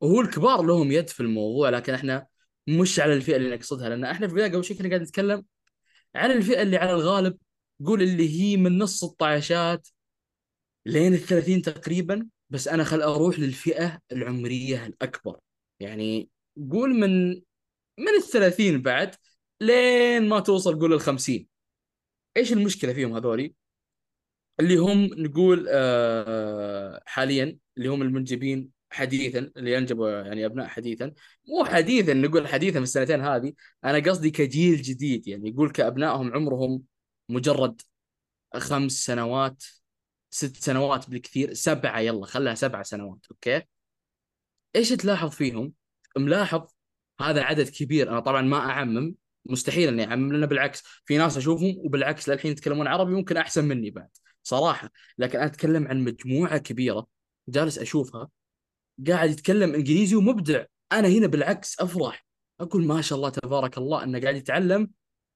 وهو 0.00 0.20
الكبار 0.20 0.62
لهم 0.62 0.92
يد 0.92 1.08
في 1.10 1.20
الموضوع 1.20 1.70
لكن 1.70 1.94
إحنا 1.94 2.26
مش 2.68 3.00
على 3.00 3.14
الفئة 3.14 3.36
اللي 3.36 3.56
نقصدها. 3.56 3.88
لأن 3.88 4.04
إحنا 4.04 4.26
في 4.28 4.32
البداية 4.32 4.52
قبل 4.52 4.64
شوي 4.64 4.76
كنا 4.76 4.88
قاعد 4.88 5.02
نتكلم 5.02 5.44
عن 6.14 6.30
الفئة 6.30 6.62
اللي 6.62 6.76
على 6.76 6.92
الغالب 6.92 7.38
قول 7.86 8.02
اللي 8.02 8.28
هي 8.40 8.56
من 8.56 8.78
نص 8.78 9.04
الطعشات 9.04 9.88
لين 10.86 11.14
الثلاثين 11.14 11.62
تقريبا 11.62 12.28
بس 12.50 12.68
أنا 12.68 12.84
خل 12.84 13.02
أروح 13.02 13.38
للفئة 13.38 13.98
العمرية 14.12 14.86
الأكبر. 14.86 15.38
يعني 15.80 16.30
قول 16.72 16.94
من 16.94 17.28
من 17.98 18.08
الثلاثين 18.18 18.82
بعد 18.82 19.14
لين 19.60 20.28
ما 20.28 20.40
توصل 20.40 20.78
قول 20.80 20.92
الخمسين. 20.92 21.48
إيش 22.36 22.52
المشكلة 22.52 22.92
فيهم 22.92 23.14
هذولي؟ 23.16 23.54
اللي 24.60 24.76
هم 24.76 25.04
نقول 25.04 25.66
آه 25.70 27.02
حاليا 27.06 27.58
اللي 27.76 27.88
هم 27.88 28.02
المنجبين 28.02 28.70
حديثا 28.90 29.50
اللي 29.56 29.78
انجبوا 29.78 30.10
يعني 30.10 30.46
أبناء 30.46 30.66
حديثا. 30.66 31.12
مو 31.48 31.64
حديثا 31.64 32.14
نقول 32.14 32.48
حديثا 32.48 32.78
في 32.78 32.82
السنتين 32.82 33.20
هذه. 33.20 33.52
أنا 33.84 33.98
قصدي 33.98 34.30
كجيل 34.30 34.82
جديد 34.82 35.28
يعني 35.28 35.48
يقول 35.48 35.70
كأبنائهم 35.70 36.32
عمرهم 36.34 36.82
مجرد 37.32 37.80
خمس 38.56 38.92
سنوات 38.92 39.64
ست 40.30 40.56
سنوات 40.56 41.10
بالكثير 41.10 41.54
سبعة 41.54 42.00
يلا 42.00 42.26
خلها 42.26 42.54
سبعه 42.54 42.82
سنوات 42.82 43.26
أوكي؟ 43.30 43.62
إيش 44.76 44.88
تلاحظ 44.88 45.30
فيهم؟ 45.30 45.72
ملاحظ 46.16 46.66
هذا 47.20 47.42
عدد 47.42 47.68
كبير 47.68 48.10
أنا 48.10 48.20
طبعا 48.20 48.42
ما 48.42 48.56
أعمم 48.56 49.14
مستحيل 49.46 49.88
إني 49.88 50.04
أعمم 50.04 50.32
لأنه 50.32 50.46
بالعكس 50.46 50.82
في 51.04 51.16
ناس 51.18 51.36
أشوفهم 51.36 51.74
وبالعكس 51.78 52.28
للحين 52.28 52.52
يتكلمون 52.52 52.86
عربي 52.86 53.12
ممكن 53.12 53.36
أحسن 53.36 53.64
مني 53.64 53.90
بعد 53.90 54.08
صراحة. 54.42 54.90
لكن 55.18 55.38
أنا 55.38 55.46
أتكلم 55.46 55.88
عن 55.88 56.04
مجموعة 56.04 56.58
كبيرة 56.58 57.06
جالس 57.48 57.78
أشوفها 57.78 58.28
قاعد 59.08 59.30
يتكلم 59.30 59.74
إنجليزي 59.74 60.16
ومبدع. 60.16 60.64
أنا 60.92 61.08
هنا 61.08 61.26
بالعكس 61.26 61.80
أفرح. 61.80 62.26
أقول 62.60 62.86
ما 62.86 63.00
شاء 63.00 63.16
الله 63.16 63.28
تبارك 63.28 63.78
الله 63.78 64.04
إنه 64.04 64.20
قاعد 64.20 64.36
يتعلم 64.36 64.90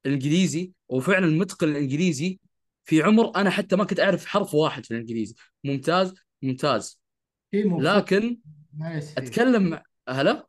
الإنجليزي 0.07 0.73
وفعلا 0.89 1.27
متقن 1.27 1.69
الإنجليزي 1.69 2.41
في 2.85 3.03
عمر 3.03 3.37
أنا 3.37 3.51
حتى 3.51 3.77
ما 3.77 3.85
كنت 3.85 4.01
أعرف 4.01 4.27
حرف 4.27 4.55
واحد 4.55 4.85
في 4.85 4.91
الإنجليزي. 4.91 5.35
ممتاز 5.65 6.15
ممتاز. 6.43 7.01
مبسوط 7.55 7.81
لكن 7.81 8.39
أتكلم 9.19 9.81
هلا؟ 10.09 10.47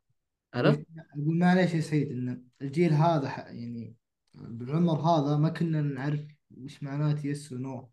هلا؟ 0.55 0.69
أقول 0.69 1.37
معليش 1.37 1.73
يا 1.73 1.81
سيد 1.81 2.11
إن 2.11 2.43
الجيل 2.61 2.93
هذا 2.93 3.27
يعني 3.37 3.95
بالعمر 4.33 4.99
هذا 4.99 5.37
ما 5.37 5.49
كنا 5.49 5.81
نعرف 5.81 6.25
وش 6.57 6.83
معنات 6.83 7.25
يس 7.25 7.51
ونو 7.51 7.89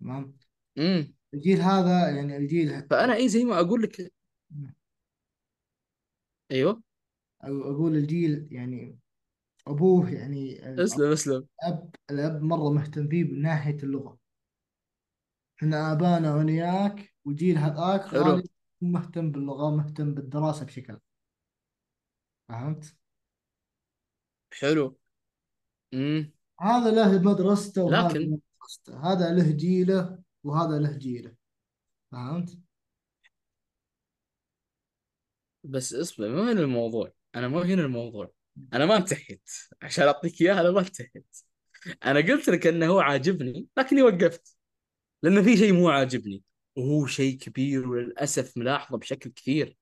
تمام؟ 0.00 0.36
امم 0.78 1.14
الجيل 1.34 1.60
هذا 1.60 2.08
يعني 2.08 2.36
الجيل 2.36 2.86
فأنا 2.90 3.14
اي 3.14 3.28
زي 3.28 3.44
ما 3.44 3.60
أقول 3.60 3.82
لك 3.82 4.12
أيوه؟ 6.50 6.82
أقول 7.42 7.96
الجيل 7.96 8.48
يعني 8.50 8.98
أبوه 9.70 10.10
يعني 10.10 10.68
الاب 10.68 10.80
اسلم 10.80 11.12
اسلم. 11.12 11.46
الأب 12.10 12.42
مرة 12.42 12.70
مهتم 12.70 13.08
فيه 13.08 13.24
من 13.24 13.42
ناحية 13.42 13.76
اللغة. 13.82 14.18
إحنا 15.58 15.92
أبانا 15.92 16.34
ونياك 16.34 17.14
والجيل 17.24 17.58
هذاك 17.58 18.06
حلو. 18.06 18.42
مهتم 18.80 19.30
باللغة 19.32 19.76
مهتم 19.76 20.14
بالدراسة 20.14 20.66
بشكل 20.66 20.98
فهمت؟ 22.48 22.96
حلو. 24.52 24.98
امم 25.94 26.32
هذا 26.60 26.90
له 26.90 27.22
مدرسته 27.22 27.82
وهذا 27.82 28.08
لكن 28.08 28.20
له 28.20 28.40
مدرسته. 28.60 29.12
هذا 29.12 29.34
له 29.34 29.52
جيله 29.52 30.18
وهذا 30.44 30.78
له 30.78 30.96
جيله. 30.96 31.34
فهمت؟ 32.12 32.58
بس 35.64 35.94
اصبر 35.94 36.28
ما 36.28 36.52
هنا 36.52 36.60
الموضوع. 36.60 37.12
أنا 37.34 37.48
ما 37.48 37.62
هنا 37.62 37.82
الموضوع. 37.82 38.32
أنا 38.72 38.86
ما 38.86 38.96
انتهيت. 38.96 39.50
عشان 39.82 40.04
أعطيك 40.04 40.40
إياها 40.40 40.60
أنا 40.60 40.70
ما 40.70 40.80
انتهيت. 40.80 41.36
أنا 42.04 42.20
قلت 42.20 42.48
لك 42.48 42.66
إنه 42.66 42.86
هو 42.86 43.00
عاجبني 43.00 43.66
لكني 43.76 44.02
وقفت. 44.02 44.56
لأنه 45.22 45.42
في 45.42 45.56
شيء 45.56 45.72
مو 45.72 45.88
عاجبني. 45.88 46.42
وهو 46.76 47.06
شيء 47.06 47.38
كبير 47.38 47.88
وللأسف 47.88 48.56
ملاحظة 48.56 48.98
بشكل 48.98 49.30
كثير. 49.30 49.76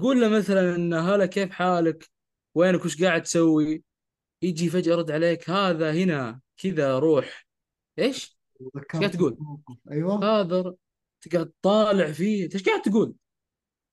قول 0.00 0.20
له 0.20 0.28
مثلا 0.28 0.74
ان 0.76 0.94
هلا 0.94 1.26
كيف 1.26 1.50
حالك؟ 1.50 2.10
وينك؟ 2.54 2.84
وش 2.84 3.02
قاعد 3.02 3.22
تسوي؟ 3.22 3.84
يجي 4.42 4.68
فجأة 4.70 4.92
يرد 4.92 5.10
عليك 5.10 5.50
هذا 5.50 5.92
هنا 5.92 6.40
كذا 6.56 6.98
روح. 6.98 7.46
إيش؟ 7.98 8.38
إيش 8.60 8.84
قاعد 8.92 9.10
تقول؟ 9.10 9.38
أيوه. 9.90 10.40
هذا 10.40 10.74
تقعد 11.20 11.52
طالع 11.62 12.12
فيه. 12.12 12.48
إيش 12.54 12.62
قاعد 12.62 12.82
تقول؟ 12.82 13.14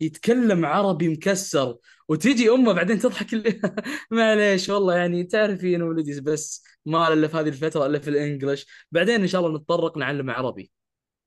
يتكلم 0.01 0.65
عربي 0.65 1.09
مكسر 1.09 1.77
وتجي 2.07 2.49
أمه 2.49 2.73
بعدين 2.73 2.99
تضحك 2.99 3.33
اللي 3.33 3.61
معليش 4.11 4.69
والله 4.69 4.95
يعني 4.97 5.23
تعرفي 5.23 5.75
أنا 5.75 5.85
ولدي 5.85 6.21
بس 6.21 6.63
ما 6.85 7.13
إلا 7.13 7.27
في 7.27 7.37
هذه 7.37 7.47
الفترة 7.49 7.85
إلا 7.85 7.99
في 7.99 8.09
الإنجليش. 8.09 8.65
بعدين 8.91 9.21
إن 9.21 9.27
شاء 9.27 9.45
الله 9.45 9.57
نتطرق 9.59 9.97
نعلم 9.97 10.29
عربي. 10.29 10.71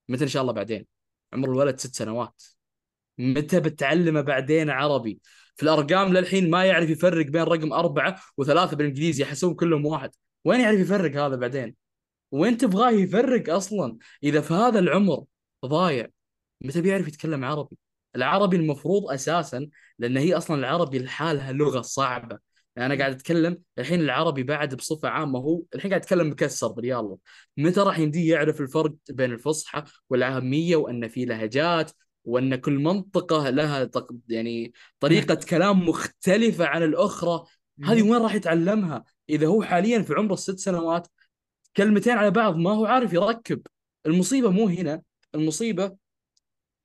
متى 0.09 0.25
إن 0.25 0.29
شاء 0.29 0.43
الله 0.43 0.53
بعدين؟ 0.53 0.87
عمر 1.33 1.49
الولد 1.51 1.81
ست 1.81 1.95
سنوات. 1.95 2.43
متى 3.19 3.61
بتعلمه 3.61 4.21
بعدين 4.21 4.71
عربي؟ 4.71 5.21
في 5.57 5.63
الأرقام 5.63 6.13
للحين 6.13 6.51
ما 6.51 6.65
يعرف 6.65 6.91
يفرق 6.91 7.27
بين 7.27 7.43
رقم 7.43 7.73
أربعة 7.73 8.21
وثلاثة 8.37 8.77
بالإنجليزي 8.77 9.23
يحسبهم 9.23 9.55
كلهم 9.55 9.87
واحد. 9.87 10.11
وين 10.45 10.61
يعرف 10.61 10.79
يفرق 10.81 11.23
هذا 11.23 11.37
بعدين؟ 11.37 11.77
وين 12.31 12.57
تبغاه 12.59 12.91
يفرق 12.91 13.55
أصلا؟ 13.55 13.99
إذا 14.23 14.41
في 14.41 14.55
هذا 14.55 14.79
العمر 14.79 15.25
ضايع 15.67 16.09
متى 16.61 16.81
بيعرف 16.81 17.09
يتكلم 17.09 17.45
عربي؟ 17.45 17.82
العربي 18.17 18.57
المفروض 18.57 19.11
أساسا 19.11 19.69
لأن 19.99 20.17
هي 20.17 20.35
أصلا 20.35 20.57
العربي 20.57 20.99
لحالها 20.99 21.53
لغة 21.53 21.81
صعبة. 21.81 22.39
يعني 22.77 22.87
أنا 22.95 23.01
قاعد 23.01 23.13
أتكلم 23.13 23.59
الحين 23.79 24.01
العربي 24.01 24.43
بعد 24.43 24.75
بصفة 24.75 25.09
عامة 25.09 25.39
هو 25.39 25.63
الحين 25.75 25.91
قاعد 25.91 26.03
أتكلم 26.03 26.31
مكسر 26.31 26.69
باليلا 26.69 27.17
متى 27.57 27.81
راح 27.81 27.99
يمديه 27.99 28.35
يعرف 28.35 28.61
الفرق 28.61 28.95
بين 29.11 29.33
الفصحى 29.33 29.85
والعامية 30.11 30.77
وأن 30.77 31.09
في 31.09 31.25
لهجات 31.25 31.91
وأن 32.25 32.57
كل 32.57 32.73
منطقة 32.73 33.51
لها 33.51 33.85
تق... 33.85 34.09
يعني 34.29 34.73
طريقة 35.01 35.35
كلام 35.35 35.89
مختلفة 35.89 36.67
عن 36.67 36.83
الأخرى؟ 36.83 37.45
هذه 37.85 38.03
وين 38.03 38.23
راح 38.23 38.35
يتعلمها؟ 38.35 39.05
إذا 39.31 39.47
هو 39.47 39.63
حاليا 39.63 40.03
في 40.03 40.15
عمر 40.15 40.33
الست 40.35 40.59
سنوات 40.59 41.09
كلمتين 41.77 42.13
على 42.13 42.31
بعض 42.31 42.57
ما 42.57 42.71
هو 42.71 42.87
عارف 42.87 43.13
يركب. 43.13 43.67
المصيبة 44.07 44.51
مو 44.51 44.69
هنا 44.69 45.03
المصيبة 45.35 45.97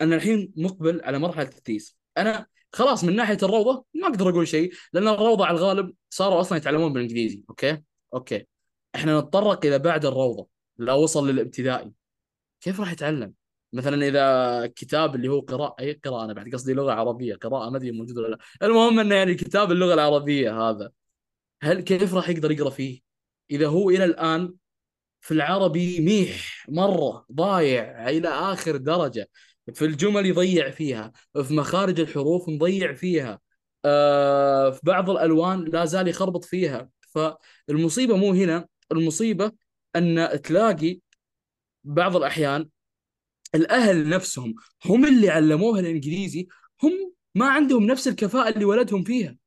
أنا 0.01 0.15
الحين 0.15 0.53
مقبل 0.57 1.01
على 1.03 1.19
مرحلة 1.19 1.43
التدريس 1.43 1.97
أنا 2.17 2.47
خلاص 2.73 3.03
من 3.03 3.15
ناحية 3.15 3.37
الروضة 3.43 3.85
ما 3.93 4.07
أقدر 4.07 4.29
أقول 4.29 4.47
شيء 4.47 4.73
لأن 4.93 5.07
الروضة 5.07 5.45
على 5.45 5.57
الغالب 5.57 5.93
صاروا 6.09 6.41
أصلا 6.41 6.57
يتعلمون 6.57 6.93
بالإنجليزي 6.93 7.43
okay؟ 7.49 7.83
okay. 8.13 8.45
إحنا 8.95 9.19
نتطرق 9.19 9.65
إلى 9.65 9.79
بعد 9.79 10.05
الروضة 10.05 10.47
لا 10.77 10.93
وصل 10.93 11.29
للابتدائي. 11.29 11.91
كيف 12.61 12.79
راح 12.79 12.91
يتعلم؟ 12.91 13.33
مثلا 13.73 14.07
إذا 14.07 14.67
كتاب 14.67 15.15
اللي 15.15 15.27
هو 15.27 15.39
قراءة 15.39 15.75
أي 15.79 15.93
قراءة 15.93 16.25
أنا 16.25 16.33
بعد؟ 16.33 16.53
قصدي 16.53 16.73
لغة 16.73 16.91
عربية 16.91 17.35
قراءة 17.35 17.69
ما 17.69 17.77
أدري 17.77 17.91
موجودة 17.91 18.21
ولا 18.21 18.29
لا. 18.29 18.37
المهم 18.63 18.99
إنه 18.99 19.15
يعني 19.15 19.35
كتاب 19.35 19.71
اللغة 19.71 19.93
العربية 19.93 20.69
هذا. 20.69 20.91
هل 21.61 21.81
كيف 21.81 22.13
راح 22.13 22.29
يقدر 22.29 22.51
يقرأ 22.51 22.69
فيه؟ 22.69 23.01
إذا 23.51 23.67
هو 23.67 23.89
إلى 23.89 24.05
الآن 24.05 24.53
في 25.21 25.33
العربي 25.33 25.99
ميح 25.99 26.65
مرة 26.69 27.25
ضايع 27.31 28.09
إلى 28.09 28.27
آخر 28.27 28.77
درجة. 28.77 29.29
في 29.73 29.85
الجمل 29.85 30.25
يضيع 30.25 30.69
فيها 30.71 31.11
في 31.43 31.53
مخارج 31.53 31.99
الحروف 31.99 32.49
مضيع 32.49 32.93
فيها. 32.93 33.39
آه 33.85 34.69
في 34.71 34.79
بعض 34.83 35.09
الألوان 35.09 35.63
لا 35.63 35.85
زال 35.85 36.07
يخربط 36.07 36.45
فيها. 36.45 36.89
فالمصيبة 37.01 38.17
مو 38.17 38.31
هنا 38.33 38.67
المصيبة 38.91 39.51
أن 39.95 40.41
تلاقي 40.43 40.99
بعض 41.83 42.15
الأحيان 42.15 42.69
الأهل 43.55 44.09
نفسهم 44.09 44.55
هم 44.85 45.05
اللي 45.05 45.29
علموها 45.29 45.79
الإنجليزي 45.79 46.47
هم 46.83 47.13
ما 47.35 47.45
عندهم 47.49 47.83
نفس 47.83 48.07
الكفاءة 48.07 48.49
اللي 48.49 48.65
ولدهم 48.65 49.03
فيها. 49.03 49.37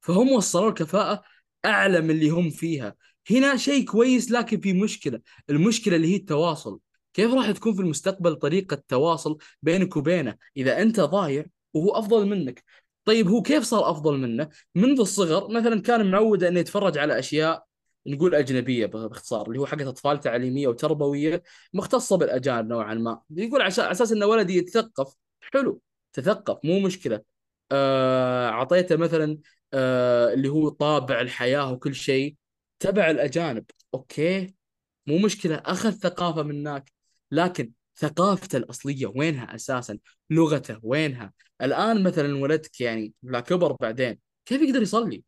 فهم 0.00 0.32
وصلوا 0.32 0.68
الكفاءة 0.68 1.22
أعلى 1.64 2.00
من 2.00 2.10
اللي 2.10 2.30
هم 2.30 2.50
فيها. 2.50 2.96
هنا 3.30 3.56
شيء 3.56 3.84
كويس 3.84 4.30
لكن 4.30 4.60
في 4.60 4.72
مشكلة 4.72 5.20
المشكلة 5.50 5.96
اللي 5.96 6.12
هي 6.12 6.16
التواصل. 6.16 6.80
كيف 7.14 7.34
راح 7.34 7.50
تكون 7.50 7.74
في 7.74 7.80
المستقبل 7.82 8.36
طريقة 8.36 8.82
تواصل 8.88 9.38
بينك 9.62 9.96
وبينه؟ 9.96 10.36
إذا 10.56 10.82
أنت 10.82 11.00
ضايع 11.00 11.44
وهو 11.74 11.90
أفضل 11.90 12.26
منك. 12.28 12.64
طيب 13.04 13.28
هو 13.28 13.42
كيف 13.42 13.64
صار 13.64 13.90
أفضل 13.90 14.18
منه؟ 14.18 14.48
منذ 14.74 15.00
الصغر 15.00 15.50
مثلا 15.50 15.82
كان 15.82 16.10
معود 16.10 16.44
إنه 16.44 16.60
يتفرج 16.60 16.98
على 16.98 17.18
أشياء 17.18 17.66
نقول 18.06 18.34
أجنبية 18.34 18.86
باختصار 18.86 19.46
اللي 19.46 19.58
هو 19.60 19.66
حقت 19.66 19.80
أطفال 19.82 20.20
تعليمية 20.20 20.68
وتربوية 20.68 21.42
مختصة 21.74 22.16
بالأجانب 22.16 22.68
نوعا 22.68 22.94
ما. 22.94 23.20
يقول 23.30 23.62
على 23.62 23.68
أساس 23.68 24.12
إن 24.12 24.22
ولدي 24.22 24.56
يتثقف 24.56 25.14
حلو 25.40 25.80
تثقف 26.12 26.58
مو 26.64 26.80
مشكلة. 26.80 27.22
آه، 27.72 28.48
أعطيته 28.48 28.96
مثلا 28.96 29.38
آه، 29.74 30.32
اللي 30.34 30.48
هو 30.48 30.68
طابع 30.68 31.20
الحياة 31.20 31.72
وكل 31.72 31.94
شيء 31.94 32.36
تبع 32.78 33.10
الأجانب. 33.10 33.64
أوكي 33.94 34.54
مو 35.06 35.18
مشكلة 35.18 35.56
أخذ 35.56 35.90
ثقافة 35.90 36.42
منك 36.42 36.92
لكن 37.32 37.72
ثقافته 37.96 38.56
الأصلية 38.56 39.12
وينها 39.16 39.54
أساسا؟ 39.54 39.98
لغته 40.30 40.78
وينها؟ 40.82 41.32
الآن 41.62 42.02
مثلا 42.02 42.42
ولدك 42.42 42.80
يعني 42.80 43.14
لا 43.22 43.40
كبر 43.40 43.72
بعدين 43.80 44.18
كيف 44.46 44.62
يقدر 44.62 44.82
يصلي؟ 44.82 45.24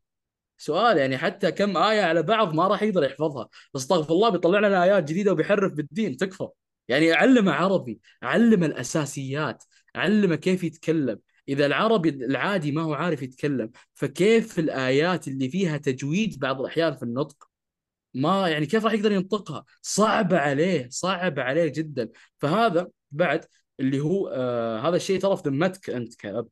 سؤال 0.57 0.97
يعني 0.97 1.17
حتى 1.17 1.51
كم 1.51 1.77
آية 1.77 2.01
على 2.01 2.23
بعض 2.23 2.53
ما 2.53 2.67
راح 2.67 2.83
يقدر 2.83 3.03
يحفظها 3.03 3.49
أستغفر 3.75 4.13
الله 4.13 4.29
بيطلع 4.29 4.59
لنا 4.59 4.83
آيات 4.83 5.03
جديدة 5.03 5.31
وبيحرف 5.31 5.73
بالدين 5.73 6.17
تكفى 6.17 6.47
يعني 6.87 7.13
أعلمه 7.13 7.51
عربي 7.51 7.99
أعلمه 8.23 8.65
الأساسيات 8.65 9.63
أعلمه 9.95 10.35
كيف 10.35 10.63
يتكلم 10.63 11.19
إذا 11.49 11.65
العربي 11.65 12.09
العادي 12.09 12.71
ما 12.71 12.81
هو 12.81 12.93
عارف 12.93 13.21
يتكلم 13.21 13.71
فكيف 13.93 14.59
الآيات 14.59 15.27
اللي 15.27 15.49
فيها 15.49 15.77
تجويد 15.77 16.39
بعض 16.39 16.59
الأحيان 16.59 16.95
في 16.95 17.03
النطق 17.03 17.49
ما 18.15 18.49
يعني 18.49 18.65
كيف 18.65 18.85
راح 18.85 18.93
يقدر 18.93 19.11
ينطقها؟ 19.11 19.65
صعب 19.81 20.33
عليه 20.33 20.87
صعب 20.89 21.39
عليه 21.39 21.67
جدا. 21.67 22.09
فهذا 22.37 22.87
بعد 23.11 23.45
اللي 23.79 23.99
هو 23.99 24.27
آه 24.27 24.79
هذا 24.79 24.95
الشيء 24.95 25.19
ترى 25.19 25.37
في 25.37 25.43
ذمتك 25.45 25.89
أنت 25.89 26.15
كأب 26.15 26.47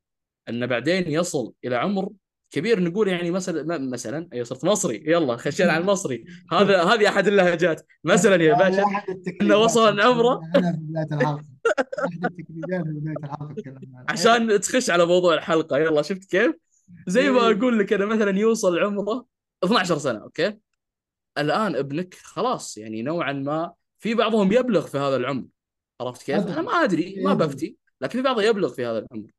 انه 0.49 0.65
بعدين 0.65 1.11
يصل 1.11 1.53
إلى 1.65 1.75
عمر 1.75 2.09
كبير. 2.51 2.79
نقول 2.79 3.07
يعني 3.07 3.31
مثلا 3.31 3.77
مثلا 3.77 4.29
أيوه 4.33 4.43
صرت 4.45 4.65
مصري 4.65 5.03
يلا 5.07 5.37
خشينا 5.37 5.71
على 5.71 5.81
المصري. 5.81 6.25
هذا 6.51 6.83
هذه 6.83 7.07
أحد 7.07 7.27
اللهجات. 7.27 7.81
مثلا 8.03 8.43
يا 8.43 8.53
باشا 8.53 8.83
إنه 9.41 9.57
وصل 9.57 10.01
عمره. 10.01 10.41
عشان 14.09 14.59
تخش 14.59 14.89
على 14.89 15.05
موضوع 15.05 15.33
الحلقة. 15.33 15.77
يلا 15.77 16.01
شفت 16.01 16.23
كيف؟ 16.23 16.55
زي 17.07 17.29
ما 17.29 17.47
إيه. 17.47 17.57
أقول 17.57 17.79
لك 17.79 17.93
أنا 17.93 18.05
مثلا 18.05 18.39
يوصل 18.39 18.79
عمره 18.79 19.25
12 19.63 19.97
سنة 19.97 20.19
أوكي؟ 20.19 20.57
الآن 21.37 21.75
ابنك 21.75 22.13
خلاص 22.13 22.77
يعني 22.77 23.01
نوعا 23.01 23.33
ما 23.33 23.73
في 23.99 24.13
بعضهم 24.13 24.51
يبلغ 24.51 24.87
في 24.87 24.97
هذا 24.97 25.15
العمر. 25.15 25.45
عرفت 26.01 26.23
كيف؟ 26.23 26.47
أنا 26.47 26.61
ما 26.61 26.71
أدري 26.71 27.23
ما 27.23 27.31
يبلغ. 27.31 27.47
بفتي 27.47 27.77
لكن 28.01 28.19
في 28.19 28.21
بعضه 28.21 28.43
يبلغ 28.43 28.73
في 28.73 28.85
هذا 28.85 28.97
العمر. 28.99 29.31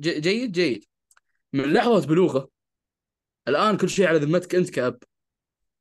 جيد؟ 0.00 0.52
جيد. 0.52 0.84
من 1.52 1.72
لحظة 1.72 2.06
بلوغه 2.06 2.48
الآن 3.48 3.76
كل 3.76 3.88
شيء 3.88 4.06
على 4.06 4.18
ذمتك 4.18 4.54
أنت 4.54 4.70
كأب. 4.70 4.98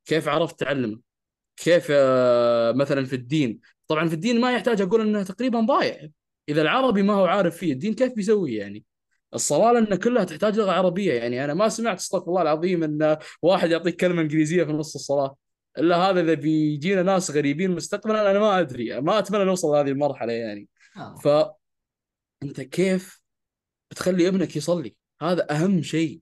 كيف 0.06 0.28
عرفت 0.28 0.60
تعلمه؟ 0.60 1.00
كيف 1.58 1.88
آه، 1.92 2.72
مثلا 2.72 3.06
في 3.06 3.16
الدين؟ 3.16 3.60
طبعا 3.88 4.08
في 4.08 4.14
الدين 4.14 4.42
ما 4.42 4.54
يحتاج 4.54 4.82
أقول 4.82 5.02
إنه 5.02 5.24
تقريبا 5.24 5.60
ضايع. 5.60 6.10
إذا 6.50 6.62
العربي 6.62 7.04
ما 7.04 7.14
هو 7.14 7.26
عارف 7.26 7.58
فيه 7.58 7.74
الدين 7.74 7.94
كيف 7.94 8.14
بيسوي 8.14 8.56
يعني؟ 8.56 8.84
الصلاة 9.38 9.72
لأن 9.72 9.96
كلها 9.96 10.24
تحتاج 10.24 10.58
لغة 10.60 10.72
عربية. 10.72 11.14
يعني 11.14 11.44
أنا 11.46 11.54
ما 11.54 11.70
سمعت 11.70 11.98
أستغفر 11.98 12.28
الله 12.28 12.42
العظيم 12.42 12.84
أن 12.84 13.18
واحد 13.42 13.72
يعطيك 13.72 13.96
كلمة 13.96 14.22
إنجليزية 14.22 14.64
في 14.64 14.72
نص 14.72 14.96
الصلاة. 14.96 15.36
إلا 15.78 15.96
هذا 15.98 16.22
إذا 16.22 16.34
بيجينا 16.34 17.04
ناس 17.04 17.32
غريبين 17.32 17.72
مستقبلا 17.72 18.32
أنا 18.32 18.40
ما 18.40 18.60
أدري. 18.60 19.02
ما 19.02 19.20
أتمنى 19.20 19.44
نوصل 19.44 19.68
لهذه 19.68 19.90
المرحلة 19.90 20.34
يعني. 20.34 20.68
آه. 20.98 21.16
فأنت 21.16 22.62
كيف 22.62 23.22
بتخلي 23.92 24.28
ابنك 24.28 24.56
يصلي؟ 24.56 24.96
هذا 25.22 25.48
أهم 25.52 25.82
شيء. 25.82 26.20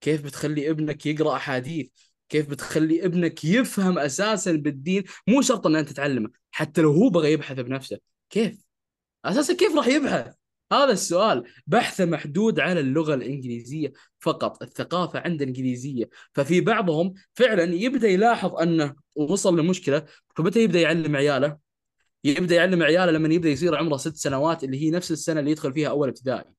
كيف 0.00 0.24
بتخلي 0.24 0.70
ابنك 0.70 1.06
يقرأ 1.06 1.36
أحاديث؟ 1.36 1.90
كيف 2.28 2.50
بتخلي 2.50 3.04
ابنك 3.04 3.44
يفهم 3.44 3.98
أساسا 3.98 4.52
بالدين؟ 4.52 5.04
مو 5.28 5.42
شرط 5.42 5.66
أن 5.66 5.76
أنت 5.76 5.92
تعلمه 5.92 6.30
حتى 6.50 6.80
لو 6.80 6.92
هو 6.92 7.08
بغى 7.08 7.32
يبحث 7.32 7.60
بنفسه. 7.60 7.98
كيف؟ 8.30 8.66
أساسا 9.24 9.54
كيف 9.54 9.76
راح 9.76 9.86
يبحث؟ 9.86 10.34
هذا 10.72 10.92
السؤال 10.92 11.44
بحثه 11.66 12.04
محدود 12.04 12.60
على 12.60 12.80
اللغة 12.80 13.14
الإنجليزية 13.14 13.92
فقط 14.20 14.62
الثقافة 14.62 15.20
عنده 15.20 15.44
إنجليزية 15.44 16.08
ففي 16.34 16.60
بعضهم 16.60 17.14
فعلا 17.34 17.74
يبدأ 17.74 18.08
يلاحظ 18.08 18.54
أنه 18.54 18.94
وصل 19.16 19.60
لمشكلة 19.60 20.04
فبدأ 20.36 20.60
يبدأ 20.60 20.80
يعلم 20.80 21.16
عياله؟ 21.16 21.58
يبدأ 22.24 22.54
يعلم 22.54 22.82
عياله 22.82 23.12
لما 23.12 23.34
يبدأ 23.34 23.48
يصير 23.48 23.76
عمره 23.76 23.96
ست 23.96 24.16
سنوات 24.16 24.64
اللي 24.64 24.82
هي 24.82 24.90
نفس 24.90 25.12
السنة 25.12 25.40
اللي 25.40 25.50
يدخل 25.50 25.72
فيها 25.72 25.88
أول 25.88 26.08
ابتدائي. 26.08 26.54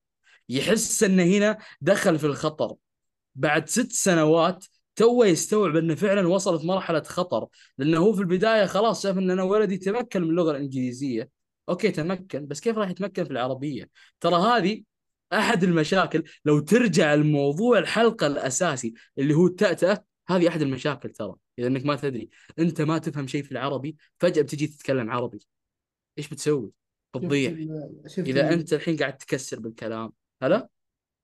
يحس 0.49 1.03
أنه 1.03 1.23
هنا 1.23 1.57
دخل 1.81 2.19
في 2.19 2.25
الخطر. 2.25 2.75
بعد 3.35 3.69
ست 3.69 3.91
سنوات 3.91 4.65
تو 4.95 5.23
يستوعب 5.23 5.75
أنه 5.75 5.95
فعلا 5.95 6.27
وصلت 6.27 6.65
مرحلة 6.65 7.03
خطر 7.03 7.47
لأنه 7.77 7.97
هو 7.99 8.13
في 8.13 8.21
البداية 8.21 8.65
خلاص 8.65 9.03
شاف 9.03 9.17
أن 9.17 9.31
أنا 9.31 9.43
ولدي 9.43 9.77
تمكن 9.77 10.21
من 10.21 10.29
اللغة 10.29 10.51
الإنجليزية. 10.51 11.36
okay 11.69 11.91
تمكن 11.91 12.47
بس 12.47 12.59
كيف 12.59 12.77
راح 12.77 12.89
يتمكن 12.89 13.23
في 13.23 13.31
العربية؟ 13.31 13.89
ترى 14.19 14.35
هذه 14.35 14.83
أحد 15.33 15.63
المشاكل. 15.63 16.23
لو 16.45 16.59
ترجع 16.59 17.13
الموضوع 17.13 17.79
الحلقة 17.79 18.27
الأساسي 18.27 18.93
اللي 19.17 19.33
هو 19.33 19.47
التأتأة 19.47 20.05
هذه 20.27 20.47
أحد 20.47 20.61
المشاكل 20.61 21.09
ترى 21.09 21.35
إذا 21.59 21.67
إنك 21.67 21.85
ما 21.85 21.95
تدري. 21.95 22.29
أنت 22.59 22.81
ما 22.81 22.97
تفهم 22.97 23.27
شيء 23.27 23.43
في 23.43 23.51
العربي 23.51 23.95
فجأة 24.19 24.41
بتجي 24.41 24.67
تتكلم 24.67 25.11
عربي. 25.11 25.39
إيش 26.17 26.29
بتسوي؟ 26.29 26.71
بتضيع. 27.15 27.51
إذا 28.17 28.53
أنت 28.53 28.73
الحين 28.73 28.97
قاعد 28.97 29.17
تكسر 29.17 29.59
بالكلام. 29.59 30.11
هلا؟ 30.43 30.69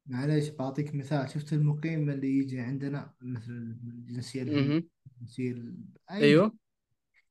معليش 0.06 0.50
بعطيك 0.50 0.96
مثال. 0.96 1.30
شفت 1.30 1.54
المقيم 1.54 2.10
اللي 2.10 2.38
يجي 2.38 2.60
عندنا؟ 2.60 3.14
مثل 3.22 3.52
الجنسية 3.84 4.42
الهندية 4.42 4.74
مهم. 4.74 4.88
الجنسية 5.12 5.52
ال- 5.52 5.76
أي 6.12 6.18
أيوه. 6.18 6.56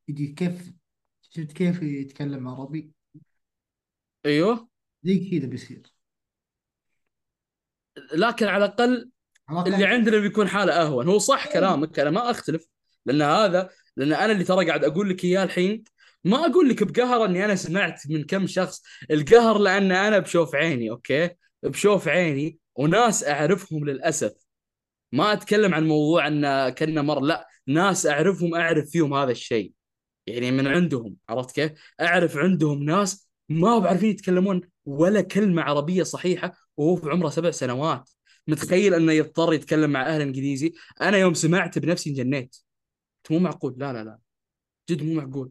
يجي 0.08 0.26
كيف 0.26 0.72
شفت 1.22 1.52
كيف 1.52 1.82
يتكلم 1.82 2.48
عربي؟ 2.48 2.90
أيوه. 4.26 4.68
زي 5.02 5.30
كذا 5.30 5.48
بيصير 5.48 5.82
لكن 8.12 8.46
على 8.46 8.64
الأقل 8.64 9.10
اللي 9.66 9.86
عندنا 9.86 10.18
بيكون 10.18 10.48
حاله 10.48 10.72
أهون. 10.72 11.08
هو 11.08 11.18
صح 11.18 11.52
كلامك 11.52 11.98
أنا 11.98 12.10
ما 12.10 12.30
أختلف 12.30 12.66
لأن 13.06 13.22
هذا 13.22 13.70
لأن 13.96 14.12
أنا 14.12 14.32
اللي 14.32 14.44
ترى 14.44 14.66
قاعد 14.66 14.84
أقول 14.84 15.10
لك 15.10 15.24
إياه 15.24 15.44
الحين 15.44 15.84
ما 16.24 16.46
أقول 16.46 16.68
لك 16.68 16.82
بقهر 16.82 17.24
إني 17.24 17.44
أنا 17.44 17.54
سمعت 17.54 18.10
من 18.10 18.24
كم 18.24 18.46
شخص 18.46 18.82
القهر 19.10 19.58
لأن 19.58 19.92
أنا 19.92 20.18
بشوف 20.18 20.54
عيني 20.54 20.90
أوكي؟ 20.90 21.30
بشوف 21.62 22.08
عيني 22.08 22.58
وناس 22.74 23.24
أعرفهم 23.24 23.84
للأسف. 23.84 24.32
ما 25.12 25.32
أتكلم 25.32 25.74
عن 25.74 25.86
موضوع 25.88 26.26
إن 26.26 26.68
كنا 26.68 27.02
مر 27.02 27.20
لا 27.20 27.48
ناس 27.66 28.06
أعرفهم 28.06 28.54
أعرف 28.54 28.90
فيهم 28.90 29.14
هذا 29.14 29.30
الشيء. 29.30 29.72
يعني 30.26 30.50
من 30.50 30.66
عندهم 30.66 31.16
عرفت 31.28 31.54
كيف؟ 31.54 31.72
أعرف 32.00 32.36
عندهم 32.36 32.82
ناس 32.82 33.28
ما 33.48 33.70
هو 33.70 33.80
بعرفين 33.80 34.10
يتكلمون 34.10 34.60
ولا 34.84 35.20
كلمة 35.20 35.62
عربية 35.62 36.02
صحيحة 36.02 36.52
وهو 36.76 36.96
في 36.96 37.10
عمره 37.10 37.28
سبع 37.28 37.50
سنوات. 37.50 38.10
متخيل 38.48 38.94
أنه 38.94 39.12
يضطر 39.12 39.52
يتكلم 39.52 39.90
مع 39.90 40.06
أهل 40.06 40.20
إنجليزي؟ 40.20 40.72
أنا 41.00 41.18
يوم 41.18 41.34
سمعت 41.34 41.78
بنفسي 41.78 42.10
انجنيت. 42.10 42.56
مو 43.30 43.38
معقول؟ 43.38 43.74
لا 43.76 43.92
لا 43.92 44.04
لا. 44.04 44.18
جد 44.90 45.02
مو 45.02 45.14
معقول. 45.14 45.50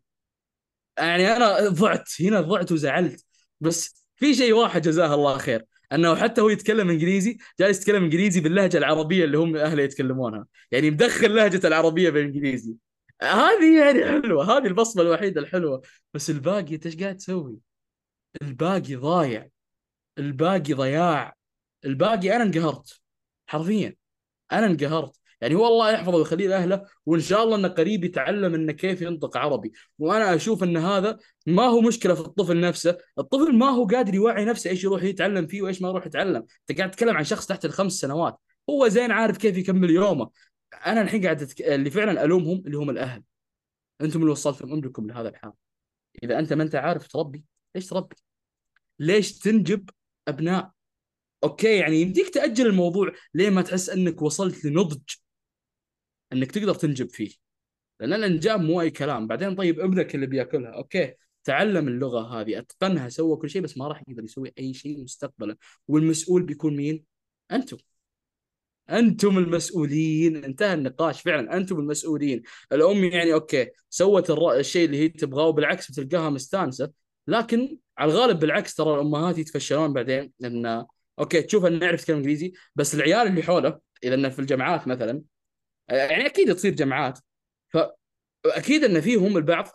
يعني 0.98 1.28
أنا 1.36 1.70
ضعت 1.70 2.10
هنا 2.22 2.42
ضعت 2.42 2.72
وزعلت. 2.72 3.26
بس 3.60 4.06
في 4.16 4.34
شيء 4.34 4.54
واحد 4.54 4.82
جزاه 4.82 5.14
الله 5.16 5.38
خير 5.38 5.66
أنه 5.92 6.16
حتى 6.16 6.42
هو 6.42 6.50
يتكلم 6.50 6.90
إنجليزي 6.90 7.38
جالس 7.60 7.80
يتكلم 7.80 8.04
إنجليزي 8.04 8.42
باللهجة 8.42 8.78
العربية 8.78 9.26
اللي 9.26 9.38
هم 9.38 9.56
أهله 9.56 9.84
يتكلمونها. 9.84 10.46
يعني 10.72 10.92
مدخل 10.92 11.36
لهجة 11.36 11.68
العربية 11.68 12.10
بالانجليزي 12.10 12.76
هذه 13.22 13.80
يعني 13.80 14.06
حلوة 14.06 14.58
هذه 14.58 14.68
البصمة 14.68 15.02
الوحيدة 15.02 15.42
الحلوة. 15.42 15.82
بس 16.14 16.30
الباقي 16.30 16.76
أنت 16.76 16.86
إيش 16.86 16.98
قاعد 16.98 17.18
تسوي؟ 17.18 17.71
الباقي 18.42 18.96
ضايع. 18.96 19.48
الباقي 20.18 20.74
ضياع. 20.74 21.36
الباقي 21.86 22.36
أنا 22.36 22.44
انقهرت. 22.44 23.02
حرفيا. 23.48 23.96
أنا 24.52 24.66
انقهرت. 24.66 25.16
يعني 25.42 25.56
هو 25.56 25.68
الله 25.68 25.92
يحفظه 25.92 26.18
ويخليه 26.18 26.48
لأهله 26.48 26.86
وإن 27.06 27.20
شاء 27.20 27.44
الله 27.44 27.56
إنه 27.56 27.68
قريب 27.68 28.04
يتعلم 28.04 28.54
إنه 28.54 28.72
كيف 28.72 29.02
ينطق 29.02 29.38
عربي. 29.38 29.72
وأنا 30.00 30.36
أشوف 30.36 30.64
إن 30.64 30.78
هذا 30.78 31.18
ما 31.46 31.64
هو 31.64 31.82
مشكلة 31.82 32.14
في 32.14 32.22
الطفل 32.22 32.62
نفسه. 32.62 32.98
الطفل 33.20 33.58
ما 33.58 33.70
هو 33.70 33.86
قادر 33.86 34.16
يوعي 34.16 34.46
نفسه 34.46 34.70
إيش 34.70 34.84
يروح 34.84 35.04
يتعلم 35.04 35.48
فيه 35.48 35.62
وإيش 35.62 35.82
ما 35.82 35.90
يروح 35.90 36.06
يتعلم. 36.06 36.46
أنت 36.70 36.78
قاعد 36.78 36.92
تتكلم 36.92 37.18
عن 37.18 37.24
شخص 37.24 37.48
تحت 37.48 37.66
الخمس 37.66 37.94
سنوات. 37.94 38.40
هو 38.70 38.88
زين 38.88 39.12
عارف 39.12 39.38
كيف 39.38 39.58
يكمل 39.58 39.90
يومه. 39.90 40.30
أنا 40.86 41.02
الحين 41.02 41.24
قاعد 41.24 41.42
أتك... 41.42 41.62
اللي 41.62 41.90
فعلا 41.90 42.24
ألومهم 42.24 42.64
اللي 42.66 42.78
هم 42.78 42.90
الأهل. 42.90 43.24
أنتم 44.02 44.20
اللي 44.20 44.32
وصلتم 44.32 44.74
ابنكم 44.74 45.08
لهذا 45.08 45.30
الحال. 45.30 45.54
إذا 46.24 46.40
أنت 46.40 46.54
ما 46.54 46.64
أنت 46.64 46.76
عارف 46.76 47.08
تربي. 47.08 47.44
ليش 47.76 47.88
تربي؟ 47.88 48.16
ليش 49.00 49.40
تنجب 49.40 49.90
أبناء؟ 50.28 50.72
okay 51.44 51.78
يعني 51.78 52.02
يمديك 52.02 52.30
تأجل 52.30 52.68
الموضوع 52.68 53.12
ليه 53.34 53.50
ما 53.50 53.62
تحس 53.62 53.90
أنك 53.90 54.22
وصلت 54.22 54.66
لنضج 54.66 55.02
أنك 56.34 56.52
تقدر 56.52 56.74
تنجب 56.76 57.10
فيه؟ 57.10 57.32
لأن 58.00 58.14
الإنجاب 58.14 58.62
مو 58.62 58.82
أي 58.82 58.90
كلام. 58.92 59.28
بعدين 59.28 59.56
طيب 59.56 59.80
ابنك 59.80 60.16
اللي 60.16 60.28
بيأكلها. 60.28 60.72
okay 60.72 61.14
تعلم 61.44 61.88
اللغة 61.88 62.42
هذه 62.42 62.60
أتقنها 62.60 63.10
سوى 63.10 63.38
كل 63.38 63.50
شيء 63.50 63.62
بس 63.62 63.78
ما 63.78 63.88
راح 63.88 64.04
يقدر 64.08 64.24
يسوي 64.24 64.54
أي 64.60 64.74
شيء 64.74 65.04
مستقبلا. 65.04 65.58
والمسؤول 65.88 66.44
بيكون 66.44 66.76
مين؟ 66.76 67.06
أنتم. 67.52 67.78
أنتم 68.90 69.38
المسؤولين. 69.38 70.44
انتهى 70.44 70.74
النقاش 70.74 71.22
فعلا. 71.22 71.58
أنتم 71.58 71.80
المسؤولين. 71.80 72.44
الأم 72.72 73.04
يعني 73.04 73.34
okay 73.34 73.68
سوت. 73.90 74.32
الشيء 74.32 74.86
اللي 74.86 74.98
هي 74.98 75.10
تبغاه 75.10 75.46
وبالعكس 75.48 75.92
بتلقاها 75.92 76.30
مستانسة. 76.30 76.92
لكن 77.28 77.78
على 77.98 78.12
الغالب 78.12 78.40
بالعكس 78.40 78.76
ترى 78.76 78.96
الأمهات 78.96 79.38
يتفشلون 79.38 79.94
بعدين 79.94 80.32
لأن 80.40 80.86
okay 81.20 81.42
تشوف 81.42 81.66
انه 81.66 81.86
يعرف 81.86 82.02
يتكلم 82.02 82.18
إنجليزي 82.18 82.54
بس 82.76 82.96
العيال 82.96 83.28
اللي 83.28 83.44
حوله 83.44 83.80
إذا 84.04 84.16
انه 84.16 84.30
في 84.30 84.40
الجامعات 84.40 84.88
مثلا 84.88 85.22
يعني 85.90 86.26
أكيد 86.26 86.56
تصير 86.56 86.74
جامعات 86.74 87.20
فاكيد 87.70 88.84
إن 88.84 89.02
فيهم 89.02 89.38
البعض 89.38 89.68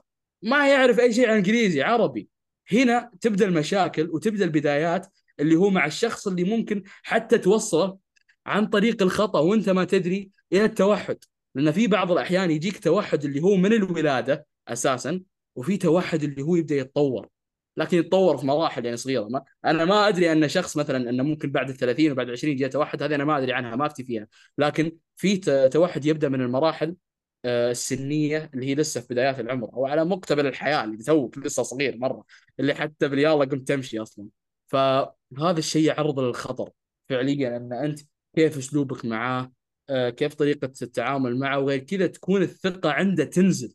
ما 0.43 0.69
يعرف 0.69 1.01
أي 1.01 1.13
شيء 1.13 1.29
عن 1.29 1.37
إنجليزي 1.37 1.83
عربي. 1.83 2.29
هنا 2.73 3.11
تبدأ 3.21 3.45
المشاكل 3.45 4.11
وتبدأ 4.11 4.45
البدايات 4.45 5.07
اللي 5.41 5.57
هو 5.57 5.71
مع 5.71 5.87
الشخص 5.87 6.27
اللي 6.29 6.45
ممكن 6.45 6.83
حتى 7.03 7.39
توصله 7.39 7.99
عن 8.47 8.67
طريق 8.67 9.03
الخطأ 9.03 9.41
وأنت 9.41 9.71
ما 9.71 9.85
تدري 9.85 10.31
إلى 10.53 10.65
التوحد. 10.65 11.19
لأن 11.55 11.73
في 11.73 11.87
بعض 11.87 12.13
الأحيان 12.13 12.51
يجيك 12.51 12.79
توحد 12.79 13.25
اللي 13.25 13.43
هو 13.43 13.57
من 13.57 13.73
الولادة 13.73 14.47
أساسا 14.69 15.21
وفي 15.57 15.77
توحد 15.77 16.23
اللي 16.23 16.43
هو 16.43 16.57
يبدأ 16.57 16.75
يتطور. 16.75 17.29
لكن 17.77 17.99
يتطور 17.99 18.37
في 18.39 18.47
مراحل 18.47 18.85
يعني 18.85 18.97
صغيرة. 18.97 19.29
ما 19.29 19.45
أنا 19.65 19.85
ما 19.85 20.09
أدري 20.09 20.33
أن 20.33 20.49
شخص 20.49 20.77
مثلا 20.77 21.11
أنه 21.11 21.23
ممكن 21.23 21.53
بعد 21.53 21.71
ال 21.71 21.77
30 21.77 22.13
وبعد 22.13 22.31
20 22.31 22.53
يجي 22.53 22.69
توحد 22.69 23.03
هذه 23.03 23.15
أنا 23.15 23.25
ما 23.25 23.39
أدري 23.39 23.53
عنها 23.53 23.77
ما 23.77 23.87
أفتي 23.87 24.05
فيها. 24.05 24.27
لكن 24.59 24.93
في 25.17 25.37
توحد 25.69 26.05
يبدأ 26.07 26.29
من 26.29 26.41
المراحل 26.41 26.97
آه، 27.45 27.71
السنية 27.71 28.51
اللي 28.55 28.67
هي 28.67 28.75
لسه 28.75 29.01
في 29.01 29.07
بدايات 29.15 29.41
العمر 29.41 29.73
أو 29.75 29.87
على 29.87 30.05
مقتبل 30.05 30.47
الحياة 30.47 30.85
اللي 30.85 30.97
توك 30.97 31.39
لسه 31.39 31.63
صغير 31.63 31.97
مرة 31.99 32.25
اللي 32.61 32.75
حتى 32.75 33.09
باليلا 33.09 33.45
قمت 33.45 33.69
تمشي 33.69 33.99
أصلا. 33.99 34.29
فهذا 34.67 35.59
الشيء 35.59 35.85
يعرض 35.85 36.21
للخطر 36.21 36.71
فعليا 37.09 37.57
أن 37.57 37.73
أنت 37.73 38.01
كيف 38.37 38.59
أسلوبك 38.59 39.05
معاه 39.05 39.53
آه، 39.91 40.11
كيف 40.11 40.35
طريقة 40.35 40.73
التعامل 40.83 41.39
معه 41.39 41.59
وغير 41.59 41.79
كذا 41.79 42.07
تكون 42.07 42.43
الثقة 42.43 42.91
عنده 42.91 43.25
تنزل. 43.25 43.75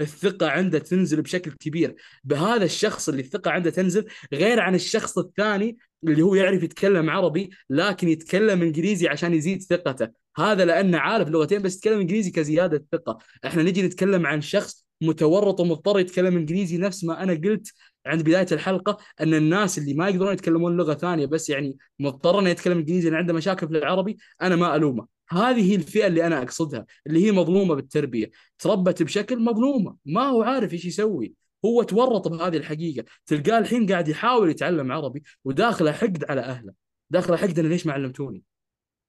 الثقة 0.00 0.48
عنده 0.50 0.78
تنزل 0.78 1.22
بشكل 1.22 1.52
كبير. 1.52 1.94
بهذا 2.24 2.64
الشخص 2.64 3.08
اللي 3.08 3.22
الثقة 3.22 3.50
عنده 3.50 3.70
تنزل 3.70 4.06
غير 4.32 4.60
عن 4.60 4.74
الشخص 4.74 5.18
الثاني 5.18 5.76
اللي 6.04 6.22
هو 6.22 6.34
يعرف 6.34 6.62
يتكلم 6.62 7.10
عربي 7.10 7.50
لكن 7.70 8.08
يتكلم 8.08 8.62
إنجليزي 8.62 9.08
عشان 9.08 9.34
يزيد 9.34 9.62
ثقته. 9.62 10.08
هذا 10.36 10.64
لأنه 10.64 10.98
عارف 10.98 11.28
لغتين 11.28 11.62
بس 11.62 11.76
يتكلم 11.76 12.00
إنجليزي 12.00 12.30
كزيادة 12.30 12.86
ثقة. 12.92 13.18
إحنا 13.44 13.62
نجي 13.62 13.82
نتكلم 13.82 14.26
عن 14.26 14.40
شخص 14.40 14.86
متورط 15.02 15.60
ومضطر 15.60 15.98
يتكلم 15.98 16.36
إنجليزي 16.36 16.78
نفس 16.78 17.04
ما 17.04 17.22
أنا 17.22 17.32
قلت 17.32 17.72
عند 18.06 18.22
بداية 18.22 18.46
الحلقة 18.52 18.98
أن 19.20 19.34
الناس 19.34 19.78
اللي 19.78 19.94
ما 19.94 20.08
يقدرون 20.08 20.32
يتكلمون 20.32 20.76
لغة 20.76 20.94
ثانية 20.94 21.26
بس 21.26 21.50
يعني 21.50 21.76
مضطر 21.98 22.38
انه 22.38 22.50
يتكلم 22.50 22.78
إنجليزي 22.78 23.10
لأن 23.10 23.18
عنده 23.18 23.34
مشاكل 23.34 23.68
في 23.68 23.78
العربي 23.78 24.18
أنا 24.42 24.56
ما 24.56 24.76
ألومه. 24.76 25.19
هذه 25.30 25.70
هي 25.70 25.74
الفئة 25.74 26.06
اللي 26.06 26.26
أنا 26.26 26.42
أقصدها 26.42 26.86
اللي 27.06 27.26
هي 27.26 27.32
مظلومة 27.32 27.74
بالتربية. 27.74 28.30
تربت 28.58 29.02
بشكل 29.02 29.38
مظلومة 29.38 29.96
ما 30.04 30.22
هو 30.22 30.42
عارف 30.42 30.72
إيش 30.72 30.84
يسوي. 30.84 31.34
هو 31.64 31.82
تورط 31.82 32.28
بهذه 32.28 32.56
الحقيقة. 32.56 33.04
تلقاه 33.26 33.58
الحين 33.58 33.86
قاعد 33.86 34.08
يحاول 34.08 34.50
يتعلم 34.50 34.92
عربي 34.92 35.22
وداخله 35.44 35.92
حقد 35.92 36.24
على 36.30 36.40
أهله. 36.40 36.72
داخله 37.10 37.36
حقد 37.36 37.58
أنا 37.58 37.68
ليش 37.68 37.86
ما 37.86 37.92
علمتوني؟ 37.92 38.42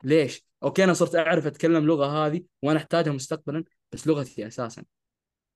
ليش؟ 0.03 0.45
أوكي 0.63 0.83
أنا 0.83 0.93
صرت 0.93 1.15
أعرف 1.15 1.47
أتكلم 1.47 1.85
لغة 1.85 2.05
هذه 2.05 2.43
وأنا 2.61 2.79
أحتاجها 2.79 3.13
مستقبلا 3.13 3.63
بس 3.91 4.07
لغتي 4.07 4.47
أساسا. 4.47 4.83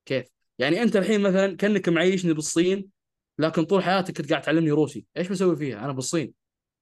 كيف؟ 0.05 0.25
يعني 0.59 0.81
أنت 0.81 0.95
الحين 0.95 1.21
مثلا 1.21 1.57
كأنك 1.57 1.89
معيشني 1.89 2.33
بالصين 2.33 2.89
لكن 3.39 3.65
طول 3.65 3.83
حياتك 3.83 4.17
كنت 4.17 4.29
قاعد 4.29 4.41
تعلمني 4.41 4.71
روسي. 4.71 5.05
إيش 5.17 5.27
بسوي 5.27 5.55
فيها؟ 5.55 5.85
أنا 5.85 5.93
بالصين. 5.93 6.33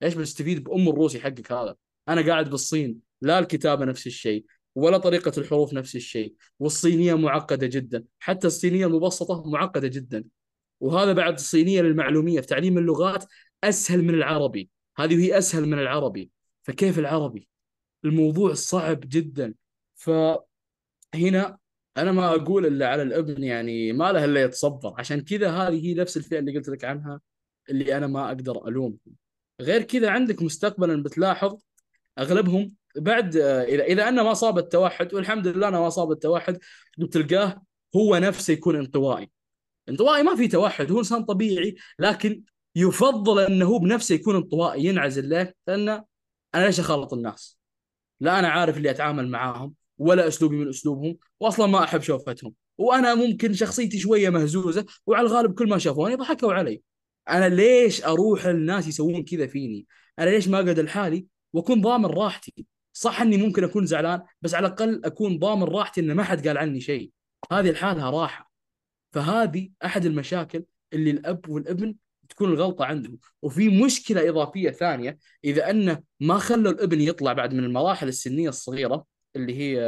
إيش 0.03 0.13
بستفيد 0.13 0.63
بأم 0.63 0.89
الروسي 0.89 1.19
حقك 1.19 1.51
هذا؟ 1.51 1.75
أنا 2.09 2.27
قاعد 2.27 2.49
بالصين. 2.49 2.99
لا 3.23 3.39
الكتابة 3.39 3.85
نفس 3.85 4.07
الشيء 4.07 4.45
ولا 4.75 4.97
طريقة 4.97 5.31
الحروف 5.37 5.73
نفس 5.73 5.95
الشيء 5.95 6.35
والصينية 6.59 7.13
معقدة 7.13 7.67
جدا 7.67 8.03
حتى 8.19 8.47
الصينية 8.47 8.85
المبسطة 8.85 9.49
معقدة 9.49 9.87
جدا. 9.87 10.23
وهذا 10.79 11.13
بعد 11.13 11.33
الصينية 11.33 11.81
للمعلومية 11.81 12.41
في 12.41 12.47
تعليم 12.47 12.77
اللغات 12.77 13.25
أسهل 13.63 14.03
من 14.03 14.13
العربي. 14.13 14.69
هذه 14.97 15.25
هي 15.25 15.37
أسهل 15.37 15.65
من 15.65 15.79
العربي. 15.79 16.29
فكيف 16.63 16.99
العربي؟ 16.99 17.47
الموضوع 18.05 18.53
صعب 18.53 18.99
جدا. 18.99 19.53
فهنا 19.95 21.57
أنا 21.97 22.11
ما 22.11 22.35
أقول 22.35 22.65
إلا 22.65 22.87
على 22.89 23.01
الإبن 23.01 23.43
يعني 23.43 23.93
ما 23.93 24.11
له 24.11 24.25
إلا 24.25 24.43
يتصبر. 24.43 24.93
عشان 24.97 25.21
كذا 25.21 25.49
هذه 25.51 25.85
هي 25.85 25.93
نفس 25.93 26.17
الفئة 26.17 26.39
اللي 26.39 26.57
قلت 26.57 26.69
لك 26.69 26.85
عنها 26.85 27.21
اللي 27.69 27.97
أنا 27.97 28.07
ما 28.07 28.27
أقدر 28.27 28.67
الومهم 28.67 28.99
غير 29.61 29.81
كذا 29.81 30.09
عندك 30.09 30.41
مستقبلا 30.41 31.03
بتلاحظ 31.03 31.61
أغلبهم 32.19 32.73
بعد 32.97 33.35
اذا 33.37 33.83
إذا 33.83 34.09
أنه 34.09 34.23
ما 34.23 34.33
صاب 34.33 34.57
التوحد 34.57 35.13
والحمد 35.13 35.47
لله 35.47 35.67
أنه 35.67 35.81
ما 35.81 35.89
صاب 35.89 36.11
التوحد 36.11 36.57
بتلقاه 36.97 37.61
هو 37.95 38.17
نفسه 38.17 38.53
يكون 38.53 38.75
انطوائي. 38.75 39.31
انطوائي 39.89 40.23
ما 40.23 40.35
في 40.35 40.47
توحد 40.47 40.91
هو 40.91 40.99
إنسان 40.99 41.23
طبيعي 41.25 41.75
لكن 41.99 42.43
يفضل 42.75 43.39
أنه 43.39 43.65
هو 43.65 43.79
بنفسه 43.79 44.15
يكون 44.15 44.35
انطوائي 44.35 44.85
ينعزل 44.85 45.29
له 45.29 45.53
لأنه 45.67 46.05
أنا 46.55 46.65
ليش 46.65 46.79
أخالط 46.79 47.13
الناس؟ 47.13 47.59
لا 48.19 48.39
أنا 48.39 48.47
عارف 48.49 48.77
اللي 48.77 48.89
أتعامل 48.91 49.29
معاهم 49.29 49.73
ولا 49.97 50.27
أسلوبي 50.27 50.55
من 50.55 50.69
أسلوبهم 50.69 51.17
واصلا 51.39 51.67
ما 51.67 51.83
أحب 51.83 52.01
شوفتهم. 52.01 52.53
وأنا 52.77 53.15
ممكن 53.15 53.53
شخصيتي 53.53 53.99
شوية 53.99 54.29
مهزوزة 54.29 54.85
وعلى 55.07 55.27
الغالب 55.27 55.53
كل 55.53 55.69
ما 55.69 55.77
شافوني 55.77 56.15
ضحكوا 56.15 56.53
علي. 56.53 56.81
أنا 57.29 57.49
ليش 57.49 58.03
أروح 58.03 58.45
الناس 58.45 58.87
يسوون 58.87 59.23
كذا 59.23 59.47
فيني؟ 59.47 59.87
أنا 60.19 60.29
ليش 60.29 60.47
ما 60.47 60.59
أقعد 60.59 60.79
لحالي 60.79 61.25
وأكون 61.53 61.81
ضامن 61.81 62.05
راحتي؟ 62.05 62.65
صح 62.93 63.21
إني 63.21 63.37
ممكن 63.37 63.63
أكون 63.63 63.85
زعلان 63.85 64.21
بس 64.41 64.53
على 64.53 64.67
الأقل 64.67 65.01
أكون 65.05 65.39
ضامن 65.39 65.63
راحتي 65.63 66.01
إن 66.01 66.11
ما 66.11 66.23
حد 66.23 66.47
قال 66.47 66.57
عني 66.57 66.81
شيء. 66.81 67.11
هذه 67.51 67.69
الحالها 67.69 68.09
راحة. 68.09 68.51
فهذه 69.11 69.69
أحد 69.85 70.05
المشاكل 70.05 70.63
اللي 70.93 71.11
الأب 71.11 71.49
والابن 71.49 71.95
تكون 72.29 72.49
الغلطة 72.49 72.85
عندهم. 72.85 73.17
وفي 73.41 73.83
مشكلة 73.83 74.29
إضافية 74.29 74.71
ثانية 74.71 75.17
إذا 75.43 75.69
أنه 75.69 76.03
ما 76.19 76.37
خلوا 76.37 76.71
الابن 76.71 77.01
يطلع 77.01 77.33
بعد 77.33 77.53
من 77.53 77.63
المراحل 77.63 78.07
السنية 78.07 78.49
الصغيرة 78.49 79.05
اللي 79.35 79.57
هي 79.57 79.79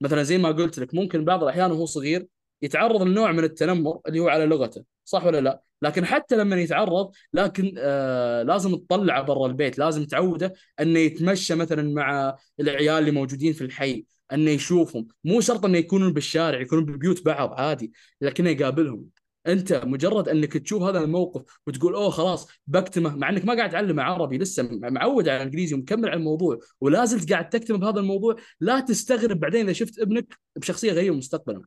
مثلا 0.00 0.22
زي 0.22 0.38
ما 0.38 0.48
قلت 0.48 0.78
لك 0.78 0.94
ممكن 0.94 1.24
بعض 1.24 1.42
الأحيان 1.42 1.70
وهو 1.70 1.86
صغير 1.86 2.26
يتعرض 2.62 3.02
لنوع 3.02 3.32
من 3.32 3.44
التنمر 3.44 4.00
اللي 4.08 4.20
هو 4.20 4.28
على 4.28 4.46
لغته 4.46 4.84
صح 5.04 5.24
ولا 5.24 5.40
لا؟ 5.40 5.62
لكن 5.82 6.04
حتى 6.04 6.36
لما 6.36 6.56
يتعرض 6.56 7.10
لكن 7.32 7.74
آه 7.78 8.42
لازم 8.42 8.74
تطلعه 8.76 9.22
برا 9.22 9.46
البيت 9.46 9.78
لازم 9.78 10.04
تعوده 10.04 10.54
إنه 10.80 10.98
يتمشى 10.98 11.54
مثلا 11.54 11.94
مع 11.94 12.36
العيال 12.60 12.98
اللي 12.98 13.10
موجودين 13.10 13.52
في 13.52 13.64
الحي 13.64 14.04
إنه 14.32 14.50
يشوفهم. 14.50 15.08
مو 15.24 15.40
شرط 15.40 15.64
إنه 15.64 15.78
يكونون 15.78 16.12
بالشارع 16.12 16.60
يكونون 16.60 16.84
ببيوت 16.84 17.24
بعض 17.24 17.60
عادي 17.60 17.92
لكنه 18.20 18.50
يقابلهم. 18.50 19.04
أنت 19.46 19.72
مجرد 19.84 20.28
إنك 20.28 20.52
تشوف 20.52 20.82
هذا 20.82 20.98
الموقف 20.98 21.58
وتقول 21.66 21.94
أوه 21.94 22.10
خلاص 22.10 22.48
بكتمه 22.66 23.16
مع 23.16 23.28
إنك 23.28 23.44
ما 23.44 23.54
قاعد 23.54 23.70
تعلمه 23.70 24.02
عربي 24.02 24.38
لسه 24.38 24.68
معود 24.72 25.28
على 25.28 25.36
الإنجليزي 25.36 25.74
ومكمل 25.74 26.08
على 26.08 26.18
الموضوع 26.18 26.58
ولا 26.80 27.04
زلت 27.04 27.32
قاعد 27.32 27.48
تكتمه 27.48 27.78
بهذا 27.78 28.00
الموضوع 28.00 28.36
لا 28.60 28.80
تستغرب 28.80 29.40
بعدين 29.40 29.60
إذا 29.60 29.72
شفت 29.72 29.98
ابنك 29.98 30.38
بشخصية 30.56 30.92
غريبة 30.92 31.16
مستقبلا. 31.16 31.62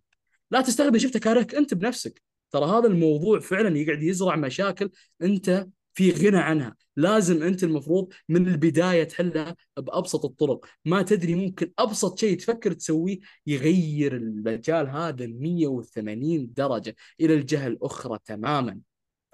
لا 0.51 0.61
تستغرب 0.61 0.95
إذا 0.95 1.03
شفته 1.03 1.19
كارهك 1.19 1.55
أنت 1.55 1.73
بنفسك. 1.73 2.21
ترى 2.51 2.65
هذا 2.65 2.87
الموضوع 2.87 3.39
فعلا 3.39 3.77
يقعد 3.77 4.03
يزرع 4.03 4.35
مشاكل 4.35 4.89
أنت 5.21 5.67
في 5.93 6.11
غنى 6.11 6.37
عنها. 6.37 6.75
لازم 6.95 7.43
أنت 7.43 7.63
المفروض 7.63 8.13
من 8.29 8.47
البداية 8.47 9.03
تحلها 9.03 9.55
بأبسط 9.77 10.25
الطرق. 10.25 10.65
ما 10.85 11.01
تدري 11.01 11.35
ممكن 11.35 11.71
أبسط 11.79 12.19
شيء 12.19 12.37
تفكر 12.37 12.73
تسويه 12.73 13.19
يغير 13.47 14.15
المجال 14.15 14.89
هذا 14.89 15.27
180 15.27 16.53
درجة 16.53 16.95
إلى 17.21 17.33
الجهة 17.33 17.67
الأخرى 17.67 18.19
تماما. 18.25 18.79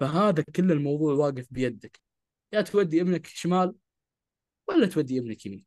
فهذا 0.00 0.44
كل 0.56 0.72
الموضوع 0.72 1.14
واقف 1.14 1.46
بيدك. 1.50 2.00
يا 2.52 2.60
تودي 2.60 3.00
ابنك 3.00 3.26
شمال 3.26 3.74
ولا 4.68 4.86
تودي 4.86 5.18
ابنك 5.18 5.46
يمين. 5.46 5.66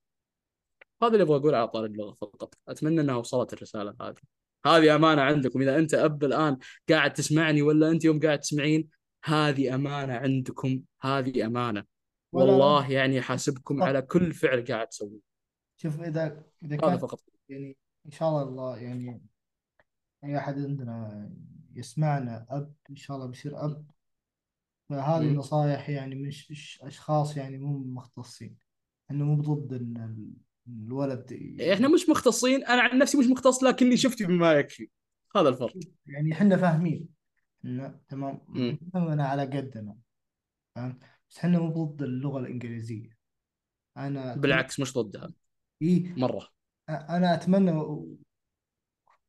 هذا 1.03 1.13
اللي 1.13 1.23
أبغى 1.23 1.37
أقوله 1.37 1.57
على 1.57 1.67
طاري 1.67 1.87
اللغة 1.87 2.17
فقط. 2.21 2.53
أتمنى 2.67 3.01
أنها 3.01 3.15
وصلت 3.15 3.53
الرسالة 3.53 3.95
هذه. 4.01 4.38
هذه 4.65 4.95
أمانة 4.95 5.21
عندكم. 5.21 5.61
إذا 5.61 5.77
أنت 5.77 5.93
أب 5.93 6.23
الآن 6.23 6.57
قاعد 6.89 7.13
تسمعني 7.13 7.61
ولا 7.61 7.91
أنت 7.91 8.05
يوم 8.05 8.19
قاعد 8.19 8.39
تسمعين 8.39 8.89
هذه 9.25 9.75
أمانة 9.75 10.13
عندكم. 10.13 10.81
هذه 11.01 11.45
أمانة. 11.45 11.83
والله 12.31 12.91
يعني 12.91 13.21
حاسبكم 13.21 13.83
على 13.83 14.01
كل 14.01 14.33
فعل 14.33 14.65
قاعد 14.65 14.87
تسويه. 14.87 15.19
شوف 15.77 16.01
إذا 16.01 16.43
هذا 16.63 16.75
كان 16.75 16.97
فقط. 16.97 17.23
يعني 17.49 17.77
إن 18.05 18.11
شاء 18.11 18.43
الله 18.43 18.77
يعني 18.77 19.21
أي 20.23 20.37
أحد 20.37 20.59
عندنا 20.59 21.29
يسمعنا 21.75 22.45
أب 22.49 22.73
إن 22.89 22.95
شاء 22.95 23.17
الله 23.17 23.27
بيصير 23.27 23.65
أب. 23.65 23.85
فهذه. 24.89 25.21
النصائح 25.21 25.89
يعني 25.89 26.15
من 26.15 26.31
ش- 26.31 26.51
ش- 26.53 26.81
أشخاص 26.83 27.37
يعني 27.37 27.57
مو 27.57 27.77
مختصين. 27.77 28.57
إنه 29.11 29.25
مو 29.25 29.41
ضد 29.41 29.73
الولد 30.69 31.57
إحنا 31.73 31.87
مش 31.87 32.09
مختصين 32.09 32.65
أنا 32.65 32.81
عن 32.81 32.97
نفسي 32.97 33.17
مش 33.17 33.25
مختص 33.25 33.63
لكني 33.63 33.97
شفت 33.97 34.23
بما 34.23 34.53
يكفي. 34.53 34.89
هذا 35.35 35.49
الفرق. 35.49 35.73
يعني 36.05 36.33
إحنا 36.33 36.57
فاهمين. 36.57 37.07
إنه 37.65 37.99
تمام. 38.09 38.41
أنا 38.95 39.27
على 39.27 39.41
قدنا 39.41 39.97
فاهم 40.75 40.99
بس 41.29 41.37
إحنا 41.37 41.59
مو 41.59 41.85
ضد 41.85 42.01
اللغة 42.01 42.39
الإنجليزية. 42.39 43.17
أنا 43.97 44.31
أتمنى 44.31 44.41
بالعكس 44.41 44.79
مش 44.79 44.93
ضدها. 44.93 45.33
إيه 45.81 46.13
مرة. 46.17 46.47
أنا 46.89 47.33
أتمنى 47.33 47.71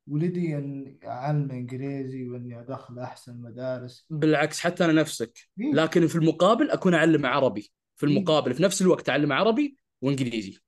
ولدي 0.08 0.56
أن 0.56 0.98
أعلم 1.04 1.50
إنجليزي 1.50 2.28
وإني 2.28 2.60
أدخل 2.60 2.98
أحسن 2.98 3.40
مدارس. 3.40 4.06
بالعكس 4.10 4.60
حتى 4.60 4.84
أنا 4.84 4.92
نفسك. 4.92 5.38
إيه 5.60 5.72
لكن 5.72 6.06
في 6.06 6.16
المقابل 6.16 6.70
أكون 6.70 6.94
أعلم 6.94 7.26
عربي. 7.26 7.72
في 7.96 8.06
إيه 8.06 8.12
المقابل 8.12 8.54
في 8.54 8.62
نفس 8.62 8.82
الوقت 8.82 9.08
أعلم 9.08 9.32
عربي 9.32 9.76
وإنجليزي. 10.02 10.58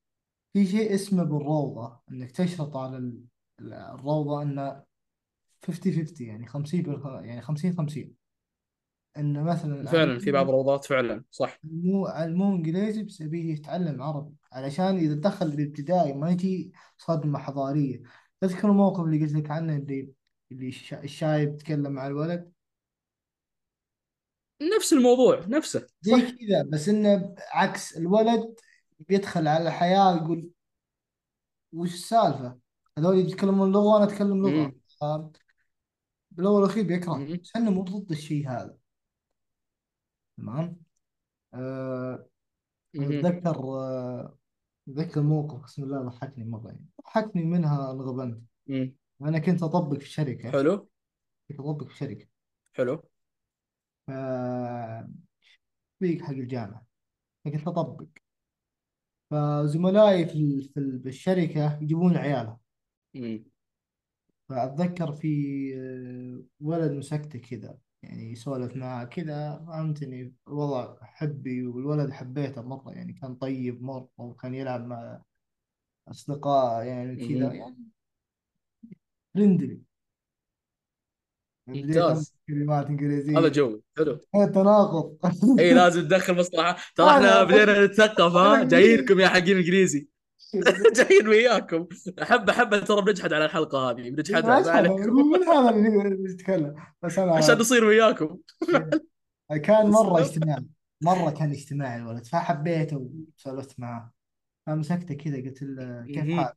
في 0.53 0.67
شيء 0.67 0.95
اسمه 0.95 1.23
بالروضة 1.25 2.01
إنك 2.11 2.31
تشرط 2.31 2.77
على 2.77 2.97
ال- 2.97 3.25
الروضة 3.73 4.43
إنه 4.43 4.83
50 5.67 5.93
50 5.93 6.27
يعني 6.27 6.47
50 6.47 6.83
بالخ... 6.83 7.07
يعني 7.07 7.41
50 7.43 7.73
50 7.77 8.15
إنه 9.17 9.43
مثلا 9.43 9.91
فعلا 9.91 10.19
في 10.19 10.33
بعض 10.33 10.49
الروضات 10.49 10.85
فعلا 10.85 11.25
صح. 11.31 11.59
علموه 11.65 12.11
علموه 12.11 12.49
إنجليزي 12.57 13.03
بس 13.03 13.23
أبيه 13.23 13.53
يتعلم 13.55 14.03
عربي 14.03 14.35
علشان 14.53 14.97
إذا 14.97 15.15
دخل 15.15 15.47
الابتدائي 15.47 16.13
ما 16.13 16.31
يجي 16.31 16.73
صدمة 16.99 17.39
حضارية. 17.39 18.03
تذكر 18.41 18.69
الموقف 18.71 19.01
اللي 19.05 19.21
قلت 19.21 19.33
لك 19.33 19.51
عنه 19.51 19.77
اللي 19.77 20.13
اللي 20.53 20.69
الشا- 20.73 21.05
الشايب 21.05 21.57
تكلم 21.57 21.93
مع 21.93 22.07
الولد؟ 22.07 22.53
نفس 24.77 24.93
الموضوع 24.93 25.41
نفسه 25.47 25.87
زي 26.01 26.13
صح. 26.13 26.19
كذا 26.21 26.63
بس 26.73 26.89
إنه 26.89 27.35
عكس 27.53 27.97
الولد 27.97 28.55
بيدخل 29.09 29.49
على 29.49 29.69
الحياة 29.69 30.17
يقول 30.17 30.51
وش 31.73 31.95
السالفة؟ 31.95 32.59
هذول 32.99 33.19
يتكلمون 33.19 33.73
لغة 33.73 33.95
وأنا 33.95 34.05
أتكلم 34.05 34.43
لغة. 34.43 34.51
مم. 34.51 34.81
ف- 35.01 35.39
بالأول 36.31 36.63
والأخير 36.63 36.85
بيكره. 36.87 37.15
مم. 37.15 37.39
بس 37.43 37.53
إحنا 37.57 37.71
مو 37.71 37.83
ضد 37.83 38.11
الشيء 38.11 38.49
هذا. 38.49 38.77
تمام؟ 40.37 40.77
أه 41.55 42.27
مم. 42.95 43.03
أتذكر 43.05 43.57
أه 43.57 44.37
أتذكر 44.89 45.23
موقف 45.23 45.65
بسم 45.65 45.83
الله 45.83 46.03
ضحكني 46.03 46.45
مرة 46.45 46.67
يعني. 46.67 46.87
ضحكني 47.05 47.45
منها 47.45 47.91
انغبنت. 47.91 48.43
مم. 48.67 48.95
أنا 49.23 49.39
كنت 49.39 49.63
أطبق 49.63 49.99
في 49.99 50.07
شركة. 50.07 50.51
حلو. 50.51 50.89
كنت 51.49 51.61
أطبق 51.61 51.89
في 51.89 51.97
شركة. 51.97 52.27
حلو. 52.73 53.03
ف 54.07 54.11
تطبيق 56.01 56.23
حق 56.23 56.31
الجامعة. 56.31 56.87
فكنت 57.45 57.69
أطبق. 57.69 58.07
فزملائي 59.33 60.26
في 60.26 60.62
في 60.74 60.80
ال- 60.80 60.99
بالشركة 60.99 61.78
يجيبون 61.83 62.16
عيالهم 62.16 62.59
مم. 63.14 63.45
فأتذكر 64.49 65.12
في 65.12 65.28
آه، 65.76 66.45
ولد 66.61 66.93
مسكته 66.93 67.39
كذا 67.39 67.78
يعني 68.03 68.33
يسولف 68.33 68.76
معاه 68.76 69.05
كذا 69.05 69.64
فهمتني 69.66 70.35
الوضع 70.49 70.97
حبي 71.03 71.66
والولد 71.66 72.11
حبيته 72.12 72.62
مرة 72.62 72.93
يعني 72.93 73.12
كان 73.12 73.35
طيب 73.35 73.83
مرة 73.83 74.09
وكان 74.18 74.55
يلعب 74.55 74.87
مع 74.87 75.22
أصدقاء 76.09 76.85
يعني 76.87 77.16
كذا 77.16 77.53
مم. 77.53 77.53
يعني 77.53 77.93
أمسك 79.37 79.91
ممتاز. 81.67 82.35
كلمات 82.49 82.85
هذا 82.85 82.89
إنجليزية 82.89 83.49
جو 83.49 83.81
حلو 83.97 84.21
تناقض. 84.33 85.17
اي 85.61 85.75
لازم 85.75 86.03
تدخل 86.03 86.35
مصطلحات 86.35 86.77
ترى 86.97 87.11
إحنا 87.11 87.45
بدينا 87.45 87.87
نتثقف 87.87 88.33
ها؟ 88.33 88.65
جايينكم 88.65 89.21
يا 89.21 89.29
حقين 89.29 89.57
إنجليزي. 89.57 90.09
جايين 90.97 91.29
وياكم. 91.29 91.87
أحب 92.23 92.51
أحب 92.51 92.85
ترى 92.85 93.03
بنجحد 93.03 93.33
على 93.33 93.45
الحلقة 93.45 93.91
هذه 93.91 94.01
عليكم 94.71 95.31
من 95.33 95.43
هذا 95.43 95.71
اللي 95.71 96.33
يتكلم 96.33 96.75
بس 97.03 97.19
عشان 97.19 97.29
أنا 97.29 97.61
نصير 97.61 97.85
وياكم. 97.85 98.39
كان 99.63 99.91
مرة 99.91 100.21
تسلم 100.21 100.43
اجتماعي. 100.43 100.67
مرة 101.03 101.31
كان 101.31 101.51
اجتماعي 101.51 101.97
الولد. 101.97 102.27
فحبيته 102.27 103.11
وسولفت 103.37 103.81
معاه 103.81 104.13
فمسكته 104.67 105.15
كذا 105.15 105.37
قلت 105.37 105.63
له 105.63 106.07
كيف. 106.07 106.39
حالك؟ 106.39 106.57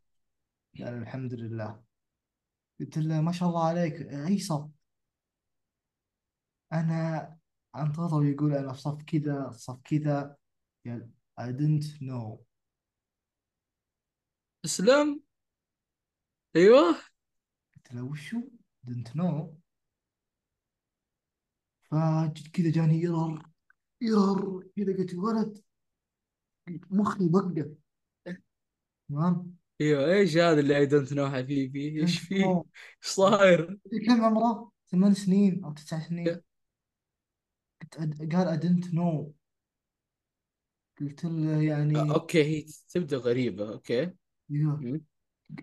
قال 0.80 0.93
الحمد 0.97 1.34
لله. 1.34 1.80
قلت 2.80 2.97
له 2.97 3.22
ما 3.22 3.32
شاء 3.32 3.49
الله 3.49 3.68
عليك. 3.68 4.01
اي 4.01 4.39
صف 4.39 4.66
أنا 6.76 7.38
أنتظر 7.76 8.26
يقول 8.26 8.53
أنا 8.53 8.73
في 8.73 8.82
صف 8.82 9.03
كذا 9.03 9.51
صف 9.51 9.82
كذا. 9.82 10.38
قال 10.86 11.11
I 11.39 11.51
didn't 11.51 11.99
know. 12.01 12.38
اسلم 14.65 15.23
أيوه. 16.55 16.95
قلت 17.76 17.93
له 17.93 18.03
وشو 18.03 18.41
didn't 18.88 19.09
know. 19.15 19.55
فجد 21.82 22.47
كذا 22.53 22.71
جاني 22.71 23.01
error 23.01 23.49
error 24.01 24.68
كذا 24.76 24.97
قلت 24.97 25.13
ولد. 25.13 25.63
مخي 26.91 27.30
وقف 27.34 27.78
تمام؟ 29.09 29.55
أيوه. 29.82 30.05
إيش 30.13 30.38
هذا 30.38 30.59
اللي 30.59 30.78
I 30.78 30.86
don't 30.86 31.13
know 31.13 31.30
حبيبي؟ 31.30 32.01
إيش 32.01 32.19
فيه 32.19 32.45
إيش 32.45 33.13
صاير؟ 33.13 33.80
كم 34.07 34.23
عمره؟ 34.23 34.71
ثمان 34.86 35.13
سنين 35.13 35.63
أو 35.63 35.73
تسع 35.73 35.99
سنين. 35.99 36.41
قلت 37.82 37.95
أد- 37.95 38.36
قال 38.36 38.59
I 38.59 38.61
didn't 38.63 38.91
know 38.93 39.32
قلت 40.99 41.26
له 41.26 41.57
آه، 41.57 41.61
يعني 41.61 42.11
okay 42.11 42.43
هي 42.43 42.65
تبدأ 42.89 43.17
غريبة 43.17 43.73
okay. 43.74 44.11
مم. 44.49 45.01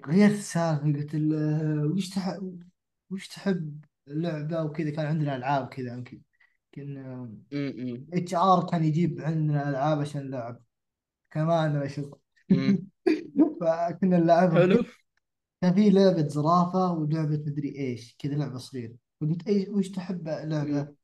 غيرت 0.06 0.32
السالفة 0.32 0.82
قلت 0.82 1.14
له 1.14 1.86
وش 1.86 2.08
تحب 2.08 2.62
وش 3.10 3.28
تحب 3.28 3.84
لعبة 4.06 4.62
وكذا 4.62 4.90
كان 4.90 5.06
عندنا 5.06 5.36
ألعاب 5.36 5.68
كذا 5.68 5.92
يمكن 5.94 6.20
كنا 6.74 7.34
مم. 7.52 8.06
HR 8.12 8.66
كان 8.70 8.84
يجيب 8.84 9.20
عندنا 9.20 9.68
ألعاب 9.70 10.00
عشان 10.00 10.26
نلعب 10.26 10.62
كان 11.30 11.46
ما 11.46 11.54
عندنا 11.54 11.88
شغل 11.88 12.18
مم. 12.50 12.88
فكنا 13.60 14.18
نلعبها 14.18 14.60
حلو 14.60 14.84
كان 15.62 15.74
في 15.74 15.90
لعبة 15.90 16.28
زرافة 16.28 16.92
ولعبة 16.92 17.36
مدري 17.46 17.78
إيش 17.78 18.16
كذا 18.18 18.34
لعبة 18.34 18.58
صغيرة 18.58 18.94
فقلت 19.20 19.48
إيش 19.48 19.68
وش 19.68 19.88
تحب 19.90 20.28
مم. 20.28 20.44
لعبة؟ 20.48 20.94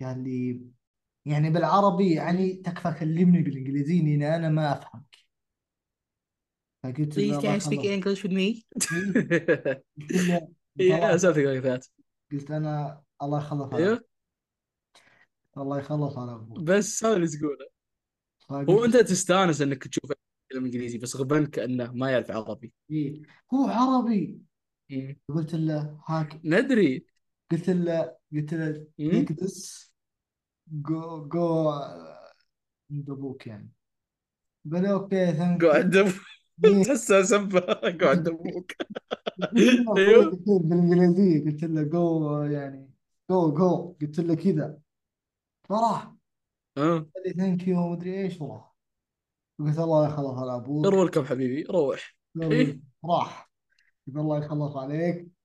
قال 0.00 0.24
لي 0.24 0.60
يعني 1.26 1.50
بالعربي 1.50 2.12
يعني 2.14 2.52
تكفى 2.52 2.96
كلمني 3.00 3.42
بالإنجليزي 3.42 3.98
لاني 3.98 4.36
أنا 4.36 4.48
ما 4.48 4.72
أفهمك. 4.72 5.18
فقلت 6.82 7.18
له 7.18 7.38
Please 7.38 7.42
can 7.42 7.60
you 7.60 7.64
speak 7.70 7.84
English 7.84 8.22
with 8.22 8.32
me? 8.32 8.62
إيه. 8.92 9.82
قلت 9.98 10.12
له 10.12 10.40
yeah 11.14 11.16
something 11.16 11.46
like 11.46 11.64
that. 11.64 11.88
قلت 12.32 12.50
أنا 12.50 13.02
الله 13.22 13.38
يخلص 13.38 13.72
على 13.74 13.84
أيوه 13.84 14.04
الله 15.58 15.78
يخلص 15.78 16.18
على 16.18 16.34
أبوك. 16.34 16.60
بس 16.60 17.04
هذا 17.04 17.16
اللي 17.16 17.26
تقوله 17.28 17.68
هو 18.50 18.64
فقلت 18.64 18.96
أنت 18.96 19.08
تستانس 19.08 19.60
إنك 19.60 19.86
تشوف 19.86 20.12
فيلم 20.48 20.64
إنجليزي 20.64 20.98
بس 20.98 21.16
غبن 21.16 21.46
كأنه 21.46 21.92
ما 21.92 22.10
يعرف 22.10 22.30
عربي. 22.30 22.72
إيه. 22.90 23.22
هو 23.54 23.66
عربي. 23.68 24.38
مم. 24.90 25.16
قلت 25.28 25.54
له 25.54 26.00
هاك. 26.08 26.40
ندري. 26.44 27.06
قلت 27.52 27.70
له 27.70 28.16
قلت 28.32 28.54
له 28.54 28.86
مم. 28.98 29.10
take 29.10 29.32
this 29.34 29.88
go 30.82 31.28
go 31.28 31.72
عند 32.90 33.10
أبوك 33.10 33.46
يعني. 33.46 33.72
قال 34.72 34.82
لي 34.82 34.92
okay 34.92 35.32
thank 35.32 35.62
you. 35.62 35.70
أبوك. 35.70 36.14
إيه. 36.64 36.82
تحسها 36.84 37.22
سبه 37.22 37.60
قاعد 38.00 38.28
أبوك 38.28 38.72
قلت 39.52 39.52
له 39.54 39.96
أيوه 39.96 40.38
بالإنجليزية 40.46 41.44
قلت 41.50 41.64
له 41.64 41.82
جو 41.82 42.42
يعني 42.42 42.90
جو 43.30 43.54
جو. 43.54 43.96
قلت 44.00 44.20
له 44.20 44.34
كذا. 44.34 44.78
فراح. 45.68 46.12
آه. 46.78 46.98
قال 46.98 47.22
لي 47.26 47.32
thank 47.32 47.68
you 47.68 47.88
مدري 47.88 48.22
إيش 48.22 48.40
وراح 48.40 48.74
قلت 49.58 49.78
الله 49.78 50.06
يخلص 50.08 50.38
على 50.38 50.56
أبوك. 50.56 50.86
ارولكم 50.86 51.24
حبيبي 51.24 51.62
روح. 51.62 52.16
راح. 53.04 53.50
قلت 54.06 54.16
الله 54.16 54.38
يخلص 54.38 54.76
عليك. 54.76 55.37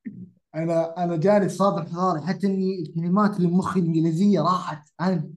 أنا 0.55 1.03
أنا 1.03 1.17
جاني 1.17 1.45
تصادم 1.47 1.85
حضاري 1.91 2.21
حتى 2.27 2.47
إني 2.47 2.81
الكلمات 2.81 3.37
اللي 3.37 3.47
مخي 3.47 3.79
الإنجليزية 3.79 4.41
راحت 4.41 4.89
أنا 5.01 5.33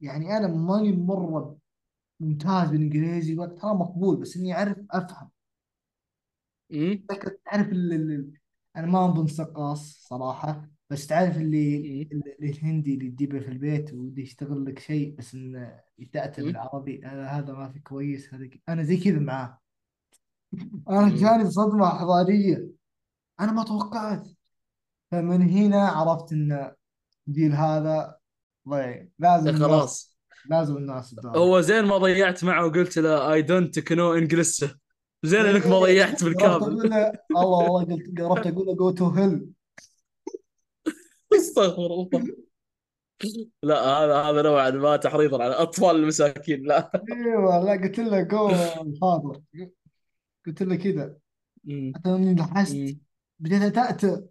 يعني 0.00 0.38
أنا 0.38 0.48
ماني 0.48 0.92
مرة 0.92 1.58
ممتاز 2.20 2.70
بالإنجليزي 2.70 3.36
ترى 3.36 3.74
مقبول 3.74 4.16
بس 4.16 4.36
إني 4.36 4.54
أعرف 4.54 4.78
أفهم 4.90 5.30
مم. 6.70 7.02
تعرف 7.46 7.68
ال... 7.72 7.92
ال... 7.92 8.32
أنا 8.76 8.86
ما 8.86 9.04
انظن 9.04 9.44
قاص 9.44 10.06
صراحة 10.08 10.68
بس 10.90 11.06
تعرف 11.06 11.36
اللي. 11.36 12.02
اللي 12.12 12.36
الهندي 12.42 12.94
اللي 12.94 13.10
تجيبه 13.10 13.40
في 13.40 13.48
البيت 13.48 13.92
ودي 13.94 14.22
يشتغل 14.22 14.64
لك 14.64 14.78
شيء 14.78 15.14
بس 15.18 15.34
انه 15.34 15.80
يتأتى. 15.98 16.42
بالعربي 16.42 17.00
هذا 17.04 17.52
ما 17.52 17.68
في 17.72 17.78
كويس 17.80 18.34
هذا 18.34 18.46
ك- 18.46 18.62
أنا 18.68 18.82
زي 18.82 18.96
كذا 18.96 19.18
معاه 19.18 19.60
أنا. 20.90 21.08
جاني 21.16 21.50
صدمه 21.50 21.88
حضارية 21.88 22.77
أنا 23.40 23.52
ما 23.52 23.64
توقعت. 23.64 24.28
فمن 25.10 25.42
هنا 25.42 25.88
عرفت 25.88 26.32
إن 26.32 26.72
الجيل 27.28 27.52
هذا 27.52 28.16
ضيع. 28.68 29.08
لازم 29.18 29.48
الناس 29.48 29.62
خلاص. 29.62 30.18
لازم 30.50 30.76
الناس 30.76 31.10
تدارك 31.10 31.36
هو 31.36 31.60
زين 31.60 31.84
ما 31.84 31.98
ضيعت 31.98 32.44
معه 32.44 32.66
وقلت 32.66 32.98
له 32.98 33.32
I 33.32 33.42
don't 33.42 33.92
know 33.92 34.14
English 34.14 34.64
زين 35.22 35.40
إنك 35.40 35.66
ما 35.66 35.76
إيه، 35.76 35.82
ضيعت 35.82 36.24
بالكامل. 36.24 36.64
الله 36.64 37.12
والله 37.34 37.84
قلت 37.84 38.20
قربت 38.20 38.46
أقول 38.46 38.66
له 38.66 38.74
go 38.74 38.90
to 38.90 39.08
hell 39.08 39.46
استغفر 41.34 41.86
الله. 41.86 42.36
لا 43.62 43.84
هذا 43.84 44.14
هذا 44.14 44.42
نوعا 44.42 44.70
ما 44.70 44.96
تحريضا 44.96 45.44
على 45.44 45.54
الاطفال 45.54 45.96
المساكين 45.96 46.62
لا. 46.62 47.02
أيوه 47.12 47.64
لا 47.64 47.72
قلت 47.72 47.98
له 47.98 48.22
جو 48.22 48.48
حاضر. 49.02 49.40
قلت 50.46 50.62
له 50.62 50.76
كذا. 50.76 51.16
حتى 51.94 52.10
إني 52.10 52.34
لاحظت. 52.34 52.96
بديت 53.38 53.62
أتأتأ. 53.62 54.26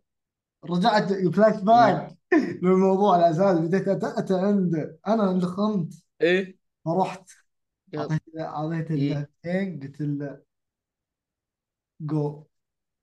رجعت 0.66 1.14
flash. 1.14 1.62
back 1.62 2.18
للموضوع 2.64 3.16
الاساسي 3.16 3.62
بديت 3.62 3.88
أتأتأ 3.88 4.36
عنده 4.38 4.99
أنا 5.08 5.32
اللي 5.32 5.45
خمت 5.47 5.93
إيه؟ 6.22 6.58
فرحت. 6.86 7.30
يلا. 7.93 8.03
أعطيت 8.03 8.22
أعطيت. 8.39 8.91
اللعبتين 8.91 9.80
قلت 9.80 10.01
له 10.01 10.39
جو 12.01 12.43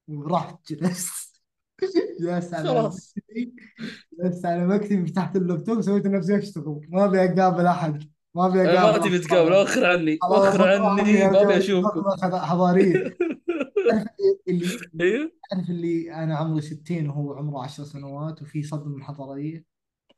ورحت. 0.08 0.72
جلست. 0.72 1.42
جلست 2.20 2.54
على 2.54 2.68
خلاص. 2.68 3.14
مكتبي. 3.16 3.54
جلست 4.22 4.46
على 4.46 4.66
مكتبي. 4.66 5.06
فتحت 5.06 5.36
اللابتوب. 5.36 5.80
سويت 5.80 6.06
نفسي 6.06 6.38
أشتغل. 6.38 6.80
ما 6.88 7.04
أبي 7.04 7.24
أقابل 7.24 7.66
أحد. 7.66 8.10
ما 8.34 8.46
أبي 8.46 8.60
أنا 8.62 8.72
ما 8.72 8.90
أقابل 8.90 9.08
تبي 9.08 9.18
تقابل. 9.18 9.52
اصحابي 9.52 9.62
وخر 9.62 9.86
عني. 9.86 10.18
خلاص 10.22 10.54
وخر 10.54 10.68
عني. 10.68 11.12
ما 11.26 11.42
أبي 11.42 11.56
أشوفكم. 11.58 12.02
خطوة 12.02 12.40
حضاريه 12.46 13.16
اللي 14.48 14.66
تعرف 15.50 15.70
اللي 15.70 16.14
أنا 16.14 16.36
عمري 16.36 16.60
60 16.60 17.08
وهو 17.08 17.34
عمره 17.34 17.64
10 17.64 17.84
سنوات 17.84 18.42
وفي 18.42 18.62
صدمة 18.62 19.04
حضارية. 19.04 19.64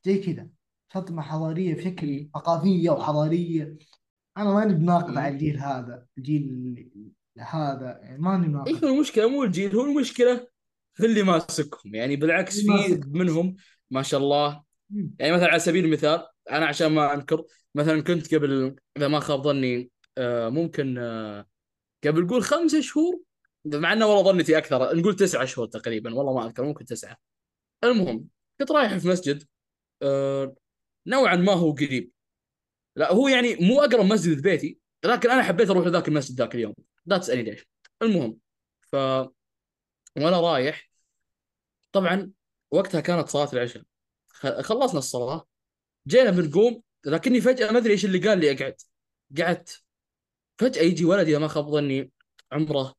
زي 0.04 0.18
كذا 0.18 0.48
صدمة 0.94 1.22
حضارية 1.22 1.74
بشكل. 1.74 2.28
ثقافيه 2.34 2.90
وحضارية. 2.90 3.76
أنا 4.36 4.54
ماني 4.54 4.74
بناقد 4.74 5.16
على. 5.16 5.28
الجيل 5.28 5.58
هذا 5.58 6.06
الجيل 6.18 6.90
هذا 7.38 8.00
يعني 8.02 8.18
ماني 8.18 8.46
إيش 8.46 8.74
ناقد 8.76 8.84
المشكلة؟ 8.84 9.28
مو 9.28 9.44
الجيل 9.44 9.76
هو 9.76 9.84
المشكلة 9.84 10.46
في 10.94 11.06
اللي 11.06 11.22
ماسكهم. 11.22 11.94
يعني 11.94 12.16
بالعكس 12.16 12.60
في 12.60 12.68
ماسك. 12.68 13.06
منهم 13.06 13.56
ما 13.90 14.02
شاء 14.02 14.20
الله. 14.20 14.62
يعني 15.18 15.32
مثلا 15.32 15.48
على 15.48 15.58
سبيل 15.58 15.84
المثال 15.84 16.26
أنا 16.50 16.66
عشان 16.66 16.86
ما 16.86 17.14
أنكر 17.14 17.44
مثلا 17.74 18.02
كنت 18.02 18.34
قبل 18.34 18.76
إذا 18.96 19.08
ما 19.08 19.20
خاب 19.20 19.42
ظني 19.42 19.90
آه، 20.18 20.48
ممكن 20.48 20.98
آه، 20.98 21.46
قبل 22.04 22.28
قول 22.28 22.42
خمسة 22.42 22.80
شهور 22.80 23.20
مع 23.74 23.92
إنه 23.92 24.06
والله 24.06 24.32
ظنيتي 24.32 24.58
أكثر 24.58 24.96
نقول 24.96 25.16
تسعة 25.16 25.44
شهور 25.44 25.66
تقريبا 25.68 26.14
والله 26.14 26.34
ما 26.34 26.46
أذكر 26.46 26.64
ممكن 26.64 26.84
تسعة. 26.84 27.16
المهم 27.84 28.28
كنت 28.60 28.72
رايح 28.72 28.96
في 28.96 29.08
مسجد 29.08 29.44
آه، 30.02 30.54
نوعا 31.06 31.36
ما 31.36 31.52
هو 31.52 31.72
قريب. 31.72 32.12
لا 32.96 33.12
هو 33.12 33.28
يعني 33.28 33.56
مو 33.56 33.80
أقرب 33.80 34.04
مسجد 34.04 34.38
لبيتي 34.38 34.78
لكن 35.04 35.30
أنا 35.30 35.42
حبيت 35.42 35.70
أروح 35.70 35.86
لذاك 35.86 36.08
المسجد 36.08 36.38
ذاك 36.38 36.54
اليوم. 36.54 36.74
لا 37.06 37.18
تسألني 37.18 37.42
ليش. 37.42 37.66
المهم 38.02 38.38
ف 38.80 38.96
وأنا 40.16 40.40
رايح 40.40 40.90
طبعا 41.92 42.32
وقتها 42.70 43.00
كانت 43.00 43.28
صلاة 43.28 43.52
العشاء. 43.52 43.82
خلصنا 44.62 44.98
الصلاة 44.98 45.46
جينا 46.06 46.30
بنقوم 46.30 46.82
لكني 47.06 47.40
فجأة 47.40 47.70
ما 47.72 47.78
أدري 47.78 47.92
إيش 47.92 48.04
اللي 48.04 48.18
قال 48.18 48.40
لي 48.40 48.52
أقعد. 48.52 48.76
قعدت. 49.38 49.84
فجأة 50.58 50.82
يجي 50.82 51.04
ولد 51.04 51.28
إذا 51.28 51.38
ما 51.38 51.48
خاب 51.48 51.64
ظني 51.70 52.12
عمره 52.52 52.95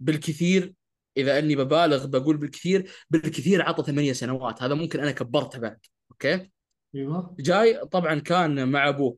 بالكثير 0.00 0.74
إذا 1.16 1.38
أني 1.38 1.56
ببالغ 1.56 2.06
بقول 2.06 2.36
بالكثير 2.36 2.90
بالكثير 3.10 3.62
عطى 3.62 3.82
ثمانية 3.82 4.12
سنوات. 4.12 4.62
هذا 4.62 4.74
ممكن 4.74 5.00
أنا 5.00 5.10
كبرته 5.10 5.58
بعد 5.58 5.78
okay؟ 6.10 6.50
أيوه. 6.94 7.36
جاي 7.38 7.86
طبعا 7.86 8.18
كان 8.18 8.68
مع 8.68 8.88
أبوه. 8.88 9.16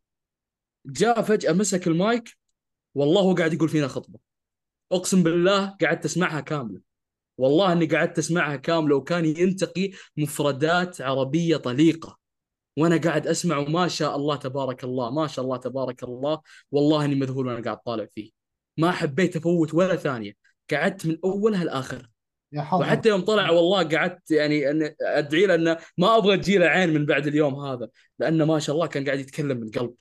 جاء 0.87 1.23
فجأة 1.23 1.53
مسك 1.53 1.87
المايك 1.87 2.39
والله 2.95 3.23
هو 3.23 3.35
قاعد 3.35 3.53
يقول 3.53 3.69
فينا 3.69 3.89
خطبة. 3.89 4.19
أقسم 4.93 5.23
بالله 5.23 5.77
قعدت 5.83 6.05
أسمعها 6.05 6.41
كاملة. 6.41 6.81
والله 7.39 7.73
إني 7.73 7.87
قعدت 7.87 8.19
أسمعها 8.19 8.57
كاملة 8.57 8.97
وكان 8.97 9.25
ينتقي 9.25 9.91
مفردات 10.17 11.01
عربية 11.01 11.57
طليقة. 11.57 12.19
وأنا 12.77 12.97
قاعد 12.97 13.27
أسمع 13.27 13.59
وما 13.59 13.89
شاء 13.89 14.17
الله 14.17 14.37
تبارك 14.37 14.85
الله 14.85 15.11
ما 15.11 15.27
شاء 15.27 15.45
الله 15.45 15.57
تبارك 15.57 16.03
الله 16.03 16.41
والله 16.71 17.05
إني 17.05 17.15
مذهول 17.15 17.47
وأنا 17.47 17.65
قاعد 17.65 17.79
طالع 17.79 18.07
فيه. 18.15 18.31
ما 18.77 18.91
حبيت 18.91 19.37
أفوت 19.37 19.75
ولا 19.75 19.97
ثانية. 19.97 20.33
قعدت 20.75 21.07
من 21.07 21.19
اولها 21.25 21.65
لاخرها 21.65 22.11
يا 22.53 22.63
حظك 22.63 22.81
وحتى 22.81 23.09
يوم 23.09 23.21
طلع 23.21 23.51
والله 23.51 23.83
قعدت 23.83 24.31
يعني 24.31 24.71
أن 24.71 24.95
أدعي 25.03 25.47
له 25.47 25.55
انه 25.55 25.77
ما 25.99 26.17
أبغى 26.17 26.37
تجي 26.37 26.59
له 26.59 26.67
عين 26.67 26.95
من 26.95 27.07
بعد 27.07 27.27
اليوم 27.27 27.55
هذا 27.55 27.89
لأنه 28.19 28.45
ما 28.45 28.59
شاء 28.59 28.75
الله 28.75 28.87
كان 28.87 29.05
قاعد 29.05 29.19
يتكلم 29.19 29.61
من 29.61 29.71
قلب. 29.71 29.95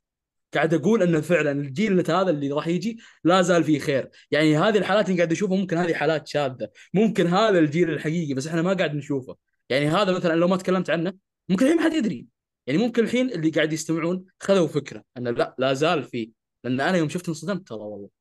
قاعد 0.53 0.73
أقول 0.73 1.03
أنه 1.03 1.21
فعلا 1.21 1.51
الجيل 1.51 2.11
هذا 2.11 2.29
اللي 2.29 2.51
راح 2.51 2.67
يجي 2.67 2.99
لا 3.23 3.41
زال 3.41 3.63
فيه 3.63 3.79
خير. 3.79 4.09
يعني 4.31 4.57
هذه 4.57 4.77
الحالات 4.77 5.05
اللي 5.05 5.17
قاعد 5.17 5.31
أشوفها 5.31 5.57
ممكن 5.57 5.77
هذه 5.77 5.93
حالات 5.93 6.27
شاذة 6.27 6.69
ممكن 6.93 7.27
هذا 7.27 7.59
الجيل 7.59 7.89
الحقيقي 7.89 8.33
بس 8.33 8.47
إحنا 8.47 8.61
ما 8.61 8.73
قاعد 8.73 8.95
نشوفه. 8.95 9.35
يعني 9.69 9.87
هذا 9.87 10.11
مثلا 10.11 10.35
لو 10.35 10.47
ما 10.47 10.57
تكلمت 10.57 10.89
عنه 10.89 11.13
ممكن 11.49 11.65
الحين 11.65 11.77
ما 11.77 11.83
حد 11.83 11.93
يدري. 11.93 12.25
يعني 12.67 12.79
ممكن 12.79 13.03
الحين 13.03 13.29
اللي 13.31 13.49
قاعد 13.49 13.73
يستمعون 13.73 14.25
خذوا 14.39 14.67
فكرة 14.67 15.03
انه 15.17 15.31
لا 15.31 15.55
لا 15.57 15.73
زال 15.73 16.03
فيه. 16.03 16.29
لأن 16.63 16.81
أنا 16.81 16.97
يوم 16.97 17.09
شفت 17.09 17.27
انصدمت 17.27 17.67
ترى 17.67 17.79
والله. 17.79 18.18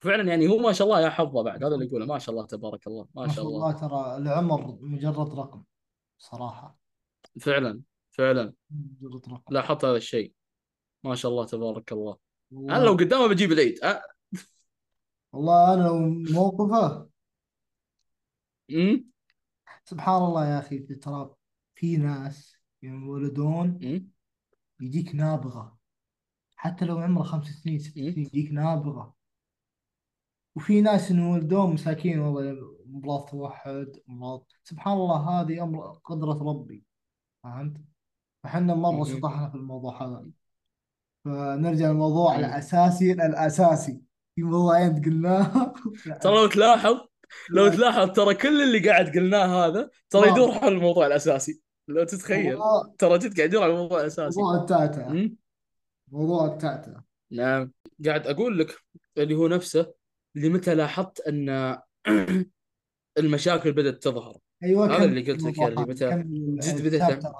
فعلا 0.00 0.28
يعني 0.28 0.48
هو 0.48 0.58
ما 0.58 0.72
شاء 0.72 0.86
الله 0.86 1.00
يا 1.00 1.10
حظه 1.10 1.42
بعد 1.42 1.64
هذا 1.64 1.74
اللي 1.74 1.86
يقوله. 1.86 2.06
ما 2.06 2.18
شاء 2.18 2.34
الله 2.34 2.46
تبارك 2.46 2.86
الله. 2.86 3.06
ما 3.14 3.28
شاء 3.28 3.44
الله. 3.44 3.72
ترى 3.72 4.16
العمر 4.16 4.78
مجرد 4.80 5.34
رقم 5.34 5.64
صراحة. 6.18 6.78
فعلا 7.40 7.82
فعلا. 8.10 8.52
مجرد 8.70 9.28
رقم. 9.28 9.54
لاحظت 9.54 9.84
هذا 9.84 9.96
الشيء. 9.96 10.32
ما 11.04 11.14
شاء 11.14 11.30
الله 11.32 11.44
تبارك 11.44 11.92
الله. 11.92 12.16
أنا 12.52 12.58
لو 12.58 12.72
والله 12.74 12.96
قدامه 12.96 13.26
بجيب 13.26 13.52
العيد. 13.52 13.84
أه؟ 13.84 14.02
والله 15.32 15.74
أنا 15.74 15.82
لو 15.82 15.98
موقفه. 16.32 17.08
أمم؟ 18.70 19.04
سبحان 19.84 20.22
الله 20.22 20.46
يا 20.46 20.58
أخي 20.58 20.78
ترى 20.78 21.34
في 21.74 21.96
ناس 21.96 22.56
ينولدون؟ 22.82 23.78
يجيك 24.80 25.14
نابغة. 25.14 25.78
حتى 26.56 26.84
لو 26.84 26.98
عمره 26.98 27.22
خمس 27.22 27.46
سنين 27.46 27.78
ست؟ 27.78 27.94
سنين 27.94 28.18
يجيك 28.18 28.52
نابغة. 28.52 29.17
وفي 30.56 30.80
ناس 30.80 31.10
ينولدون 31.10 31.72
مساكين 31.72 32.18
والله 32.18 32.56
امراض 32.94 33.24
توحد 33.24 33.92
امراض 34.08 34.46
سبحان 34.64 34.92
الله 34.92 35.16
هذه 35.16 35.62
أمر 35.62 35.92
قدرة 36.04 36.50
ربي. 36.50 36.84
فهمت؟ 37.44 37.76
فحنا 38.44 38.74
مرة؟ 38.74 39.04
شطحنا 39.04 39.48
في 39.48 39.54
الموضوع 39.54 40.02
هذا. 40.02 40.26
فنرجع 41.24 41.90
للموضوع 41.90 42.34
أمم. 42.34 42.44
الأساسي 42.44 43.12
الأساسي. 43.12 44.00
في 44.34 44.42
موضوعين 44.42 45.02
قلناها 45.02 45.74
ترى 46.22 46.34
لو 46.34 46.46
تلاحظ 46.46 47.00
لو 47.50 47.64
لا. 47.66 47.70
تلاحظ 47.70 48.10
ترى 48.10 48.34
كل 48.34 48.62
اللي 48.62 48.88
قاعد 48.88 49.08
قلناه 49.08 49.66
هذا 49.66 49.90
ترى 50.10 50.28
يدور 50.28 50.52
حول 50.52 50.72
الموضوع 50.72 51.06
الأساسي. 51.06 51.62
لو 51.88 52.04
تتخيل 52.04 52.58
ترى 52.98 53.18
جد 53.18 53.36
قاعد 53.36 53.48
يدور 53.48 53.62
على 53.62 53.72
الموضوع 53.72 54.00
الأساسي. 54.00 54.40
موضوع 54.40 54.84
أمم؟ 55.06 55.36
موضوع 56.12 56.46
التعتعة 56.46 57.04
نعم. 57.30 57.72
قاعد 58.06 58.26
أقول 58.26 58.58
لك 58.58 58.78
اللي 59.18 59.34
هو 59.34 59.48
نفسه 59.48 59.97
اللي 60.36 60.48
متى 60.48 60.74
لاحظت 60.74 61.20
أن 61.20 61.78
المشاكل 63.18 63.72
بدأت 63.72 64.02
تظهر؟ 64.02 64.38
أيوة 64.62 64.96
هذا 64.96 65.04
اللي 65.04 65.32
قلت 65.32 65.42
لك 65.42 65.60
هذا 65.60 65.80
متى 65.80 66.24
جد 66.60 66.94
هذا 66.94 67.32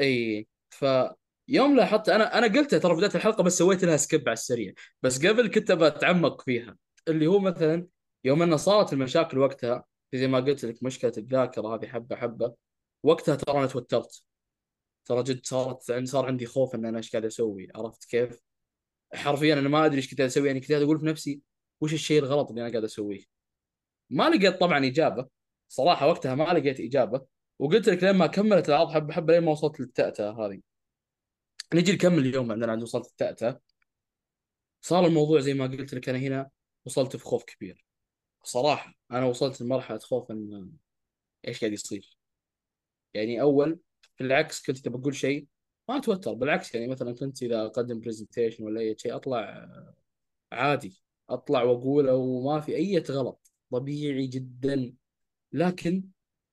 إي 0.00 0.48
فيوم 0.70 1.76
لاحظت 1.76 2.08
أنا 2.08 2.38
أنا 2.38 2.46
قلتها 2.46 2.78
ترى 2.78 2.96
بداية 2.96 3.14
الحلقة 3.14 3.42
بس 3.42 3.58
سويت 3.58 3.84
لها 3.84 3.96
skip 3.96 4.20
على 4.28 4.32
السريع. 4.32 4.72
بس 5.02 5.26
قبل 5.26 5.48
كنت 5.48 5.72
بتعمق 5.72 6.42
فيها. 6.42 6.76
اللي 7.08 7.26
هو 7.26 7.38
مثلا 7.38 7.86
يوم 8.24 8.42
أن 8.42 8.56
صارت 8.56 8.92
المشاكل 8.92 9.38
وقتها 9.38 9.84
زي 10.14 10.26
ما 10.28 10.38
قلت 10.38 10.64
لك 10.64 10.82
مشكلة 10.82 11.12
الذاكرة 11.18 11.74
هذه 11.74 11.86
حبة 11.86 12.16
حبة 12.16 12.54
وقتها 13.02 13.36
ترى 13.36 13.58
أنا 13.58 13.66
توترت. 13.66 14.22
ترى 15.04 15.22
جد 15.22 15.46
صارت 15.46 15.88
يعني 15.88 16.06
صار 16.06 16.26
عندي 16.26 16.46
خوف 16.46 16.74
إن 16.74 16.84
أنا 16.84 16.98
إيش 16.98 17.10
قاعد 17.10 17.24
أسوي؟ 17.24 17.68
عرفت 17.74 18.04
كيف؟ 18.04 18.40
حرفيا 19.14 19.54
أنا 19.54 19.68
ما 19.68 19.86
أدري 19.86 19.96
إيش 19.96 20.10
كنت 20.10 20.20
أسوي 20.20 20.46
يعني 20.46 20.60
كنت 20.60 20.70
أقول 20.70 21.00
في 21.00 21.06
نفسي 21.06 21.40
وش 21.80 21.92
الشيء 21.94 22.18
الغلط 22.22 22.48
اللي 22.48 22.60
أنا 22.62 22.70
قاعد 22.70 22.84
أسويه؟ 22.84 23.20
ما 24.10 24.28
لقيت 24.30 24.60
طبعا 24.60 24.86
إجابة. 24.86 25.28
صراحة 25.68 26.06
وقتها 26.08 26.34
ما 26.34 26.44
لقيت 26.44 26.80
إجابة. 26.80 27.26
وقلت 27.58 27.88
لك 27.88 28.04
لما 28.04 28.26
كملت 28.26 28.68
العرض 28.68 28.90
حبه 28.90 29.12
حبه 29.14 29.32
لين 29.32 29.44
ما 29.44 29.52
وصلت 29.52 29.80
للتأتأة 29.80 30.46
هذه. 30.46 30.60
نجي 31.74 31.92
نكمل 31.92 32.18
اليوم 32.18 32.52
عندنا 32.52 32.72
عند 32.72 32.82
وصلت 32.82 33.06
التأتأة 33.06 33.60
صار 34.80 35.06
الموضوع 35.06 35.40
زي 35.40 35.54
ما 35.54 35.66
قلت 35.66 35.94
لك 35.94 36.08
أنا 36.08 36.18
هنا 36.18 36.50
وصلت 36.84 37.16
في 37.16 37.24
خوف 37.24 37.44
كبير. 37.44 37.84
صراحة 38.44 38.94
أنا 39.10 39.26
وصلت 39.26 39.60
لمرحلة 39.60 39.98
خوف 39.98 40.30
إن 40.30 40.70
إيش 41.48 41.60
قاعد 41.60 41.72
يصير؟ 41.72 42.18
يعني 43.14 43.40
أول 43.40 43.80
في 44.16 44.24
العكس 44.24 44.66
كنت 44.66 44.78
تبى 44.78 44.98
أقول 44.98 45.14
شيء 45.14 45.46
ما 45.90 45.96
أتوتر 45.96 46.32
بالعكس 46.34 46.74
يعني 46.74 46.88
مثلا 46.88 47.14
كنت 47.14 47.42
إذا 47.42 47.64
أقدم 47.64 48.00
برزنتيشن 48.00 48.64
ولا 48.64 48.80
أي 48.80 48.96
شيء 48.98 49.16
أطلع 49.16 49.68
عادي 50.52 51.02
أطلع 51.30 51.62
واقوله 51.62 52.14
وما 52.14 52.60
في 52.60 52.76
أي 52.76 52.98
غلط 53.10 53.52
طبيعي 53.72 54.26
جدا. 54.26 54.92
لكن 55.52 56.04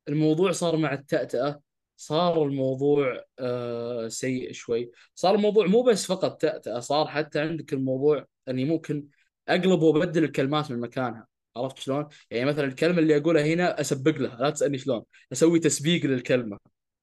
الموضوع 0.10 0.52
صار 0.52 0.78
مع 0.78 0.94
التأتأة 0.94 1.62
صار 1.98 2.44
الموضوع 2.44 3.26
آه 3.40 4.08
سيء 4.08 4.52
شوي. 4.52 4.92
صار 5.16 5.36
الموضوع 5.36 5.68
مو 5.68 5.84
بس 5.84 6.06
فقط 6.06 6.42
تأتأة 6.42 6.80
صار 6.80 7.08
حتى 7.08 7.40
عندك 7.40 7.74
الموضوع 7.74 8.26
اني 8.50 8.66
ممكن 8.66 9.08
أقلب 9.48 9.82
وأبدل 9.82 10.24
الكلمات 10.24 10.72
من 10.72 10.80
مكانها. 10.80 11.28
عرفت 11.56 11.80
شلون؟ 11.80 12.08
يعني 12.32 12.46
مثلا 12.46 12.66
الكلمة 12.66 13.00
اللي 13.00 13.18
أقولها 13.18 13.46
هنا 13.46 13.82
أسبق 13.82 14.18
لها 14.18 14.38
لا 14.42 14.50
تسألني 14.50 14.78
شلون 14.78 15.04
أسوي 15.32 15.60
تسبيق 15.60 16.06
للكلمة. 16.06 16.58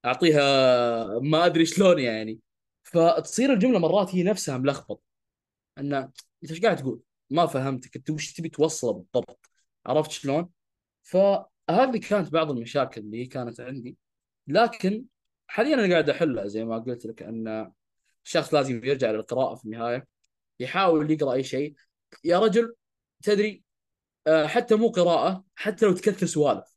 أعطيها 0.04 1.18
ما 1.20 1.46
أدري 1.46 1.66
شلون 1.66 1.98
يعني. 1.98 2.40
فتصير 2.82 3.52
الجملة 3.52 3.78
مرات 3.78 4.14
هي 4.14 4.22
نفسها 4.22 4.58
ملخبط. 4.58 5.02
أن 5.78 5.94
أنت 5.94 6.16
إيش 6.50 6.60
قاعد 6.60 6.76
تقول؟ 6.76 7.00
ما 7.30 7.46
فهمتك. 7.46 7.96
أنت 7.96 8.10
وش 8.10 8.32
تبي 8.32 8.48
توصله 8.48 8.92
بالضبط؟ 8.92 9.50
عرفت 9.86 10.10
شلون؟ 10.10 10.50
فهذه 11.02 11.98
كانت 12.08 12.32
بعض 12.32 12.50
المشاكل 12.50 13.00
اللي 13.00 13.26
كانت 13.26 13.60
عندي. 13.60 13.96
لكن 14.46 15.04
حاليا 15.46 15.74
أنا 15.74 15.92
قاعد 15.92 16.10
أحلها 16.10 16.46
زي 16.46 16.64
ما 16.64 16.78
قلت 16.78 17.06
لك 17.06 17.22
أن 17.22 17.72
الشخص 18.24 18.54
لازم 18.54 18.84
يرجع 18.84 19.10
للقراءة 19.10 19.54
في 19.54 19.64
النهاية. 19.64 20.06
يحاول 20.60 21.10
يقرأ 21.10 21.32
أي 21.34 21.44
شيء. 21.44 21.74
يا 22.24 22.38
رجل 22.38 22.74
تدري 23.22 23.64
آه، 24.26 24.46
حتى 24.46 24.74
مو 24.74 24.88
قراءة 24.88 25.44
حتى 25.54 25.86
لو 25.86 25.92
تكثر 25.92 26.26
سوالف. 26.26 26.76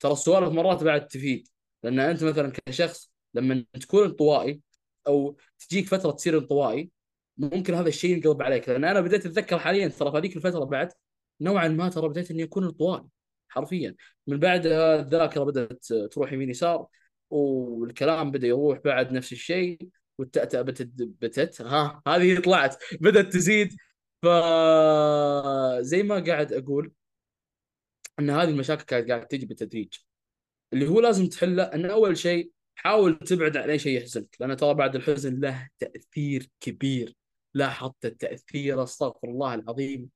ترى 0.00 0.12
السوالف 0.12 0.48
مرات 0.52 0.84
بعد 0.84 1.06
تفيد. 1.06 1.48
لأن 1.82 1.98
أنت 2.00 2.24
مثلا 2.24 2.52
كشخص 2.66 3.12
لما 3.34 3.64
تكون 3.80 4.04
انطوائي 4.04 4.60
أو 5.06 5.36
تجيك 5.68 5.86
فترة 5.86 6.10
تصير 6.10 6.38
انطوائي 6.38 6.90
ممكن 7.38 7.74
هذا 7.74 7.88
الشيء 7.88 8.10
ينقلب 8.16 8.42
عليك. 8.42 8.68
لأن 8.68 8.84
أنا 8.84 9.00
بديت 9.00 9.26
أتذكر 9.26 9.58
حاليا 9.58 9.88
ترى 9.88 10.10
في 10.10 10.18
هذيك 10.18 10.36
الفترة 10.36 10.64
بعد 10.64 10.92
نوعا 11.40 11.68
ما 11.68 11.88
ترى 11.88 12.08
بديت 12.08 12.30
إني 12.30 12.42
أكون 12.44 12.64
انطوائي 12.64 13.04
حرفيا. 13.48 13.94
من 14.26 14.38
بعدها 14.38 15.00
الذاكرة 15.00 15.44
بدأت 15.44 15.86
تروح 15.92 16.32
يمين 16.32 16.50
يسار 16.50 16.86
والكلام 17.30 18.30
بدأ 18.30 18.46
يروح 18.46 18.78
بعد 18.84 19.12
نفس 19.12 19.32
الشيء 19.32 19.78
والتأتأة 20.18 20.62
بتت 20.62 20.90
بتت 20.96 21.60
ها 21.62 22.02
هذه 22.08 22.40
طلعت 22.40 22.76
بدأت 23.00 23.32
تزيد. 23.32 23.76
فزي 24.22 26.02
ما 26.02 26.24
قاعد 26.26 26.52
أقول 26.52 26.92
إن 28.18 28.30
هذه 28.30 28.48
المشاكل 28.50 28.84
كانت 28.84 29.08
قاعدة 29.10 29.24
تجي 29.24 29.46
بالتدريج. 29.46 29.94
اللي 30.72 30.88
هو 30.88 31.00
لازم 31.00 31.28
تحله. 31.28 31.62
ان 31.62 31.84
أول 31.86 32.18
شيء 32.18 32.50
حاول 32.74 33.18
تبعد 33.18 33.56
عن 33.56 33.70
أي 33.70 33.78
شيء 33.78 33.98
يحزنك 33.98 34.36
لأن 34.40 34.56
ترى 34.56 34.74
بعد 34.74 34.96
الحزن 34.96 35.40
له 35.40 35.68
تأثير 35.78 36.50
كبير. 36.60 37.16
لاحظت 37.54 38.04
التأثير 38.04 38.82
أستغفر 38.82 39.28
الله 39.28 39.54
العظيم. 39.54 40.10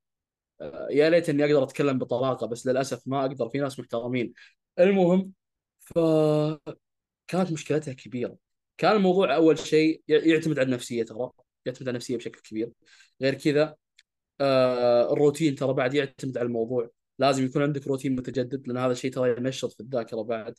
آه، 0.60 0.88
يا 0.90 1.10
ليت 1.10 1.28
اني 1.28 1.44
أقدر 1.44 1.62
أتكلم 1.62 1.98
بطلاقة 1.98 2.46
بس 2.46 2.66
للأسف 2.66 3.02
ما 3.06 3.20
أقدر 3.26 3.48
في 3.48 3.58
ناس 3.58 3.78
محترمين. 3.80 4.32
المهم 4.78 5.32
ف 5.80 5.98
كانت 7.28 7.52
مشكلتها 7.52 7.94
كبيرة. 7.94 8.36
كان 8.78 8.96
الموضوع 8.96 9.34
أول 9.36 9.58
شيء 9.58 10.02
يعتمد 10.08 10.58
على 10.58 10.66
النفسية 10.66 11.02
ترى 11.02 11.30
يعتمد 11.66 11.82
على 11.82 11.90
النفسية 11.90 12.16
بشكل 12.16 12.40
كبير. 12.40 12.70
غير 13.22 13.34
كذا 13.34 13.76
آه 14.40 15.12
الروتين 15.12 15.54
ترى 15.54 15.72
بعد 15.72 15.94
يعتمد 15.94 16.38
على 16.38 16.46
الموضوع. 16.46 16.90
لازم 17.22 17.44
يكون 17.44 17.62
عندك 17.62 17.86
روتين 17.86 18.16
متجدد 18.16 18.68
لأن 18.68 18.76
هذا 18.76 18.92
الشيء 18.92 19.12
ترى 19.12 19.36
ينشط 19.36 19.72
في 19.72 19.80
الذاكرة 19.80 20.22
بعد. 20.22 20.58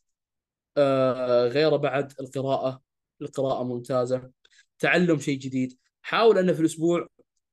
آه 0.78 1.48
غيره 1.48 1.76
بعد 1.76 2.14
القراءة. 2.20 2.82
القراءة 3.22 3.64
ممتازة. 3.64 4.32
تعلم 4.80 5.20
شيء 5.20 5.40
جديد. 5.40 5.78
حاول 6.02 6.38
إنه 6.38 6.54
في 6.54 6.60
الأسبوع 6.60 7.08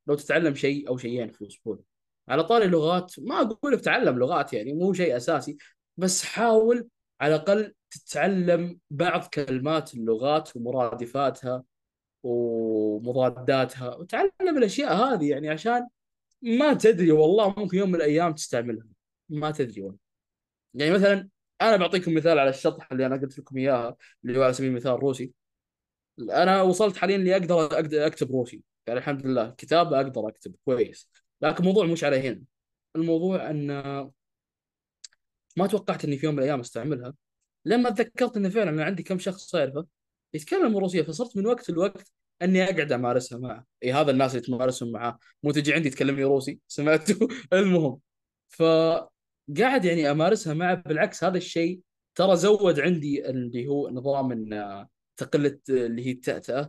لو 0.07 0.15
تتعلم 0.15 0.55
شيء 0.55 0.89
أو 0.89 0.97
شيئين 0.97 1.33
في 1.33 1.43
الأسبوع. 1.43 1.81
على 2.29 2.45
طاري 2.45 2.65
اللغات 2.65 3.15
ما 3.19 3.41
أقول 3.41 3.73
لك 3.73 3.81
تعلم 3.81 4.19
لغات 4.19 4.53
يعني 4.53 4.73
مو 4.73 4.93
شيء 4.93 5.17
أساسي 5.17 5.57
بس 5.97 6.25
حاول 6.25 6.89
على 7.21 7.35
الأقل 7.35 7.75
تتعلم 7.91 8.79
بعض 8.91 9.25
كلمات 9.35 9.95
اللغات 9.95 10.57
ومرادفاتها 10.57 11.65
ومضاداتها. 12.23 13.97
وتعلم 13.97 14.59
الأشياء 14.59 14.95
هذه 14.95 15.31
يعني 15.31 15.49
عشان 15.49 15.89
ما 16.43 16.75
تدري 16.75 17.11
والله 17.13 17.55
ممكن 17.59 17.79
يوم 17.79 17.89
من 17.89 17.95
الأيام 17.95 18.35
تستعملها. 18.35 19.00
ما 19.31 19.55
والله. 19.59 19.97
يعني 20.75 20.93
مثلا 20.93 21.29
أنا 21.63 21.77
بعطيكم 21.77 22.15
مثال 22.15 22.39
على 22.39 22.51
الشطح 22.51 22.93
اللي 22.93 23.07
أنا 23.07 23.17
قلت 23.17 23.39
لكم 23.39 23.59
اياها 23.59 23.97
اللي 24.25 24.39
هو 24.39 24.43
على 24.43 24.53
سبيل 24.53 24.71
المثال 24.71 24.93
روسي. 24.93 25.33
أنا 26.21 26.63
وصلت 26.63 26.97
حاليا 26.97 27.17
اللي 27.17 27.37
أقدر 27.37 27.79
أكتب 28.07 28.33
روسي. 28.33 28.63
يعني 28.87 29.01
الحمد 29.01 29.27
لله 29.27 29.51
كتابه 29.59 30.01
أقدر 30.01 30.29
أكتب 30.29 30.55
كويس. 30.65 31.11
لكن 31.43 31.59
الموضوع 31.59 31.87
مش 31.87 32.05
على 32.05 32.29
هنا. 32.29 32.43
الموضوع 32.97 33.51
إن 33.51 33.71
ما 35.57 35.67
توقعت 35.67 36.05
إني 36.05 36.19
في 36.19 36.27
يوم 36.27 36.35
من 36.35 36.43
الأيام 36.43 36.61
أستعملها. 36.61 37.15
لما 37.65 37.91
تذكرت 37.91 38.37
انه 38.37 38.49
فعلا 38.49 38.71
أنا 38.71 38.85
عندي 38.85 39.03
كم 39.03 39.19
شخص 39.19 39.55
اعرفه 39.55 39.87
يتكلم 40.35 40.77
روسية 40.79 41.03
فصرت 41.03 41.37
من 41.37 41.47
وقت 41.47 41.71
لوقت 41.71 42.13
إني 42.43 42.65
أقعد 42.65 42.93
أمارسها 42.93 43.39
معه. 43.39 43.67
اي 43.83 43.93
هذا 43.93 44.11
الناس 44.11 44.35
اللي 44.35 44.47
تمارسهم 44.47 44.93
معاه 44.93 45.19
مو 45.43 45.53
تجي 45.53 45.75
عندي 45.75 45.91
تكلمني 45.91 46.25
روسي؟ 46.25 46.61
سمعته 46.69 47.29
المهم. 47.53 48.01
فقاعد 49.57 49.85
يعني 49.85 50.11
أمارسها 50.11 50.55
معه 50.55 50.75
بالعكس 50.75 51.25
هذا 51.25 51.37
الشيء 51.37 51.81
ترى 52.15 52.37
زود 52.37 52.81
عندي 52.81 53.31
اللي 53.31 53.67
هو 53.69 53.91
نظام 53.91 54.33
إن 54.33 54.87
تقلة 55.17 55.59
اللي 55.69 56.07
هي 56.07 56.11
التأتأة 56.11 56.69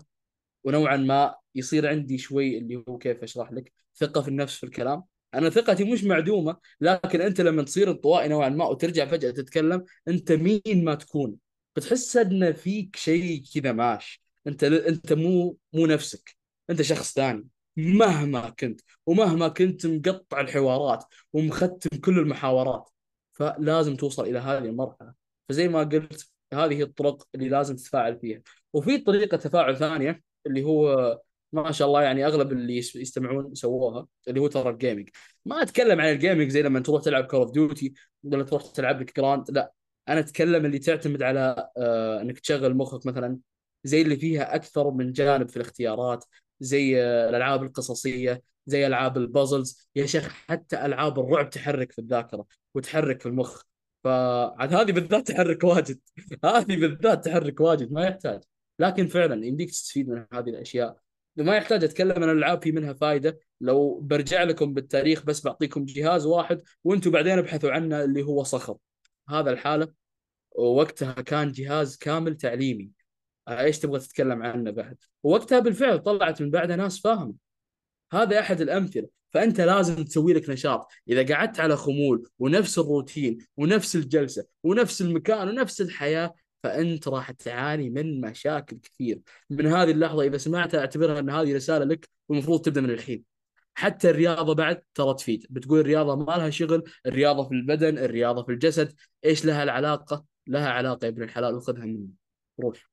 ونوعا 0.63 0.97
ما 0.97 1.35
يصير 1.55 1.87
عندي 1.87 2.17
شوي 2.17 2.57
اللي 2.57 2.83
هو 2.89 2.97
كيف 2.97 3.23
أشرح 3.23 3.51
لك 3.51 3.73
ثقة 3.95 4.21
في 4.21 4.27
النفس 4.27 4.57
في 4.57 4.63
الكلام. 4.63 5.03
أنا 5.33 5.49
ثقتي 5.49 5.83
مش 5.83 6.03
معدومة 6.03 6.57
لكن 6.81 7.21
أنت 7.21 7.41
لما 7.41 7.63
تصير 7.63 7.91
انطوائي 7.91 8.27
نوعا 8.27 8.49
ما 8.49 8.65
وترجع 8.65 9.05
فجأة 9.05 9.31
تتكلم 9.31 9.85
أنت 10.07 10.31
مين 10.31 10.83
ما 10.83 10.95
تكون؟ 10.95 11.35
بتحس 11.75 12.17
إن 12.17 12.53
فيك 12.53 12.95
شيء 12.95 13.43
كذا 13.55 13.71
ماش 13.71 14.23
أنت 14.47 14.63
أنت 14.63 15.13
مو 15.13 15.57
مو 15.73 15.85
نفسك 15.85 16.35
أنت 16.69 16.81
شخص 16.81 17.13
ثاني. 17.13 17.47
مهما 17.77 18.49
كنت 18.49 18.81
ومهما 19.05 19.47
كنت 19.47 19.85
مقطع 19.85 20.41
الحوارات 20.41 21.03
ومختم 21.33 21.97
كل 21.99 22.19
المحاورات 22.19 22.89
فلازم 23.33 23.95
توصل 23.95 24.23
إلى 24.25 24.39
هذه 24.39 24.57
المرحلة. 24.65 25.13
فزي 25.49 25.67
ما 25.67 25.79
قلت 25.83 26.31
هذه 26.53 26.73
هي 26.73 26.83
الطرق 26.83 27.27
اللي 27.35 27.49
لازم 27.49 27.75
تتفاعل 27.75 28.19
فيها. 28.19 28.41
وفي 28.73 28.97
طريقة 28.97 29.37
تفاعل 29.37 29.77
ثانية 29.77 30.21
اللي 30.47 30.63
هو 30.63 31.19
ما 31.53 31.71
شاء 31.71 31.87
الله 31.87 32.01
يعني 32.03 32.25
أغلب 32.25 32.51
اللي 32.51 32.77
يستمعون 32.77 33.55
سووها 33.55 34.07
اللي 34.27 34.39
هو 34.39 34.47
ترى 34.47 34.69
ال 34.69 34.75
gaming 34.75 35.09
ما 35.45 35.61
أتكلم 35.61 36.01
عن 36.01 36.09
ال 36.09 36.15
gaming 36.15 36.49
زي 36.49 36.61
لما 36.61 36.79
تروح 36.79 37.01
تلعب 37.03 37.23
Call 37.23 37.39
of 37.39 37.51
Duty 37.51 37.93
ولا 38.23 38.43
تروح 38.43 38.63
تلعب 38.65 39.01
لك 39.01 39.17
Grand 39.17 39.51
لا. 39.51 39.73
أنا 40.09 40.19
أتكلم 40.19 40.65
اللي 40.65 40.79
تعتمد 40.79 41.23
على 41.23 41.69
آه 41.77 42.21
إنك 42.21 42.39
تشغل 42.39 42.75
مخك 42.75 43.05
مثلا 43.05 43.37
زي 43.83 44.01
اللي 44.01 44.15
فيها 44.15 44.55
أكثر 44.55 44.91
من 44.91 45.11
جانب 45.11 45.49
في 45.49 45.57
الاختيارات. 45.57 46.25
زي 46.61 47.01
الألعاب 47.03 47.63
القصصية 47.63 48.43
زي 48.65 48.87
ألعاب 48.87 49.17
ال 49.17 49.26
puzzles 49.26 49.89
يا 49.95 50.05
شيخ 50.05 50.27
حتى 50.27 50.85
ألعاب 50.85 51.19
الرعب 51.19 51.49
تحرك 51.49 51.91
في 51.91 51.99
الذاكرة 51.99 52.45
وتحرك 52.75 53.21
في 53.21 53.25
المخ. 53.25 53.61
فعاد 54.03 54.73
هذه 54.73 54.91
بالذات 54.91 55.27
تحرك 55.27 55.63
واجد. 55.63 55.99
هذه 56.45 56.75
بالذات 56.75 57.25
تحرك 57.25 57.59
واجد 57.59 57.91
ما 57.91 58.03
يحتاج. 58.05 58.41
لكن 58.79 59.07
فعلا 59.07 59.45
يمديك 59.45 59.69
تستفيد 59.69 60.09
من 60.09 60.25
هذه 60.33 60.49
الأشياء. 60.49 60.97
ما 61.37 61.55
يحتاج 61.55 61.83
أتكلم 61.83 62.23
عن 62.23 62.29
الالعاب 62.29 62.63
في 62.63 62.71
منها 62.71 62.93
فائده 62.93 63.39
لو 63.61 63.99
برجع 63.99 64.43
لكم 64.43 64.73
بالتاريخ 64.73 65.25
بس 65.25 65.45
بعطيكم 65.45 65.85
جهاز 65.85 66.25
واحد 66.25 66.61
وأنتم 66.83 67.11
بعدين 67.11 67.37
ابحثوا 67.37 67.71
عنه 67.71 68.03
اللي 68.03 68.23
هو 68.23 68.43
صخر. 68.43 68.77
هذا 69.29 69.51
الحالة 69.51 69.93
ووقتها 70.51 71.13
كان 71.13 71.51
جهاز 71.51 71.97
كامل 71.97 72.37
تعليمي. 72.37 72.91
إيش 73.49 73.79
تبغى 73.79 73.99
تتكلم 73.99 74.43
عنه 74.43 74.71
بعد؟ 74.71 74.97
ووقتها 75.23 75.59
بالفعل 75.59 75.99
طلعت 75.99 76.41
من 76.41 76.49
بعده 76.49 76.75
ناس 76.75 76.99
فاهم. 76.99 77.35
هذا 78.13 78.39
أحد 78.39 78.61
الأمثلة. 78.61 79.07
فأنت 79.31 79.61
لازم 79.61 80.03
تسوي 80.03 80.33
لك 80.33 80.49
نشاط. 80.49 80.87
إذا 81.09 81.35
قعدت 81.35 81.59
على 81.59 81.75
خمول 81.77 82.27
ونفس 82.39 82.79
الروتين 82.79 83.37
ونفس 83.57 83.95
الجلسة 83.95 84.45
ونفس 84.63 85.01
المكان 85.01 85.49
ونفس 85.49 85.81
الحياة 85.81 86.35
فأنت 86.63 87.07
راح 87.07 87.31
تعاني 87.31 87.89
من 87.89 88.21
مشاكل 88.21 88.77
كثير. 88.77 89.21
من 89.49 89.67
هذه 89.67 89.91
اللحظة 89.91 90.23
إذا 90.23 90.37
سمعتها 90.37 90.79
أعتبرها 90.79 91.19
إن 91.19 91.29
هذه 91.29 91.55
رسالة 91.55 91.85
لك 91.85 92.09
والمفروض 92.29 92.61
تبدأ 92.61 92.81
من 92.81 92.89
الحين. 92.89 93.23
حتى 93.73 94.09
الرياضة 94.09 94.55
بعد 94.55 94.83
ترى 94.93 95.13
تفيد. 95.13 95.45
بتقول 95.49 95.79
الرياضة 95.79 96.15
ما 96.15 96.31
لها 96.31 96.49
شغل 96.49 96.83
الرياضة 97.05 97.43
في 97.43 97.51
البدن 97.51 97.97
الرياضة 97.97 98.43
في 98.43 98.51
الجسد. 98.51 98.93
إيش 99.25 99.45
لها 99.45 99.63
العلاقة؟ 99.63 100.25
لها 100.47 100.69
علاقة 100.69 101.05
يا 101.05 101.09
ابن 101.09 101.23
الحلال 101.23 101.55
وخذها 101.55 101.85
مني. 101.85 102.09
روح. 102.59 102.90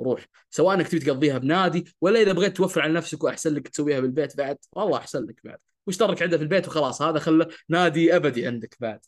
روح. 0.00 0.26
سواء 0.50 0.74
إنك 0.76 0.88
تبي 0.88 1.00
تقضيها 1.00 1.38
بنادي 1.38 1.94
ولا 2.00 2.20
إذا 2.22 2.32
بغيت 2.32 2.56
توفر 2.56 2.80
على 2.80 2.92
نفسك 2.92 3.24
وأحسن 3.24 3.54
لك 3.54 3.68
تسويها 3.68 4.00
بالبيت 4.00 4.36
بعد 4.36 4.58
والله 4.72 4.98
أحسن 4.98 5.24
لك 5.24 5.40
بعد. 5.44 5.58
واشترك 5.86 6.22
عنده 6.22 6.36
في 6.36 6.42
البيت 6.42 6.68
وخلاص 6.68 7.02
هذا 7.02 7.18
خله 7.18 7.48
نادي 7.68 8.16
أبدي 8.16 8.46
عندك 8.46 8.76
بعد. 8.80 9.00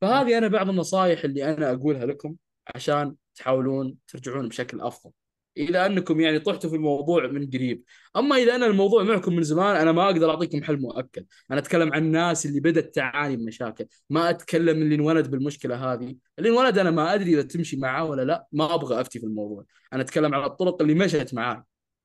فهذه 0.00 0.38
أنا 0.38 0.48
بعض 0.48 0.68
النصائح 0.68 1.24
اللي 1.24 1.54
أنا 1.54 1.72
أقولها 1.72 2.06
لكم 2.06 2.36
عشان 2.74 3.16
تحاولون 3.34 3.96
ترجعون 4.08 4.48
بشكل 4.48 4.80
أفضل. 4.80 5.10
إلى 5.58 5.86
أنكم 5.86 6.20
يعني 6.20 6.38
طحتوا 6.38 6.70
في 6.70 6.76
الموضوع 6.76 7.26
من 7.26 7.50
قريب. 7.50 7.84
أما 8.16 8.36
إذا 8.36 8.54
أنا 8.54 8.66
الموضوع 8.66 9.02
معكم 9.02 9.36
من 9.36 9.42
زمان 9.42 9.76
أنا 9.76 9.92
ما 9.92 10.04
أقدر 10.04 10.30
أعطيكم 10.30 10.62
حل 10.62 10.80
مؤكد. 10.80 11.26
أنا 11.50 11.60
أتكلم 11.60 11.92
عن 11.92 12.04
الناس 12.04 12.46
اللي 12.46 12.60
بدأت 12.60 12.94
تعاني 12.94 13.36
من 13.36 13.44
مشاكل. 13.44 13.86
ما 14.10 14.30
أتكلم 14.30 14.82
اللي 14.82 14.94
انولد 14.94 15.30
بالمشكلة 15.30 15.92
هذه. 15.92 16.16
اللي 16.38 16.50
انولد 16.50 16.78
أنا 16.78 16.90
ما 16.90 17.14
أدري 17.14 17.34
إذا 17.34 17.42
تمشي 17.42 17.76
معاه 17.76 18.04
ولا 18.04 18.22
لا. 18.22 18.46
ما 18.52 18.74
أبغى 18.74 19.00
أفتي 19.00 19.18
في 19.20 19.26
الموضوع. 19.26 19.64
أنا 19.92 20.02
أتكلم 20.02 20.34
عن 20.34 20.44
الطرق 20.44 20.82
اللي 20.82 20.94
مشت 20.94 21.34
معاه 21.34 21.64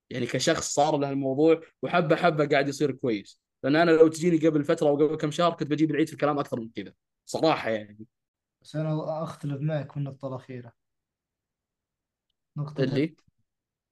يعني 0.09 0.25
كشخص 0.25 0.73
صار 0.73 0.97
له 0.97 1.09
الموضوع 1.09 1.61
وحبة 1.81 2.15
حبة 2.15 2.45
قاعد 2.45 2.67
يصير 2.67 2.91
كويس. 2.91 3.41
لأن 3.63 3.75
أنا 3.75 3.91
لو 3.91 4.07
تجيني 4.07 4.47
قبل 4.47 4.63
فترة 4.63 4.87
أو 4.87 4.95
قبل 4.95 5.15
كم 5.15 5.31
شهر 5.31 5.53
كنت 5.53 5.71
بجيب 5.71 5.91
العيد 5.91 6.07
في 6.07 6.13
الكلام 6.13 6.39
أكثر 6.39 6.59
من 6.59 6.69
كذا. 6.69 6.93
صراحة 7.25 7.69
يعني. 7.69 8.05
بس 8.61 8.75
أنا 8.75 9.23
أختلف 9.23 9.61
معك 9.61 9.91
في 9.91 9.97
النقطة 9.97 10.27
الأخيرة. 10.27 10.73
نقطة 12.57 12.83
اللي؟ 12.83 13.15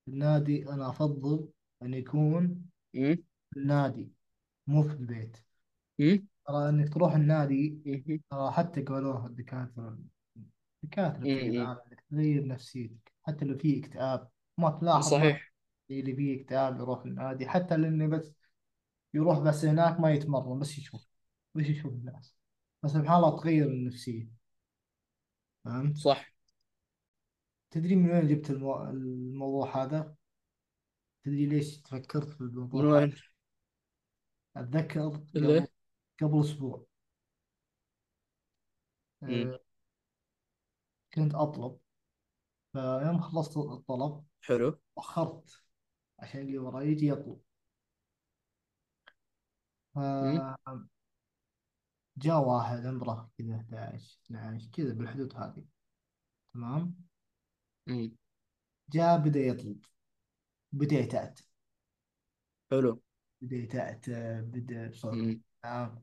النادي 0.08 0.70
أنا 0.70 0.90
أفضل 0.90 1.50
أن 1.82 1.94
يكون 1.94 2.66
مم. 2.94 3.18
في 3.52 3.60
النادي 3.60 4.12
مو 4.68 4.84
في 4.84 4.94
البيت 4.94 5.38
مم. 6.00 6.28
ترى 6.48 6.70
إنك 6.70 6.94
تروح 6.94 7.14
النادي 7.16 7.82
مم. 7.86 8.20
ترى 8.32 8.52
حتى 8.52 8.82
قالوها 8.82 9.28
الدكاترة 9.28 9.98
الدكاترة 10.84 11.26
بشكل 11.26 11.58
مم. 11.58 11.60
عام 11.60 11.78
إنك 11.88 12.04
تغير 12.12 12.48
نفسيتك 12.48 13.14
حتى 13.24 13.46
لو 13.46 13.58
في 13.58 13.80
اكتئاب 13.80 14.30
ما 14.58 14.70
تلاحظ 14.82 15.20
ما 15.22 15.28
صحيح 15.28 15.52
اللي 15.92 16.16
فيه 16.16 16.42
اكتئاب 16.42 16.80
يروح 16.80 17.06
النادي 17.06 17.50
حتى 17.50 17.76
اللي 17.76 18.08
بس 18.08 18.36
يروح 19.14 19.40
بس 19.40 19.66
هناك 19.66 20.00
ما 20.00 20.12
يتمرن 20.12 20.60
بس 20.60 20.78
يشوف 20.78 21.08
بس 21.56 21.66
يشوف 21.66 21.94
الناس 21.94 22.36
بس 22.84 22.92
سبحان 22.92 23.18
الله 23.18 23.38
تغير 23.42 23.68
النفسية 23.68 24.30
فهمت؟ 25.66 25.98
صح 25.98 26.26
تدري 27.72 27.96
من 27.96 28.12
وين 28.12 28.28
جبت 28.28 28.50
المو... 28.50 28.84
الموضوع 28.84 29.84
هذا؟ 29.84 30.16
تدري 31.24 31.46
ليش 31.46 31.82
فكرت 31.82 32.30
في 32.30 32.42
الموضوع 32.42 32.82
من 32.82 32.90
هذا؟ 32.90 33.02
وين 33.02 33.14
أتذكر 34.58 35.02
قبل 35.02 35.28
اللي 35.36 35.68
قبل 36.22 36.42
أسبوع 36.42 36.86
مم. 39.22 39.52
آه، 39.52 39.60
كنت 41.14 41.36
أطلب 41.36 41.80
فيوم 42.74 43.22
خلصت 43.22 43.58
الطلب 43.58 44.26
حلو 44.42 44.80
أخرت 44.98 45.64
عشان 46.20 46.42
اللي 46.42 46.58
وراي 46.58 46.88
يجي 46.88 47.08
يطلب 47.08 47.42
مم. 49.96 50.56
فجاء 52.18 52.40
واحد 52.40 52.86
عمره 52.86 53.30
كذا 53.38 53.56
11 53.56 54.20
12 54.26 54.70
كذا 54.74 54.94
بالحدود 54.94 55.36
هذه 55.36 55.66
تمام 56.54 57.07
مم. 57.88 58.12
جاء 58.90 59.18
بدأ 59.18 59.40
يطلب 59.40 59.86
بدأ 60.72 60.96
يتأتى 60.96 61.44
حلو 62.72 63.02
بدأ 63.42 63.56
يتأتئ 63.58 64.42
بدأ 64.42 64.88
بصوت 64.88 65.14
مم. 65.14 65.42
تمام 65.64 66.02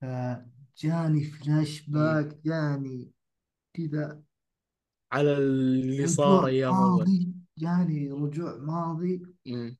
فجاني 0.00 1.24
فلاش 1.24 1.88
مم. 1.88 1.94
back 1.94 2.38
جاني 2.44 3.12
كذا 3.74 4.22
على 5.12 5.32
اللي 5.38 6.06
صار 6.06 6.40
رجوع 6.40 6.46
أيام 6.46 6.74
أول 6.74 6.98
ماضي 7.00 7.32
جاني 7.58 8.10
رجوع 8.10 8.56
ماضي 8.56 9.22
مم. 9.46 9.76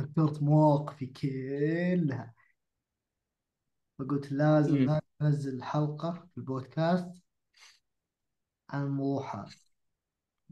ذكرت 0.00 0.42
مواقفي 0.42 1.06
كلها 1.06 2.34
فقلت 3.98 4.32
لازم 4.32 4.74
مم. 4.76 5.00
أنزل 5.22 5.62
حلقة 5.62 6.12
في 6.12 6.38
البودكاست 6.38 7.22
عن 8.70 8.82
الموضوع 8.86 9.34
هذا 9.34 9.50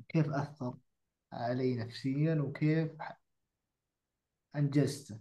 كيف 0.09 0.29
أثر 0.31 0.75
علي 1.33 1.77
نفسيا 1.77 2.35
وكيف 2.35 2.93
أنجزته. 4.57 5.21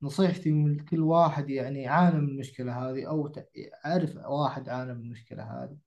فنصيحتي 0.00 0.52
من 0.52 0.84
كل 0.84 1.00
واحد 1.00 1.50
يعني 1.50 1.88
عانى 1.88 2.20
من 2.20 2.28
المشكلة 2.28 2.90
هذه 2.90 3.08
أو 3.08 3.32
أعرف 3.86 4.16
واحد 4.16 4.68
عانى 4.68 4.94
من 4.94 5.00
المشكلة 5.00 5.42
هذه. 5.64 5.78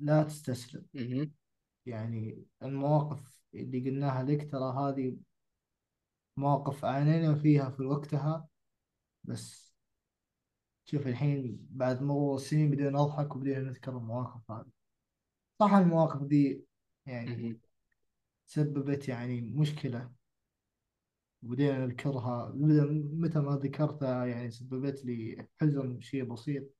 لا 0.00 0.22
تستسلم. 0.22 0.86
يعني 1.86 2.44
المواقف 2.62 3.42
اللي 3.54 3.90
قلناها 3.90 4.22
لك 4.22 4.50
ترى 4.50 4.72
هذه 4.78 5.16
مواقف 6.36 6.84
عانينا 6.84 7.34
فيها 7.34 7.70
في 7.70 7.82
وقتها 7.82 8.48
بس 9.24 9.69
شوف 10.90 11.06
الحين 11.06 11.66
بعد 11.70 12.02
مرور 12.02 12.36
السنين 12.36 12.70
بدينا 12.70 12.90
نضحك 12.90 13.36
وبدينا 13.36 13.60
نذكر 13.60 13.96
المواقف 13.96 14.50
هذه. 14.50 14.70
صح 15.60 15.72
المواقف 15.72 16.22
دي 16.22 16.64
يعني. 17.06 17.60
سببت 18.46 19.08
يعني 19.08 19.40
مشكلة. 19.40 20.10
وبدينا 21.42 21.86
نذكرها 21.86 22.52
متى 22.54 23.38
ما 23.38 23.56
ذكرتها 23.56 24.24
يعني 24.24 24.50
سببت 24.50 25.04
لي 25.04 25.46
حزن 25.60 26.00
شيء 26.00 26.24
بسيط. 26.24 26.74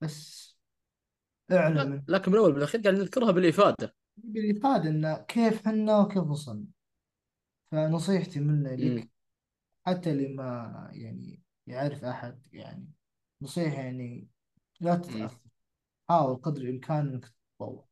بس 0.00 0.52
اعلم 1.52 2.04
لكن 2.08 2.32
بالاول 2.32 2.52
بالاخير 2.52 2.80
قاعد 2.80 2.94
نذكرها 2.94 3.30
بالإفادة. 3.30 3.94
بالإفادة 4.16 4.88
إن 4.88 5.14
كيف 5.14 5.68
حنا 5.68 5.98
وكيف 5.98 6.24
وصلنا. 6.24 6.66
فنصيحتي 7.70 8.40
مم. 8.40 8.66
لك 8.66 9.10
حتى 9.86 10.10
اللي 10.10 10.28
ما 10.28 10.88
يعني 10.92 11.42
يعرف 11.66 12.04
أحد 12.04 12.42
يعني 12.52 12.88
نصيحة 13.42 13.82
يعني 13.82 14.28
لا. 14.80 14.96
تتأثر 14.96 15.38
حاول 16.08 16.36
قدر 16.36 16.62
الإمكان 16.62 17.08
إنك 17.08 17.24
تتطور 17.24 17.84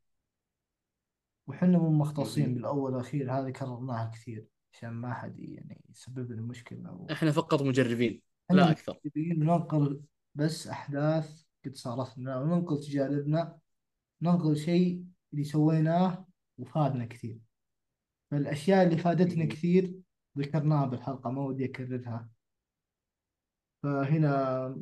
وحنا 1.47 1.79
مو 1.79 1.91
مختصين. 1.91 2.55
بالأول 2.55 2.93
والأخير 2.93 3.33
هذه 3.33 3.51
كررناها 3.51 4.11
كثير 4.15 4.47
عشان 4.73 4.91
ما 4.91 5.15
حد 5.15 5.39
يعني 5.39 5.85
يسبب 5.91 6.33
لنا 6.33 6.43
مشكلة 6.43 6.89
أو 6.89 7.07
إحنا 7.13 7.31
فقط 7.33 7.63
مجربين 7.63 8.23
لا 8.51 8.71
متدربين 8.71 9.45
ننقل 9.45 10.01
بس 10.35 10.67
أحداث 10.67 11.45
قد 11.65 11.75
صارت 11.75 12.19
لنا 12.19 12.39
وننقل 12.39 12.81
تجاربنا 12.81 13.59
ننقل 14.23 14.57
شيء 14.57 15.05
اللي 15.33 15.45
سويناه 15.45 16.27
وفادنا 16.59 17.07
كثير 17.07 17.41
فالأشياء 18.31 18.87
اللي 18.87 18.97
فادتنا. 18.97 19.45
كثير 19.45 19.95
ذكرناها 20.39 20.87
بالحلقة 20.87 21.31
ما 21.31 21.43
ودي 21.43 21.65
أكررها 21.65 22.29
فهنا 23.83 24.77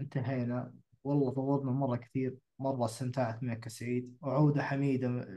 انتهينا. 0.00 0.72
والله 1.04 1.30
طولنا 1.30 1.70
مرة 1.70 1.96
كثير. 1.96 2.36
مرة 2.58 2.84
استمتعت 2.84 3.42
معك 3.42 3.64
يا 3.64 3.70
سعيد. 3.70 4.16
وعودة 4.22 4.62
حميدة. 4.62 5.28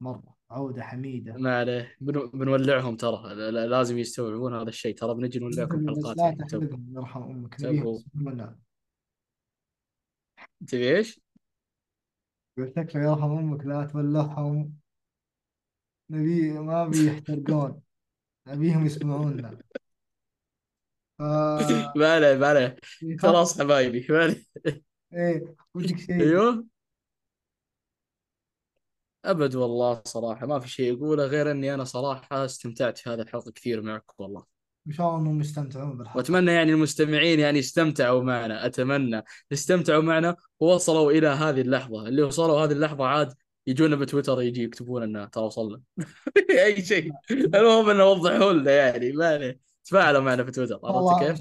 مرة 0.00 0.36
عودة 0.50 0.82
حميدة. 0.82 1.32
ما 1.32 1.58
عليه. 1.58 1.96
بن- 2.00 2.30
بنولعهم 2.34 2.96
ترى. 2.96 3.34
لا- 3.34 3.50
لا- 3.50 3.66
لازم 3.66 3.98
يستوعبون 3.98 4.54
هذا 4.54 4.68
الشيء. 4.68 4.94
ترى 4.96 5.14
بنجي 5.14 5.38
نولعكم 5.38 5.88
حلقات 5.88 6.16
لا 6.16 6.30
تحرقهم 6.30 6.92
يرحم 6.96 7.22
أمك. 7.22 7.54
تبي 10.66 10.96
إيش؟ 10.96 11.20
قلت 12.58 12.78
لك 12.78 12.94
يرحم 12.94 13.30
أمك 13.30 13.66
لا 13.66 13.84
تولعهم. 13.84 14.72
نبي 16.10 16.52
ما 16.52 16.88
بي 16.88 17.06
يحترقون. 17.06 17.82
نبيهم 18.48 18.86
يسمعونا. 18.86 19.58
ف 21.18 21.22
ما 21.96 22.12
عليه 22.14 22.34
ما 22.36 22.46
عليه. 22.46 22.76
يخاف 23.02 23.30
خلاص. 23.30 23.60
حبايبي 23.60 24.06
ما 24.10 24.18
عليه. 24.22 24.42
إيه 25.14 25.54
ودك 25.74 25.98
شيء؟ 26.06 26.20
أيوه. 26.20 26.66
أبد 29.24 29.54
والله 29.54 30.02
صراحة 30.04 30.46
ما 30.46 30.58
في 30.60 30.68
شيء 30.68 30.96
اقوله 30.96 31.24
غير 31.26 31.50
إني 31.50 31.74
أنا 31.74 31.84
صراحة 31.84 32.44
استمتعت 32.44 32.98
في 32.98 33.10
هذه 33.10 33.20
الحلقة 33.20 33.50
كثير 33.50 33.82
معك 33.82 34.20
والله. 34.20 34.44
إن 34.88 34.92
شاء 34.92 35.08
الله 35.08 35.20
إنهم 35.20 35.40
يستمتعون 35.40 35.96
بالحلقة. 35.98 36.16
وأتمنى 36.16 36.52
يعني 36.52 36.72
المستمعين 36.72 37.40
يعني 37.40 37.58
استمتعوا 37.58 38.22
معنا 38.22 38.66
أتمنى 38.66 39.22
استمتعوا 39.52 40.02
معنا 40.02 40.36
ووصلوا 40.60 41.12
إلى 41.12 41.26
هذه 41.28 41.60
اللحظة. 41.60 42.08
اللي 42.08 42.22
وصلوا 42.22 42.60
هذه 42.64 42.72
اللحظة 42.72 43.04
عاد 43.06 43.34
يجونا 43.66 43.96
بتويتر 43.96 44.42
يجي 44.42 44.62
يكتبون 44.62 45.02
لنا 45.04 45.26
ترى 45.26 45.44
وصلنا. 45.44 45.80
أي 46.64 46.82
شيء. 46.84 47.12
المهم 47.30 47.90
إنه 47.90 48.04
وضحوا 48.04 48.52
لنا 48.52 48.70
يعني 48.72 49.12
ما 49.12 49.28
عليه. 49.28 49.60
تفاعلوا 49.86 50.20
معنا 50.20 50.44
في 50.44 50.50
تويتر 50.50 50.80
عرفت 50.84 51.24
كيف؟ 51.24 51.40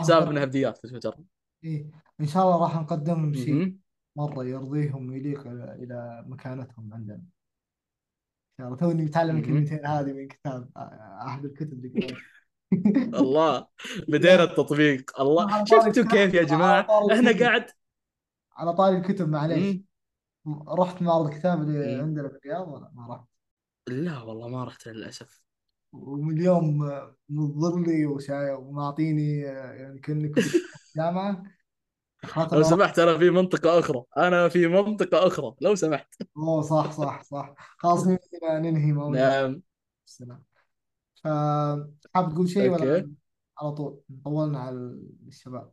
حسابنا 0.00 0.44
هبديات 0.44 0.78
في 0.78 0.88
تويتر. 0.88 1.16
إيه 1.64 1.90
إن 2.20 2.26
شاء 2.26 2.42
الله 2.44 2.62
راح 2.62 2.76
نقدم 2.76 3.14
لهم 3.14 3.34
شيء. 3.34 3.76
مرة 4.16 4.44
يرضيهم 4.44 5.08
ويليق 5.08 5.46
إلى 5.46 6.24
مكانتهم 6.26 6.94
عندنا. 6.94 7.22
الله. 8.60 8.76
توني 8.76 9.04
متعلم. 9.04 9.36
الكلمتين 9.36 9.86
هذه 9.86 10.12
من 10.12 10.28
كتاب 10.28 10.70
أحد 11.26 11.44
الكتب 11.44 11.72
اللي 11.72 11.88
قريتها 11.88 12.22
الله 13.20 13.66
بدينا 14.08 14.42
التطبيق. 14.42 15.20
الله. 15.20 15.64
شفتوا 15.64 16.04
كيف 16.04 16.34
يا 16.34 16.42
جماعة؟ 16.42 16.86
إحنا 17.12 17.38
قاعد 17.38 17.66
على 18.56 18.72
طاري 18.72 18.96
الكتب 18.96 19.28
معليش. 19.28 19.76
رحت 20.68 21.02
معرض 21.02 21.26
الكتاب 21.26 21.62
اللي. 21.62 21.94
عندنا 21.94 22.28
في 22.28 22.34
الرياض 22.36 22.68
ولا 22.68 22.90
ما 22.94 23.14
رحت؟ 23.14 23.26
لا 23.88 24.22
والله 24.22 24.48
ما 24.48 24.64
رحت 24.64 24.88
للأسف. 24.88 25.45
ومن 25.92 26.36
اليوم 26.36 26.78
منظر 27.28 27.80
لي 27.80 28.06
ومعطيني 28.56 29.38
يعني 29.40 30.00
كنت 30.00 30.38
في 30.38 30.58
الجامعة. 30.96 31.42
خاطر 32.24 32.56
لو 32.56 32.62
سمحت 32.62 32.98
أنا 32.98 33.18
في 33.18 33.30
منطقة 33.30 33.78
أخرى. 33.78 34.02
أنا 34.16 34.48
في 34.48 34.66
منطقة 34.66 35.26
أخرى 35.26 35.54
لو 35.60 35.74
سمحت. 35.74 36.14
أوه 36.36 36.62
صح 36.62 36.90
صح 36.92 37.22
صح. 37.22 37.54
خلاص 37.78 38.06
ننهي 38.62 38.92
موضوع. 38.92 39.20
نعم. 39.20 39.62
السلام. 40.06 40.44
فحاب 41.24 42.32
تقول 42.32 42.48
شيء 42.48 42.70
ولا 42.70 43.10
على 43.62 43.72
طول؟ 43.72 44.00
طولنا 44.24 44.58
على 44.60 44.98
الشباب. 45.28 45.72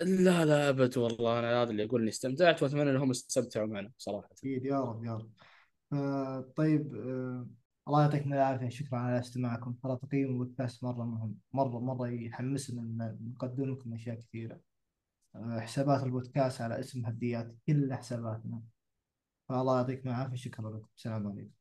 لا 0.00 0.44
لا 0.44 0.68
أبد 0.68 0.98
والله. 0.98 1.38
أنا 1.38 1.62
هذا 1.62 1.70
اللي 1.70 1.84
أقول 1.84 2.00
إني 2.00 2.10
استمتعت 2.10 2.62
وأتمنى 2.62 2.90
إنهم 2.90 3.10
استمتعوا 3.10 3.66
معنا 3.66 3.92
صراحة. 3.98 4.28
أكيد 4.32 4.64
يا 4.64 4.80
رب 4.80 5.04
يا 5.04 5.14
رب. 5.14 5.30
آه 5.92 6.52
طيب 6.56 6.96
آه 6.96 7.46
الله 7.88 8.02
يعطيكم 8.02 8.32
العافية. 8.32 8.68
شكرا 8.68 8.98
على 8.98 9.18
استماعكم. 9.18 9.72
ترى 9.82 9.96
تقييم 9.96 10.28
البودكاست 10.28 10.84
مرة 10.84 11.04
مهم. 11.04 11.34
مرة 11.52 11.78
مرة 11.80 12.08
يحمسنا 12.08 12.82
إن 12.82 13.18
نقدم 13.34 13.64
لكم 13.70 13.94
أشياء 13.94 14.20
كثيرة. 14.20 14.60
آه 15.36 15.60
حسابات 15.60 16.02
البودكاست 16.02 16.60
على 16.60 16.80
اسم 16.80 17.06
هديات 17.06 17.56
كل 17.66 17.94
حساباتنا. 17.94 18.62
فالله 19.48 19.76
يعطيكم 19.76 20.08
العافية. 20.08 20.36
شكرا 20.36 20.70
لكم. 20.70 20.88
السلام 20.96 21.26
عليكم. 21.28 21.57